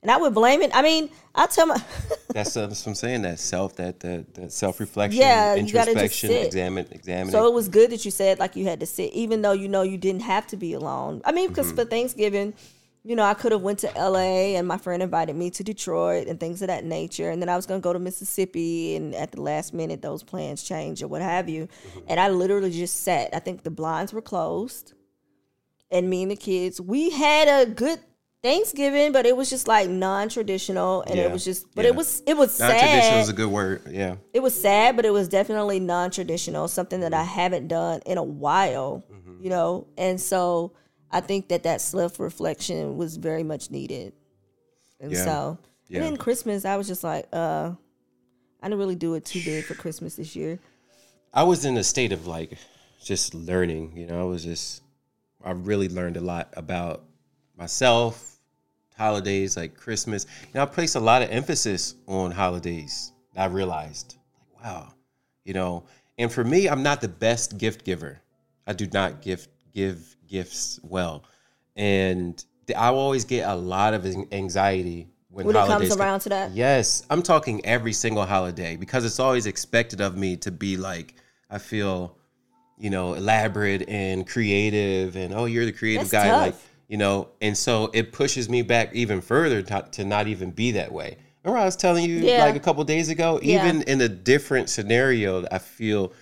And 0.00 0.12
I 0.12 0.16
would 0.16 0.32
blame 0.32 0.62
it. 0.62 0.70
I 0.74 0.80
mean, 0.80 1.10
I 1.34 1.46
tell 1.46 1.66
my 1.66 1.76
that's, 2.32 2.56
uh, 2.56 2.68
that's 2.68 2.86
what 2.86 2.90
I'm 2.92 2.94
saying. 2.94 3.22
That 3.22 3.40
self, 3.40 3.74
that 3.76 3.98
that, 4.00 4.32
that 4.34 4.52
self 4.52 4.78
reflection, 4.78 5.20
Yeah, 5.20 5.56
introspection, 5.56 6.30
examine, 6.30 6.86
examining. 6.92 7.32
so 7.32 7.48
it 7.48 7.52
was 7.52 7.68
good 7.68 7.90
that 7.90 8.04
you 8.04 8.12
said 8.12 8.38
like 8.38 8.54
you 8.54 8.64
had 8.64 8.78
to 8.78 8.86
sit, 8.86 9.12
even 9.12 9.42
though 9.42 9.50
you 9.52 9.66
know 9.68 9.82
you 9.82 9.98
didn't 9.98 10.22
have 10.22 10.46
to 10.48 10.56
be 10.56 10.72
alone. 10.72 11.20
I 11.24 11.32
mean, 11.32 11.48
because 11.48 11.66
Mm-hmm. 11.66 11.76
for 11.76 11.84
Thanksgiving, 11.84 12.54
you 13.08 13.16
know, 13.16 13.22
I 13.24 13.32
could 13.34 13.52
have 13.52 13.62
went 13.62 13.78
to 13.80 13.90
LA 13.96 14.56
and 14.58 14.68
my 14.68 14.76
friend 14.76 15.02
invited 15.02 15.34
me 15.34 15.48
to 15.52 15.64
Detroit 15.64 16.26
and 16.28 16.38
things 16.38 16.60
of 16.62 16.68
that 16.68 16.84
nature, 16.84 17.30
and 17.30 17.40
then 17.40 17.48
I 17.48 17.56
was 17.56 17.64
gonna 17.66 17.80
go 17.80 17.92
to 17.94 17.98
Mississippi, 17.98 18.96
and 18.96 19.14
at 19.14 19.32
the 19.32 19.40
last 19.40 19.72
minute 19.72 20.02
those 20.02 20.22
plans 20.22 20.62
changed 20.62 21.02
or 21.02 21.08
what 21.08 21.22
have 21.22 21.48
you, 21.48 21.68
Mm-hmm. 21.88 22.00
and 22.08 22.20
I 22.20 22.28
literally 22.28 22.70
just 22.70 23.02
sat. 23.02 23.30
I 23.34 23.38
think 23.38 23.62
the 23.62 23.70
blinds 23.70 24.12
were 24.12 24.20
closed, 24.20 24.92
and 25.90 26.10
me 26.10 26.22
and 26.22 26.30
the 26.30 26.36
kids, 26.36 26.80
we 26.80 27.10
had 27.10 27.48
a 27.48 27.70
good. 27.70 27.98
Thanksgiving, 28.40 29.10
but 29.10 29.26
it 29.26 29.36
was 29.36 29.50
just 29.50 29.66
like 29.66 29.90
non-traditional, 29.90 31.02
and 31.02 31.16
Yeah, 31.16 31.24
it 31.24 31.32
was 31.32 31.44
just, 31.44 31.66
but 31.74 31.84
yeah. 31.84 31.90
it 31.90 31.96
was, 31.96 32.22
it 32.24 32.36
was 32.36 32.54
sad 32.54 32.78
traditional 32.78 33.18
is 33.20 33.28
a 33.28 33.32
good 33.32 33.48
word. 33.50 33.82
Yeah. 33.90 34.14
it 34.32 34.40
was 34.40 34.54
sad, 34.58 34.94
but 34.94 35.04
it 35.04 35.10
was 35.12 35.26
definitely 35.28 35.80
non-traditional, 35.80 36.68
something 36.68 37.00
that 37.00 37.12
I 37.12 37.24
haven't 37.24 37.66
done 37.66 38.00
in 38.06 38.16
a 38.16 38.22
while, 38.22 39.02
Mm-hmm. 39.12 39.42
you 39.42 39.50
know. 39.50 39.88
And 39.98 40.20
so 40.20 40.72
I 41.10 41.20
think 41.20 41.48
that 41.48 41.62
that 41.62 41.80
self-reflection 41.80 42.96
was 42.96 43.16
very 43.16 43.42
much 43.42 43.70
needed. 43.70 44.12
And 45.00 45.12
Yeah. 45.12 45.24
so, 45.24 45.58
Yeah. 45.88 45.98
and 45.98 46.06
then 46.06 46.16
Christmas, 46.16 46.64
I 46.64 46.76
was 46.76 46.86
just 46.86 47.04
like, 47.04 47.26
uh, 47.32 47.72
I 48.60 48.66
didn't 48.66 48.78
really 48.78 48.96
do 48.96 49.14
it 49.14 49.24
too 49.24 49.40
big 49.40 49.64
for 49.64 49.74
Christmas 49.74 50.16
this 50.16 50.34
year. 50.36 50.58
I 51.32 51.44
was 51.44 51.64
in 51.64 51.76
a 51.76 51.84
state 51.84 52.12
of 52.12 52.26
like 52.26 52.58
just 53.02 53.34
learning, 53.34 53.96
you 53.96 54.06
know, 54.06 54.20
I 54.20 54.24
was 54.24 54.44
just 54.44 54.82
I 55.44 55.52
really 55.52 55.88
learned 55.88 56.16
a 56.16 56.20
lot 56.20 56.52
about 56.56 57.04
myself, 57.56 58.40
holidays 58.96 59.56
like 59.56 59.76
Christmas. 59.76 60.26
You 60.42 60.54
know, 60.54 60.62
I 60.62 60.66
place 60.66 60.96
a 60.96 61.00
lot 61.00 61.22
of 61.22 61.30
emphasis 61.30 61.94
on 62.06 62.32
holidays. 62.32 63.12
I 63.36 63.44
realized, 63.44 64.16
like, 64.36 64.64
wow, 64.64 64.92
you 65.44 65.54
know, 65.54 65.84
and 66.18 66.32
for 66.32 66.42
me, 66.42 66.68
I'm 66.68 66.82
not 66.82 67.00
the 67.00 67.08
best 67.08 67.56
gift 67.56 67.84
giver. 67.84 68.20
I 68.66 68.72
do 68.72 68.88
not 68.92 69.22
gift 69.22 69.48
give 69.72 70.16
gifts 70.28 70.78
well, 70.82 71.24
and 71.76 72.44
I 72.76 72.88
always 72.88 73.24
get 73.24 73.48
a 73.48 73.54
lot 73.54 73.94
of 73.94 74.04
anxiety 74.32 75.08
when, 75.30 75.46
when 75.46 75.56
it 75.56 75.66
comes 75.66 75.96
around 75.96 76.20
to 76.20 76.28
that. 76.30 76.52
Yes, 76.52 77.04
I'm 77.10 77.22
talking 77.22 77.64
every 77.64 77.92
single 77.92 78.24
holiday 78.24 78.76
because 78.76 79.04
it's 79.04 79.18
always 79.20 79.46
expected 79.46 80.00
of 80.00 80.16
me 80.16 80.36
to 80.38 80.50
be 80.50 80.76
like 80.76 81.14
I 81.50 81.58
feel, 81.58 82.16
you 82.78 82.90
know, 82.90 83.14
elaborate 83.14 83.88
and 83.88 84.26
creative, 84.26 85.16
and 85.16 85.32
oh, 85.32 85.46
you're 85.46 85.64
the 85.64 85.72
creative 85.72 86.10
That's 86.10 86.24
guy, 86.24 86.30
tough. 86.30 86.40
like 86.40 86.54
you 86.88 86.96
know, 86.96 87.28
and 87.42 87.56
so 87.56 87.90
it 87.92 88.12
pushes 88.12 88.48
me 88.48 88.62
back 88.62 88.94
even 88.94 89.20
further 89.20 89.60
to, 89.62 89.86
to 89.92 90.04
not 90.04 90.26
even 90.26 90.50
be 90.50 90.70
that 90.72 90.90
way. 90.90 91.18
Remember, 91.44 91.60
I 91.60 91.64
was 91.66 91.76
telling 91.76 92.04
you 92.08 92.16
Yeah. 92.16 92.44
like 92.44 92.56
a 92.56 92.60
couple 92.60 92.82
days 92.84 93.10
ago, 93.10 93.38
Yeah. 93.42 93.66
even 93.66 93.82
in 93.82 94.00
a 94.00 94.08
different 94.08 94.70
scenario, 94.70 95.46
I 95.52 95.58
feel 95.58 96.12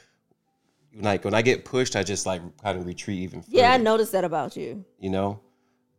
like 0.98 1.24
when 1.24 1.34
I 1.34 1.42
get 1.42 1.64
pushed, 1.64 1.94
I 1.96 2.02
just 2.02 2.26
like 2.26 2.40
kind 2.62 2.78
of 2.78 2.86
retreat 2.86 3.18
even 3.20 3.42
further 3.42 3.56
Yeah, 3.58 3.72
I 3.72 3.76
noticed 3.76 4.12
that 4.12 4.24
about 4.24 4.56
you. 4.56 4.84
you 4.98 5.10
know? 5.10 5.40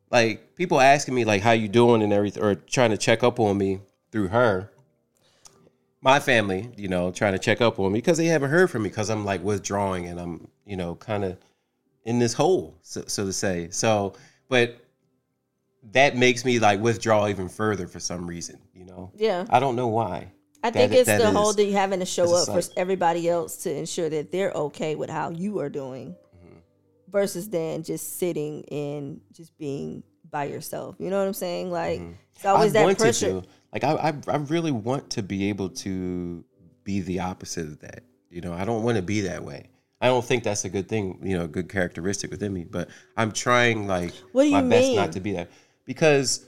Like 0.10 0.56
people 0.56 0.80
asking 0.80 1.14
me 1.16 1.26
like 1.26 1.42
how 1.42 1.52
you 1.52 1.68
doing 1.68 2.02
and 2.02 2.14
everything 2.14 2.42
or 2.44 2.56
trying 2.56 2.92
to 2.92 2.98
check 2.98 3.24
up 3.24 3.40
on 3.40 3.58
me 3.58 3.80
through 4.12 4.30
her. 4.30 4.72
My 6.02 6.20
family 6.20 6.70
you 6.78 6.88
know 6.88 7.12
trying 7.12 7.34
to 7.34 7.40
check 7.40 7.60
up 7.60 7.80
on 7.80 7.92
me 7.92 7.98
because 8.00 8.18
they 8.18 8.28
haven't 8.28 8.50
heard 8.52 8.70
from 8.70 8.84
me 8.84 8.90
because 8.90 9.10
i'm 9.10 9.26
like 9.26 9.44
withdrawing 9.44 10.06
and 10.06 10.20
i'm 10.20 10.48
you 10.66 10.78
know 10.78 10.96
kind 10.96 11.26
of 11.26 11.38
in 12.06 12.20
this 12.20 12.34
hole 12.34 12.78
so, 12.84 13.04
so 13.08 13.26
to 13.26 13.34
say. 13.34 13.68
So 13.72 14.14
but 14.48 14.78
that 15.92 16.16
makes 16.16 16.46
me 16.46 16.60
like 16.60 16.80
withdraw 16.80 17.28
even 17.28 17.50
further 17.50 17.88
for 17.88 18.00
some 18.00 18.26
reason 18.28 18.60
you 18.74 18.86
know? 18.86 19.12
Yeah. 19.16 19.46
i 19.50 19.60
don't 19.60 19.76
know 19.76 19.88
why 19.88 20.32
I 20.64 20.72
think 20.72 20.92
That- 20.92 20.98
it's 21.00 21.08
that 21.08 21.20
the 21.22 21.28
is- 21.30 21.36
whole 21.36 21.54
thing 21.54 21.72
having 21.72 22.00
to 22.00 22.06
show 22.06 22.34
up 22.36 22.48
for 22.48 22.62
everybody 22.76 23.30
else 23.30 23.58
to 23.64 23.74
ensure 23.74 24.10
that 24.10 24.32
they're 24.32 24.52
okay 24.52 24.96
with 24.96 25.10
how 25.10 25.30
you 25.30 25.60
are 25.60 25.70
doing 25.70 26.16
Mm-hmm. 26.36 26.58
versus 27.12 27.50
then 27.50 27.84
just 27.84 28.18
sitting 28.18 28.66
and 28.70 29.22
just 29.32 29.58
being 29.58 30.04
by 30.30 30.46
yourself. 30.46 30.96
You 31.00 31.10
know 31.10 31.20
what 31.20 31.28
I'm 31.28 31.34
saying? 31.34 31.72
Like 31.72 32.02
it's 32.36 32.44
I 32.46 32.50
always 32.50 32.74
that 32.74 32.98
pressure. 32.98 33.42
to. 33.42 33.44
Like 33.72 33.84
I, 33.84 33.94
I, 33.94 34.14
I 34.34 34.38
really 34.38 34.72
want 34.72 35.10
to 35.12 35.24
be 35.24 35.50
able 35.50 35.70
to 35.70 36.44
be 36.84 37.02
the 37.02 37.20
opposite 37.20 37.66
of 37.68 37.80
that. 37.82 38.04
You 38.30 38.42
know, 38.42 38.54
I 38.54 38.66
don't 38.66 38.84
want 38.84 38.98
to 38.98 39.02
be 39.04 39.22
that 39.22 39.44
way. 39.44 39.70
I 40.02 40.08
don't 40.08 40.24
think 40.26 40.44
that's 40.44 40.66
a 40.66 40.70
good 40.70 40.88
thing. 40.90 41.20
You 41.24 41.38
know, 41.38 41.46
a 41.46 41.48
good 41.48 41.70
characteristic 41.70 42.30
within 42.32 42.54
me. 42.54 42.64
But 42.66 42.90
I'm 43.16 43.32
trying 43.32 43.88
like 43.88 44.14
What 44.32 44.44
do 44.44 44.50
you 44.50 44.56
my 44.56 44.64
you 44.64 44.70
best 44.70 44.94
not 44.96 45.12
to 45.14 45.20
be 45.22 45.34
that 45.34 45.50
because 45.86 46.46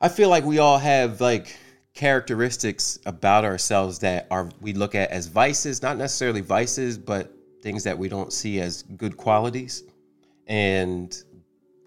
I 0.00 0.08
feel 0.08 0.28
like 0.28 0.44
we 0.44 0.58
all 0.58 0.78
have 0.78 1.20
like 1.20 1.56
characteristics 1.94 2.98
about 3.06 3.44
ourselves 3.44 4.00
that 4.00 4.26
are 4.30 4.50
we 4.60 4.72
look 4.72 4.94
at 4.94 5.10
as 5.10 5.26
vices, 5.26 5.80
not 5.80 5.96
necessarily 5.96 6.40
vices, 6.40 6.98
but 6.98 7.32
things 7.62 7.84
that 7.84 7.96
we 7.96 8.08
don't 8.08 8.32
see 8.32 8.60
as 8.60 8.82
good 8.96 9.16
qualities. 9.16 9.84
And 10.46 11.16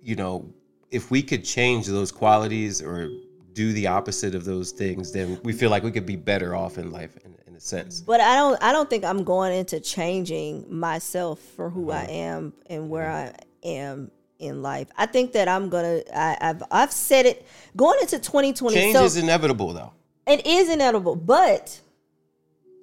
you 0.02 0.16
know, 0.16 0.50
if 0.92 1.12
we 1.12 1.22
could 1.22 1.44
change 1.44 1.88
those 1.88 2.12
qualities 2.12 2.82
or 2.82 3.10
do 3.54 3.74
the 3.74 3.88
opposite 3.88 4.34
of 4.34 4.46
those 4.46 4.72
things, 4.72 5.12
then 5.12 5.40
we 5.44 5.52
feel 5.52 5.70
like 5.70 5.84
we 5.84 5.92
could 5.92 6.06
be 6.06 6.16
better 6.16 6.56
off 6.56 6.78
in 6.78 6.92
life 6.92 7.18
in, 7.26 7.36
in 7.46 7.56
a 7.56 7.60
sense. 7.60 8.00
But 8.00 8.22
I 8.22 8.36
don't 8.36 8.62
I 8.64 8.72
don't 8.72 8.90
think 8.90 9.04
I'm 9.04 9.26
going 9.26 9.54
into 9.54 9.80
changing 9.82 10.66
myself 10.74 11.40
for 11.40 11.70
who 11.70 11.88
Mm-hmm. 11.88 12.10
I 12.10 12.14
am 12.14 12.54
and 12.68 12.90
where 12.90 13.12
I 13.12 13.34
am 13.64 14.12
in 14.40 14.62
life. 14.62 14.88
I 14.96 15.06
think 15.06 15.34
that 15.34 15.48
I'm 15.48 15.68
gonna 15.70 16.02
I, 16.16 16.38
I've 16.40 16.64
I've 16.72 16.92
said 16.92 17.26
it 17.26 17.46
going 17.76 18.00
into 18.02 18.20
2020. 18.20 18.76
Change 18.76 18.96
so 18.96 19.04
is 19.04 19.18
inevitable 19.18 19.74
though. 19.74 19.92
It 20.28 20.46
is 20.46 20.70
inevitable, 20.70 21.16
but 21.16 21.80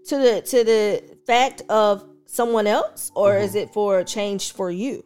to 0.09 0.19
the 0.19 0.41
to 0.43 0.65
the 0.65 1.03
fact 1.27 1.63
of 1.69 2.05
someone 2.27 2.67
else, 2.67 3.11
or 3.15 3.33
Mm-hmm. 3.33 3.45
is 3.45 3.55
it 3.55 3.73
for 3.73 4.03
change 4.05 4.53
for 4.53 4.71
you? 4.71 5.05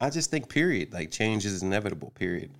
I 0.00 0.10
just 0.10 0.30
think 0.30 0.48
period. 0.48 0.92
Like 0.92 1.10
change 1.10 1.46
is 1.46 1.62
inevitable, 1.62 2.10
period. 2.10 2.50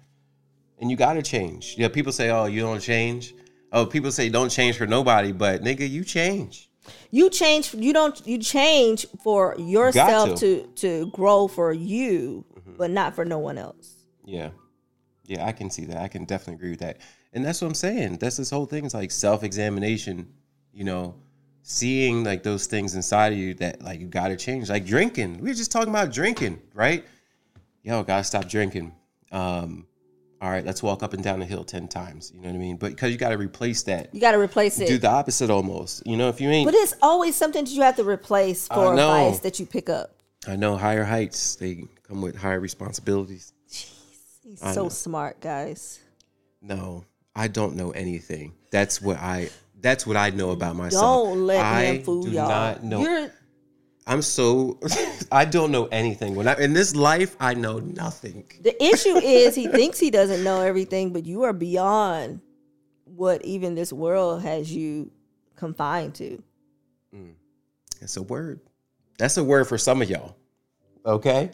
And 0.81 0.91
you 0.91 0.97
gotta 0.97 1.23
change. 1.23 1.75
Yeah, 1.79 1.89
people 1.89 2.13
say, 2.13 2.31
Oh, 2.31 2.47
you 2.47 2.61
don't 2.61 2.81
change. 2.81 3.35
Oh, 3.73 3.87
people 3.87 4.11
say 4.13 4.29
don't 4.29 4.49
change 4.51 4.77
for 4.77 4.87
nobody, 4.87 5.33
but 5.33 5.63
nigga, 5.63 5.89
you 5.89 6.05
change. 6.05 6.69
You 7.11 7.31
change. 7.31 7.73
You 7.75 7.93
don't. 7.93 8.27
You 8.27 8.39
change 8.39 9.07
for 9.23 9.55
yourself 9.59 10.41
to. 10.41 10.63
to 10.63 10.69
to 11.05 11.11
grow 11.13 11.49
for 11.49 11.73
you, 11.73 12.45
Mm-hmm. 12.59 12.77
but 12.77 12.91
not 12.91 13.15
for 13.15 13.25
no 13.25 13.39
one 13.39 13.59
else. 13.59 13.97
Yeah. 14.25 14.51
Yeah, 15.25 15.47
I 15.47 15.53
can 15.53 15.71
see 15.71 15.85
that. 15.87 15.97
I 15.99 16.09
can 16.09 16.25
definitely 16.25 16.55
agree 16.55 16.71
with 16.71 16.81
that. 16.81 16.99
And 17.33 17.45
that's 17.45 17.61
what 17.61 17.69
I'm 17.69 17.75
saying. 17.75 18.19
That's 18.19 18.37
this 18.37 18.51
whole 18.51 18.67
thing. 18.67 18.85
It's 18.85 18.95
like 18.95 19.11
self 19.11 19.43
examination, 19.43 20.29
you 20.73 20.85
know, 20.85 21.15
seeing 21.63 22.25
like 22.25 22.43
those 22.43 22.67
things 22.67 22.95
inside 22.95 23.33
of 23.33 23.39
you 23.39 23.55
that 23.55 23.83
like 23.83 24.01
you 24.01 24.07
gotta 24.07 24.37
change. 24.37 24.69
Like 24.69 24.85
drinking. 24.85 25.39
We 25.39 25.49
were 25.49 25.55
just 25.55 25.73
talking 25.73 25.89
about 25.89 26.13
drinking, 26.13 26.61
right? 26.75 27.05
Yo, 27.83 28.03
gotta 28.03 28.25
stop 28.25 28.49
drinking. 28.49 28.95
Um, 29.31 29.87
all 30.43 30.51
right, 30.51 30.65
let's 30.65 30.83
walk 30.83 31.03
up 31.03 31.15
and 31.15 31.23
down 31.23 31.39
the 31.39 31.47
hill 31.47 31.65
10 31.65 31.87
times. 31.87 32.33
You 32.35 32.43
know 32.43 32.49
what 32.49 32.57
I 32.57 32.59
mean? 32.59 32.77
But 32.77 32.91
because 32.91 33.13
you 33.13 33.17
gotta 33.17 33.39
replace 33.39 33.85
that. 33.85 34.13
You 34.15 34.21
got 34.21 34.33
to 34.33 34.41
replace 34.41 34.79
it. 34.81 34.89
Do 34.89 34.99
the 34.99 35.09
opposite 35.09 35.51
almost. 35.51 36.07
You 36.07 36.17
know, 36.17 36.29
if 36.29 36.41
you 36.41 36.51
ain't 36.51 36.67
But 36.67 36.75
it's 36.75 36.95
always 37.01 37.37
something 37.37 37.65
that 37.65 37.71
you 37.71 37.83
have 37.83 37.97
to 37.97 38.05
replace 38.05 38.67
for 38.69 38.93
a 38.93 38.97
vice 38.97 39.39
that 39.41 39.59
you 39.61 39.67
pick 39.67 39.89
up. 39.89 40.17
I 40.47 40.57
know 40.57 40.77
higher 40.77 41.05
heights, 41.05 41.55
they 41.55 41.85
come 42.03 42.21
with 42.21 42.35
higher 42.37 42.59
responsibilities. 42.59 43.53
Jeez, 43.71 43.93
he's 44.43 44.63
I 44.63 44.73
so 44.73 44.85
know. 44.85 44.89
smart, 44.89 45.41
guys. 45.41 46.01
No, 46.61 47.05
I 47.35 47.49
don't 47.49 47.77
know 47.77 47.91
anything. 47.91 48.53
That's 48.71 49.01
what 49.01 49.17
I. 49.19 49.51
That's 49.81 50.07
what 50.07 50.17
I 50.17 50.31
know 50.31 50.51
about 50.51 50.77
myself. 50.77 51.03
Don't 51.03 51.47
let 51.47 51.65
I 51.65 51.85
him 51.85 52.03
fool 52.05 52.23
do 52.23 52.31
y'all. 52.31 52.49
Not 52.49 52.85
know. 52.85 53.01
You're 53.01 53.33
I'm 54.07 54.23
so. 54.23 54.79
I 55.33 55.45
don't 55.45 55.71
know 55.71 55.87
anything. 55.87 56.35
When 56.35 56.49
I 56.49 56.55
in 56.59 56.73
this 56.73 56.95
life, 56.95 57.37
I 57.41 57.55
know 57.55 57.79
nothing. 57.79 58.45
the 58.61 58.83
issue 58.83 59.17
is 59.17 59.55
he 59.55 59.69
thinks 59.69 59.99
he 59.99 60.11
doesn't 60.11 60.43
know 60.43 60.61
everything, 60.61 61.13
but 61.13 61.25
you 61.25 61.43
are 61.45 61.53
beyond 61.53 62.41
what 63.05 63.45
even 63.45 63.75
this 63.75 63.93
world 63.93 64.43
has 64.43 64.73
you 64.73 65.11
confined 65.57 66.15
to. 66.17 66.43
Mm. 67.15 67.35
It's 68.01 68.17
a 68.17 68.23
word. 68.23 68.61
That's 69.19 69.37
a 69.37 69.45
word 69.45 69.69
for 69.69 69.79
some 69.79 70.03
of 70.03 70.11
y'all. 70.11 70.37
Okay, 71.07 71.51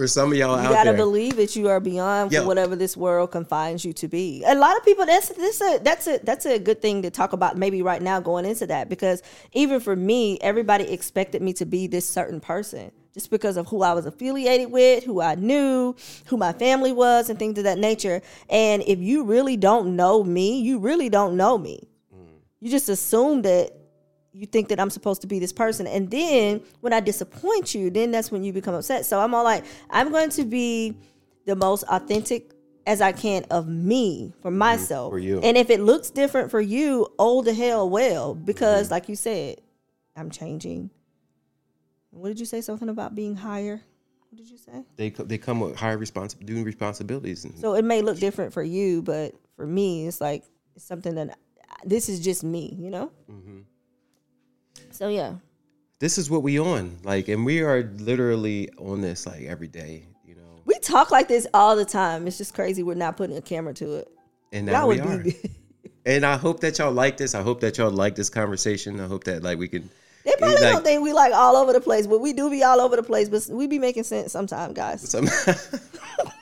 for 0.00 0.06
some 0.06 0.32
of 0.32 0.38
y'all 0.38 0.54
out. 0.54 0.62
You 0.62 0.68
out 0.68 0.72
gotta 0.72 0.90
there. 0.90 0.96
believe 0.96 1.36
that 1.36 1.54
you 1.56 1.68
are 1.68 1.78
beyond 1.78 2.32
Yo. 2.32 2.46
whatever 2.46 2.74
this 2.74 2.96
world 2.96 3.32
confines 3.32 3.84
you 3.84 3.92
to 3.92 4.08
be. 4.08 4.42
A 4.46 4.54
lot 4.54 4.74
of 4.78 4.82
people 4.82 5.04
that's 5.04 5.28
this 5.28 5.60
a 5.60 5.78
that's 5.82 6.06
a 6.06 6.18
that's 6.22 6.46
a 6.46 6.58
good 6.58 6.80
thing 6.80 7.02
to 7.02 7.10
talk 7.10 7.34
about 7.34 7.58
maybe 7.58 7.82
right 7.82 8.00
now 8.00 8.18
going 8.18 8.46
into 8.46 8.66
that 8.68 8.88
because 8.88 9.22
even 9.52 9.78
for 9.78 9.94
me, 9.94 10.38
everybody 10.40 10.84
expected 10.90 11.42
me 11.42 11.52
to 11.52 11.66
be 11.66 11.86
this 11.86 12.08
certain 12.08 12.40
person 12.40 12.92
just 13.12 13.30
because 13.30 13.58
of 13.58 13.66
who 13.68 13.82
I 13.82 13.92
was 13.92 14.06
affiliated 14.06 14.70
with, 14.70 15.04
who 15.04 15.20
I 15.20 15.34
knew, 15.34 15.94
who 16.26 16.38
my 16.38 16.54
family 16.54 16.92
was, 16.92 17.28
and 17.28 17.38
things 17.38 17.58
of 17.58 17.64
that 17.64 17.76
nature. 17.76 18.22
And 18.48 18.82
if 18.86 19.00
you 19.00 19.24
really 19.24 19.58
don't 19.58 19.96
know 19.96 20.24
me, 20.24 20.60
you 20.60 20.78
really 20.78 21.10
don't 21.10 21.36
know 21.36 21.58
me. 21.58 21.86
Mm. 22.14 22.38
You 22.60 22.70
just 22.70 22.88
assume 22.88 23.42
that 23.42 23.79
you 24.32 24.46
think 24.46 24.68
that 24.68 24.78
I'm 24.78 24.90
supposed 24.90 25.20
to 25.22 25.26
be 25.26 25.38
this 25.38 25.52
person. 25.52 25.86
And 25.86 26.10
then 26.10 26.60
when 26.80 26.92
I 26.92 27.00
disappoint 27.00 27.74
you, 27.74 27.90
then 27.90 28.10
that's 28.10 28.30
when 28.30 28.44
you 28.44 28.52
become 28.52 28.74
upset. 28.74 29.04
So 29.06 29.20
I'm 29.20 29.34
all 29.34 29.44
like, 29.44 29.64
I'm 29.90 30.10
going 30.10 30.30
to 30.30 30.44
be 30.44 30.96
the 31.46 31.56
most 31.56 31.82
authentic 31.84 32.52
as 32.86 33.00
I 33.00 33.12
can 33.12 33.44
of 33.50 33.66
me 33.68 34.32
for 34.40 34.50
myself. 34.50 35.12
For 35.12 35.18
you. 35.18 35.40
And 35.40 35.56
if 35.56 35.68
it 35.70 35.80
looks 35.80 36.10
different 36.10 36.50
for 36.50 36.60
you, 36.60 37.08
oh 37.18 37.42
the 37.42 37.52
hell 37.54 37.88
well. 37.90 38.34
Because 38.34 38.86
Mm-hmm. 38.86 38.92
like 38.94 39.08
you 39.08 39.16
said, 39.16 39.60
I'm 40.16 40.30
changing. 40.30 40.90
What 42.10 42.28
did 42.28 42.40
you 42.40 42.46
say? 42.46 42.60
Something 42.60 42.88
about 42.88 43.14
being 43.14 43.36
higher? 43.36 43.80
What 44.30 44.36
did 44.38 44.48
you 44.48 44.58
say? 44.58 44.84
they 44.96 45.10
they 45.10 45.38
come 45.38 45.58
with 45.60 45.74
higher 45.76 45.98
responsi- 45.98 46.44
doing 46.46 46.62
responsibilities. 46.64 47.44
And, 47.44 47.58
So 47.58 47.74
it 47.74 47.84
may 47.84 48.00
look 48.00 48.18
different 48.18 48.52
for 48.52 48.62
you, 48.62 49.02
but 49.02 49.34
for 49.56 49.66
me, 49.66 50.06
it's 50.06 50.20
like 50.20 50.44
it's 50.76 50.84
something 50.84 51.14
that 51.16 51.36
this 51.84 52.08
is 52.08 52.20
just 52.20 52.44
me, 52.44 52.76
you 52.78 52.90
know? 52.90 53.10
Mm-hmm. 53.30 53.60
So 55.00 55.08
yeah. 55.08 55.36
this 55.98 56.18
is 56.18 56.28
what 56.30 56.42
we 56.42 56.60
on 56.60 56.98
like, 57.04 57.28
and 57.28 57.44
we 57.46 57.62
are 57.62 57.90
literally 57.96 58.68
on 58.76 59.00
this 59.00 59.26
like 59.26 59.44
every 59.44 59.66
day. 59.66 60.04
You 60.26 60.34
know, 60.34 60.60
We 60.66 60.78
talk 60.78 61.10
like 61.10 61.26
this 61.26 61.46
all 61.54 61.74
the 61.74 61.86
time. 61.86 62.26
It's 62.26 62.36
just 62.36 62.52
crazy 62.54 62.82
we're 62.82 62.94
not 62.96 63.16
putting 63.16 63.34
a 63.38 63.40
camera 63.40 63.72
to 63.74 63.94
it. 63.94 64.08
and 64.52 64.66
Y'all 64.66 64.74
now 64.76 64.86
we 64.88 65.00
would 65.00 65.20
are. 65.20 65.24
be. 65.24 65.36
And 66.06 66.24
I 66.24 66.38
hope 66.38 66.60
that 66.60 66.78
y'all 66.78 66.92
like 66.92 67.18
this. 67.18 67.34
I 67.34 67.42
hope 67.42 67.60
that 67.60 67.76
y'all 67.76 67.90
like 67.90 68.14
this 68.14 68.30
conversation. 68.30 69.00
I 69.00 69.06
hope 69.06 69.24
that 69.24 69.42
like 69.42 69.58
we 69.58 69.68
can. 69.68 69.88
They 70.24 70.34
probably 70.38 70.54
like- 70.56 70.72
don't 70.72 70.82
think 70.84 71.02
we 71.02 71.12
like 71.12 71.32
all 71.34 71.56
over 71.56 71.72
the 71.74 71.80
place, 71.80 72.06
but 72.06 72.20
we 72.20 72.32
do 72.32 72.48
be 72.50 72.62
all 72.62 72.80
over 72.80 72.96
the 72.96 73.02
place. 73.02 73.28
But 73.28 73.46
we 73.50 73.66
be 73.66 73.78
making 73.78 74.04
sense 74.04 74.32
sometime, 74.32 74.72
guys. 74.72 75.08
Some, 75.08 75.26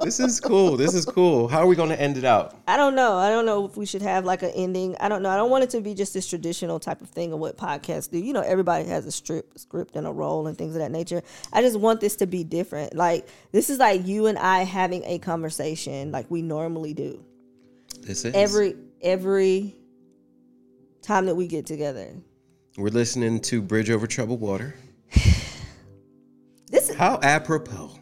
this 0.00 0.20
is 0.20 0.40
cool. 0.40 0.76
This 0.76 0.94
is 0.94 1.04
cool. 1.04 1.48
How 1.48 1.60
are 1.60 1.66
we 1.66 1.76
going 1.76 1.88
to 1.88 2.00
end 2.00 2.16
it 2.16 2.24
out? 2.24 2.56
I 2.68 2.76
don't 2.76 2.94
know. 2.94 3.16
I 3.16 3.30
don't 3.30 3.46
know 3.46 3.64
if 3.64 3.76
we 3.76 3.86
should 3.86 4.02
have 4.02 4.24
like 4.24 4.42
an 4.42 4.50
ending. 4.50 4.96
I 5.00 5.08
don't 5.08 5.22
know. 5.22 5.30
I 5.30 5.36
don't 5.36 5.50
want 5.50 5.64
it 5.64 5.70
to 5.70 5.80
be 5.80 5.94
just 5.94 6.14
this 6.14 6.28
traditional 6.28 6.78
type 6.78 7.00
of 7.00 7.08
thing 7.08 7.32
of 7.32 7.38
what 7.38 7.56
podcasts 7.56 8.10
do. 8.10 8.18
You 8.18 8.32
know, 8.32 8.40
everybody 8.40 8.84
has 8.86 9.06
a 9.06 9.12
strip, 9.12 9.58
script 9.58 9.96
and 9.96 10.06
a 10.06 10.12
role 10.12 10.46
and 10.46 10.56
things 10.56 10.74
of 10.74 10.80
that 10.80 10.90
nature. 10.90 11.22
I 11.52 11.62
just 11.62 11.78
want 11.78 12.00
this 12.00 12.16
to 12.16 12.26
be 12.26 12.44
different. 12.44 12.94
Like 12.94 13.28
this 13.52 13.70
is 13.70 13.78
like 13.78 14.06
you 14.06 14.26
and 14.26 14.38
I 14.38 14.64
having 14.64 15.02
a 15.04 15.18
conversation 15.18 16.12
like 16.12 16.30
we 16.30 16.42
normally 16.42 16.94
do. 16.94 17.24
This 18.00 18.24
is 18.24 18.34
Every 18.34 18.76
every 19.00 19.74
time 21.02 21.26
that 21.26 21.34
we 21.34 21.46
get 21.46 21.66
together. 21.66 22.14
We're 22.76 22.88
listening 22.88 23.40
to 23.42 23.62
Bridge 23.62 23.90
Over 23.90 24.06
Troubled 24.06 24.40
Water. 24.40 24.74
This 26.66 26.90
is 26.90 26.96
How 26.96 27.20
apropos. 27.22 27.96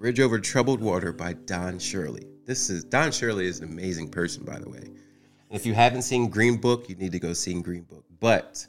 Bridge 0.00 0.18
Over 0.18 0.40
Troubled 0.40 0.80
Water 0.80 1.12
by 1.12 1.34
Don 1.34 1.78
Shirley. 1.78 2.26
This 2.46 2.70
is 2.70 2.84
Don 2.84 3.12
Shirley 3.12 3.46
is 3.46 3.60
an 3.60 3.68
amazing 3.68 4.08
person, 4.08 4.46
by 4.46 4.58
the 4.58 4.66
way. 4.66 4.78
And 4.78 4.94
if 5.50 5.66
you 5.66 5.74
haven't 5.74 6.00
seen 6.00 6.30
Green 6.30 6.56
Book, 6.56 6.88
you 6.88 6.94
need 6.94 7.12
to 7.12 7.18
go 7.18 7.34
see 7.34 7.52
Green 7.60 7.82
Book. 7.82 8.06
But 8.18 8.66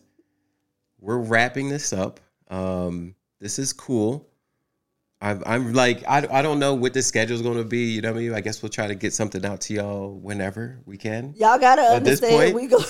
we're 0.99 1.19
wrapping 1.19 1.69
this 1.69 1.93
up. 1.93 2.19
Um, 2.49 3.15
this 3.39 3.59
is 3.59 3.71
cool. 3.71 4.27
I'm, 5.21 5.41
I'm 5.45 5.71
like, 5.71 6.03
I, 6.05 6.27
I 6.29 6.41
don't 6.41 6.59
know 6.59 6.73
what 6.73 6.93
the 6.93 7.01
schedule's 7.01 7.41
going 7.41 7.59
to 7.59 7.63
be. 7.63 7.93
You 7.93 8.01
know 8.01 8.11
what 8.11 8.19
I 8.19 8.23
mean? 8.23 8.33
I 8.33 8.41
guess 8.41 8.61
we'll 8.61 8.67
try 8.67 8.87
to 8.87 8.95
get 8.95 9.13
something 9.13 9.45
out 9.45 9.61
to 9.61 9.73
y'all 9.73 10.13
whenever 10.13 10.81
we 10.85 10.97
can. 10.97 11.33
y'all 11.37 11.57
gotta 11.57 11.81
At 11.81 12.03
this 12.03 12.21
understand. 12.21 12.51
point, 12.51 12.55
we 12.55 12.67
go. 12.67 12.83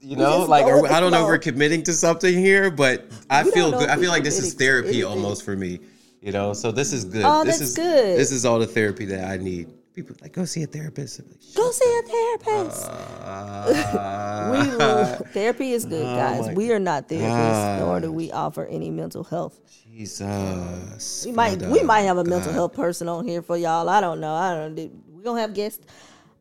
You 0.00 0.16
know, 0.16 0.46
like 0.46 0.64
are, 0.64 0.86
I 0.90 1.00
don't 1.00 1.12
know 1.12 1.24
if 1.24 1.26
we're 1.26 1.36
committing 1.36 1.82
to 1.82 1.92
something 1.92 2.32
here, 2.32 2.70
but 2.70 3.10
I 3.28 3.42
We 3.42 3.50
feel 3.50 3.72
good. 3.72 3.90
I 3.90 3.96
feel 3.98 4.08
like 4.08 4.24
this 4.24 4.38
is 4.38 4.54
therapy 4.54 5.02
almost 5.02 5.44
for 5.44 5.54
me. 5.54 5.80
You 6.20 6.32
know, 6.32 6.52
so 6.52 6.72
this 6.72 6.92
is 6.92 7.04
good. 7.04 7.24
Oh, 7.24 7.44
this 7.44 7.58
that's 7.58 7.70
is 7.70 7.76
good. 7.76 8.18
This 8.18 8.32
is 8.32 8.44
all 8.44 8.58
the 8.58 8.66
therapy 8.66 9.04
that 9.06 9.30
I 9.30 9.36
need. 9.36 9.68
People 9.94 10.16
like 10.20 10.32
go 10.32 10.44
see 10.44 10.62
a 10.62 10.66
therapist. 10.66 11.20
Like, 11.20 11.54
Go 11.54 11.70
see 11.70 11.98
a 11.98 12.02
therapist. 12.06 12.86
"Ah." 12.90 15.16
we 15.20 15.26
therapy 15.32 15.72
is 15.72 15.86
good, 15.86 16.04
guys. 16.04 16.40
Oh 16.40 16.46
my 16.48 16.54
We 16.54 16.72
are 16.72 16.78
not 16.78 17.08
therapists, 17.08 17.78
nor 17.78 18.00
do 18.00 18.12
we 18.12 18.30
offer 18.30 18.66
any 18.66 18.90
mental 18.90 19.24
health. 19.24 19.58
Jesus. 19.96 21.24
We 21.24 21.32
might 21.32 21.62
we 21.62 21.82
might 21.82 22.02
have 22.02 22.18
a 22.18 22.24
mental 22.24 22.52
health 22.52 22.74
person 22.74 23.08
on 23.08 23.26
here 23.26 23.40
for 23.40 23.56
y'all. 23.56 23.88
I 23.88 24.02
don't 24.02 24.20
know. 24.20 24.34
I 24.34 24.54
don't. 24.54 24.74
We 24.76 25.22
gonna 25.24 25.40
have 25.40 25.54
guests. 25.54 25.86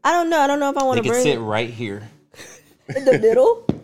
I 0.04 0.12
don't 0.12 0.30
know. 0.30 0.40
I 0.40 0.48
don't 0.48 0.60
know 0.60 0.70
if 0.70 0.78
I 0.78 0.84
want 0.84 1.02
to 1.02 1.10
bring 1.10 1.24
sit 1.24 1.40
right 1.40 1.70
here. 1.70 2.10
in 2.96 3.06
the 3.06 3.20
middle. 3.20 3.66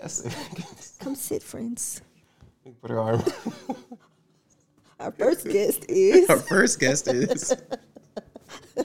Yes. 0.00 0.96
Come 1.00 1.14
sit, 1.14 1.42
friends. 1.42 2.00
Put 2.80 2.90
her 2.90 2.98
arm. 2.98 3.22
Our 5.00 5.12
first 5.12 5.46
guest 5.48 5.86
is 5.88 6.28
Our 6.28 6.36
first 6.38 6.78
guest 6.78 7.08
is. 7.08 7.54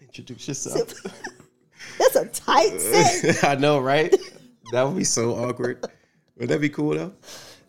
Introduce 0.00 0.48
yourself. 0.48 0.92
that's 1.98 2.16
a 2.16 2.26
tight 2.26 2.80
set. 2.80 3.44
I 3.50 3.54
know, 3.54 3.78
right? 3.78 4.14
That 4.72 4.82
would 4.84 4.96
be 4.96 5.04
so 5.04 5.32
awkward. 5.34 5.84
Would 6.38 6.48
that 6.48 6.60
be 6.60 6.68
cool 6.68 6.94
though? 6.94 7.12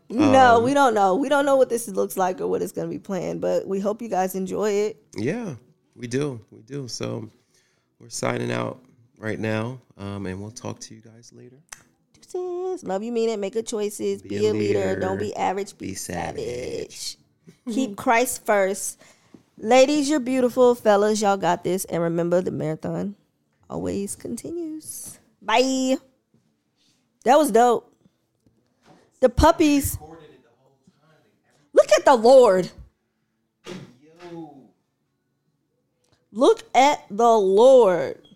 no, 0.10 0.58
Um, 0.58 0.64
we 0.64 0.74
don't 0.74 0.94
know. 0.94 1.16
We 1.16 1.30
don't 1.30 1.46
know 1.46 1.56
what 1.58 1.70
this 1.70 1.88
looks 1.90 2.18
like 2.18 2.40
or 2.42 2.48
what 2.48 2.62
it's 2.62 2.72
gonna 2.72 2.88
be 2.88 3.00
playing, 3.00 3.40
but 3.40 3.68
we 3.68 3.80
hope 3.80 4.02
you 4.02 4.10
guys 4.10 4.34
enjoy 4.36 4.72
it. 4.72 4.98
Yeah, 5.16 5.56
we 5.96 6.08
do. 6.08 6.40
We 6.52 6.62
do. 6.64 6.88
So 6.88 7.30
we're 8.00 8.10
signing 8.10 8.52
out 8.52 8.82
right 9.18 9.40
now, 9.40 9.80
um, 9.98 10.26
and 10.26 10.42
we'll 10.42 10.52
talk 10.52 10.80
to 10.82 10.96
you 10.96 11.02
guys 11.02 11.32
later. 11.34 11.58
Deuces. 12.14 12.84
Love 12.84 13.04
you, 13.04 13.12
mean 13.12 13.30
it. 13.30 13.38
Make 13.40 13.54
good 13.54 13.68
choices. 13.68 14.22
Be, 14.22 14.48
a 14.48 14.52
a 14.52 14.54
leader. 14.54 14.80
leader. 14.80 15.00
Don't 15.00 15.20
be 15.20 15.36
average. 15.36 15.78
Be, 15.78 15.88
Be 15.88 15.94
savage. 15.96 17.18
Keep 17.72 17.98
Christ 17.98 18.46
first. 18.46 19.02
Ladies, 19.58 20.10
you're 20.10 20.20
beautiful. 20.20 20.76
Fellas, 20.76 21.22
y'all 21.22 21.38
got 21.38 21.64
this. 21.64 21.86
And 21.86 22.02
remember, 22.02 22.42
the 22.42 22.52
marathon 22.52 23.16
always 23.70 24.16
continues. 24.16 25.20
Bye. 25.42 25.98
That 27.24 27.38
was 27.38 27.52
dope. 27.52 27.92
The 29.20 29.30
puppies. 29.30 29.98
Look 31.74 31.92
at 31.92 32.06
the 32.06 32.16
Lord. 32.16 32.70
Look 36.32 36.64
at 36.76 37.06
the 37.10 37.30
Lord. 37.30 38.27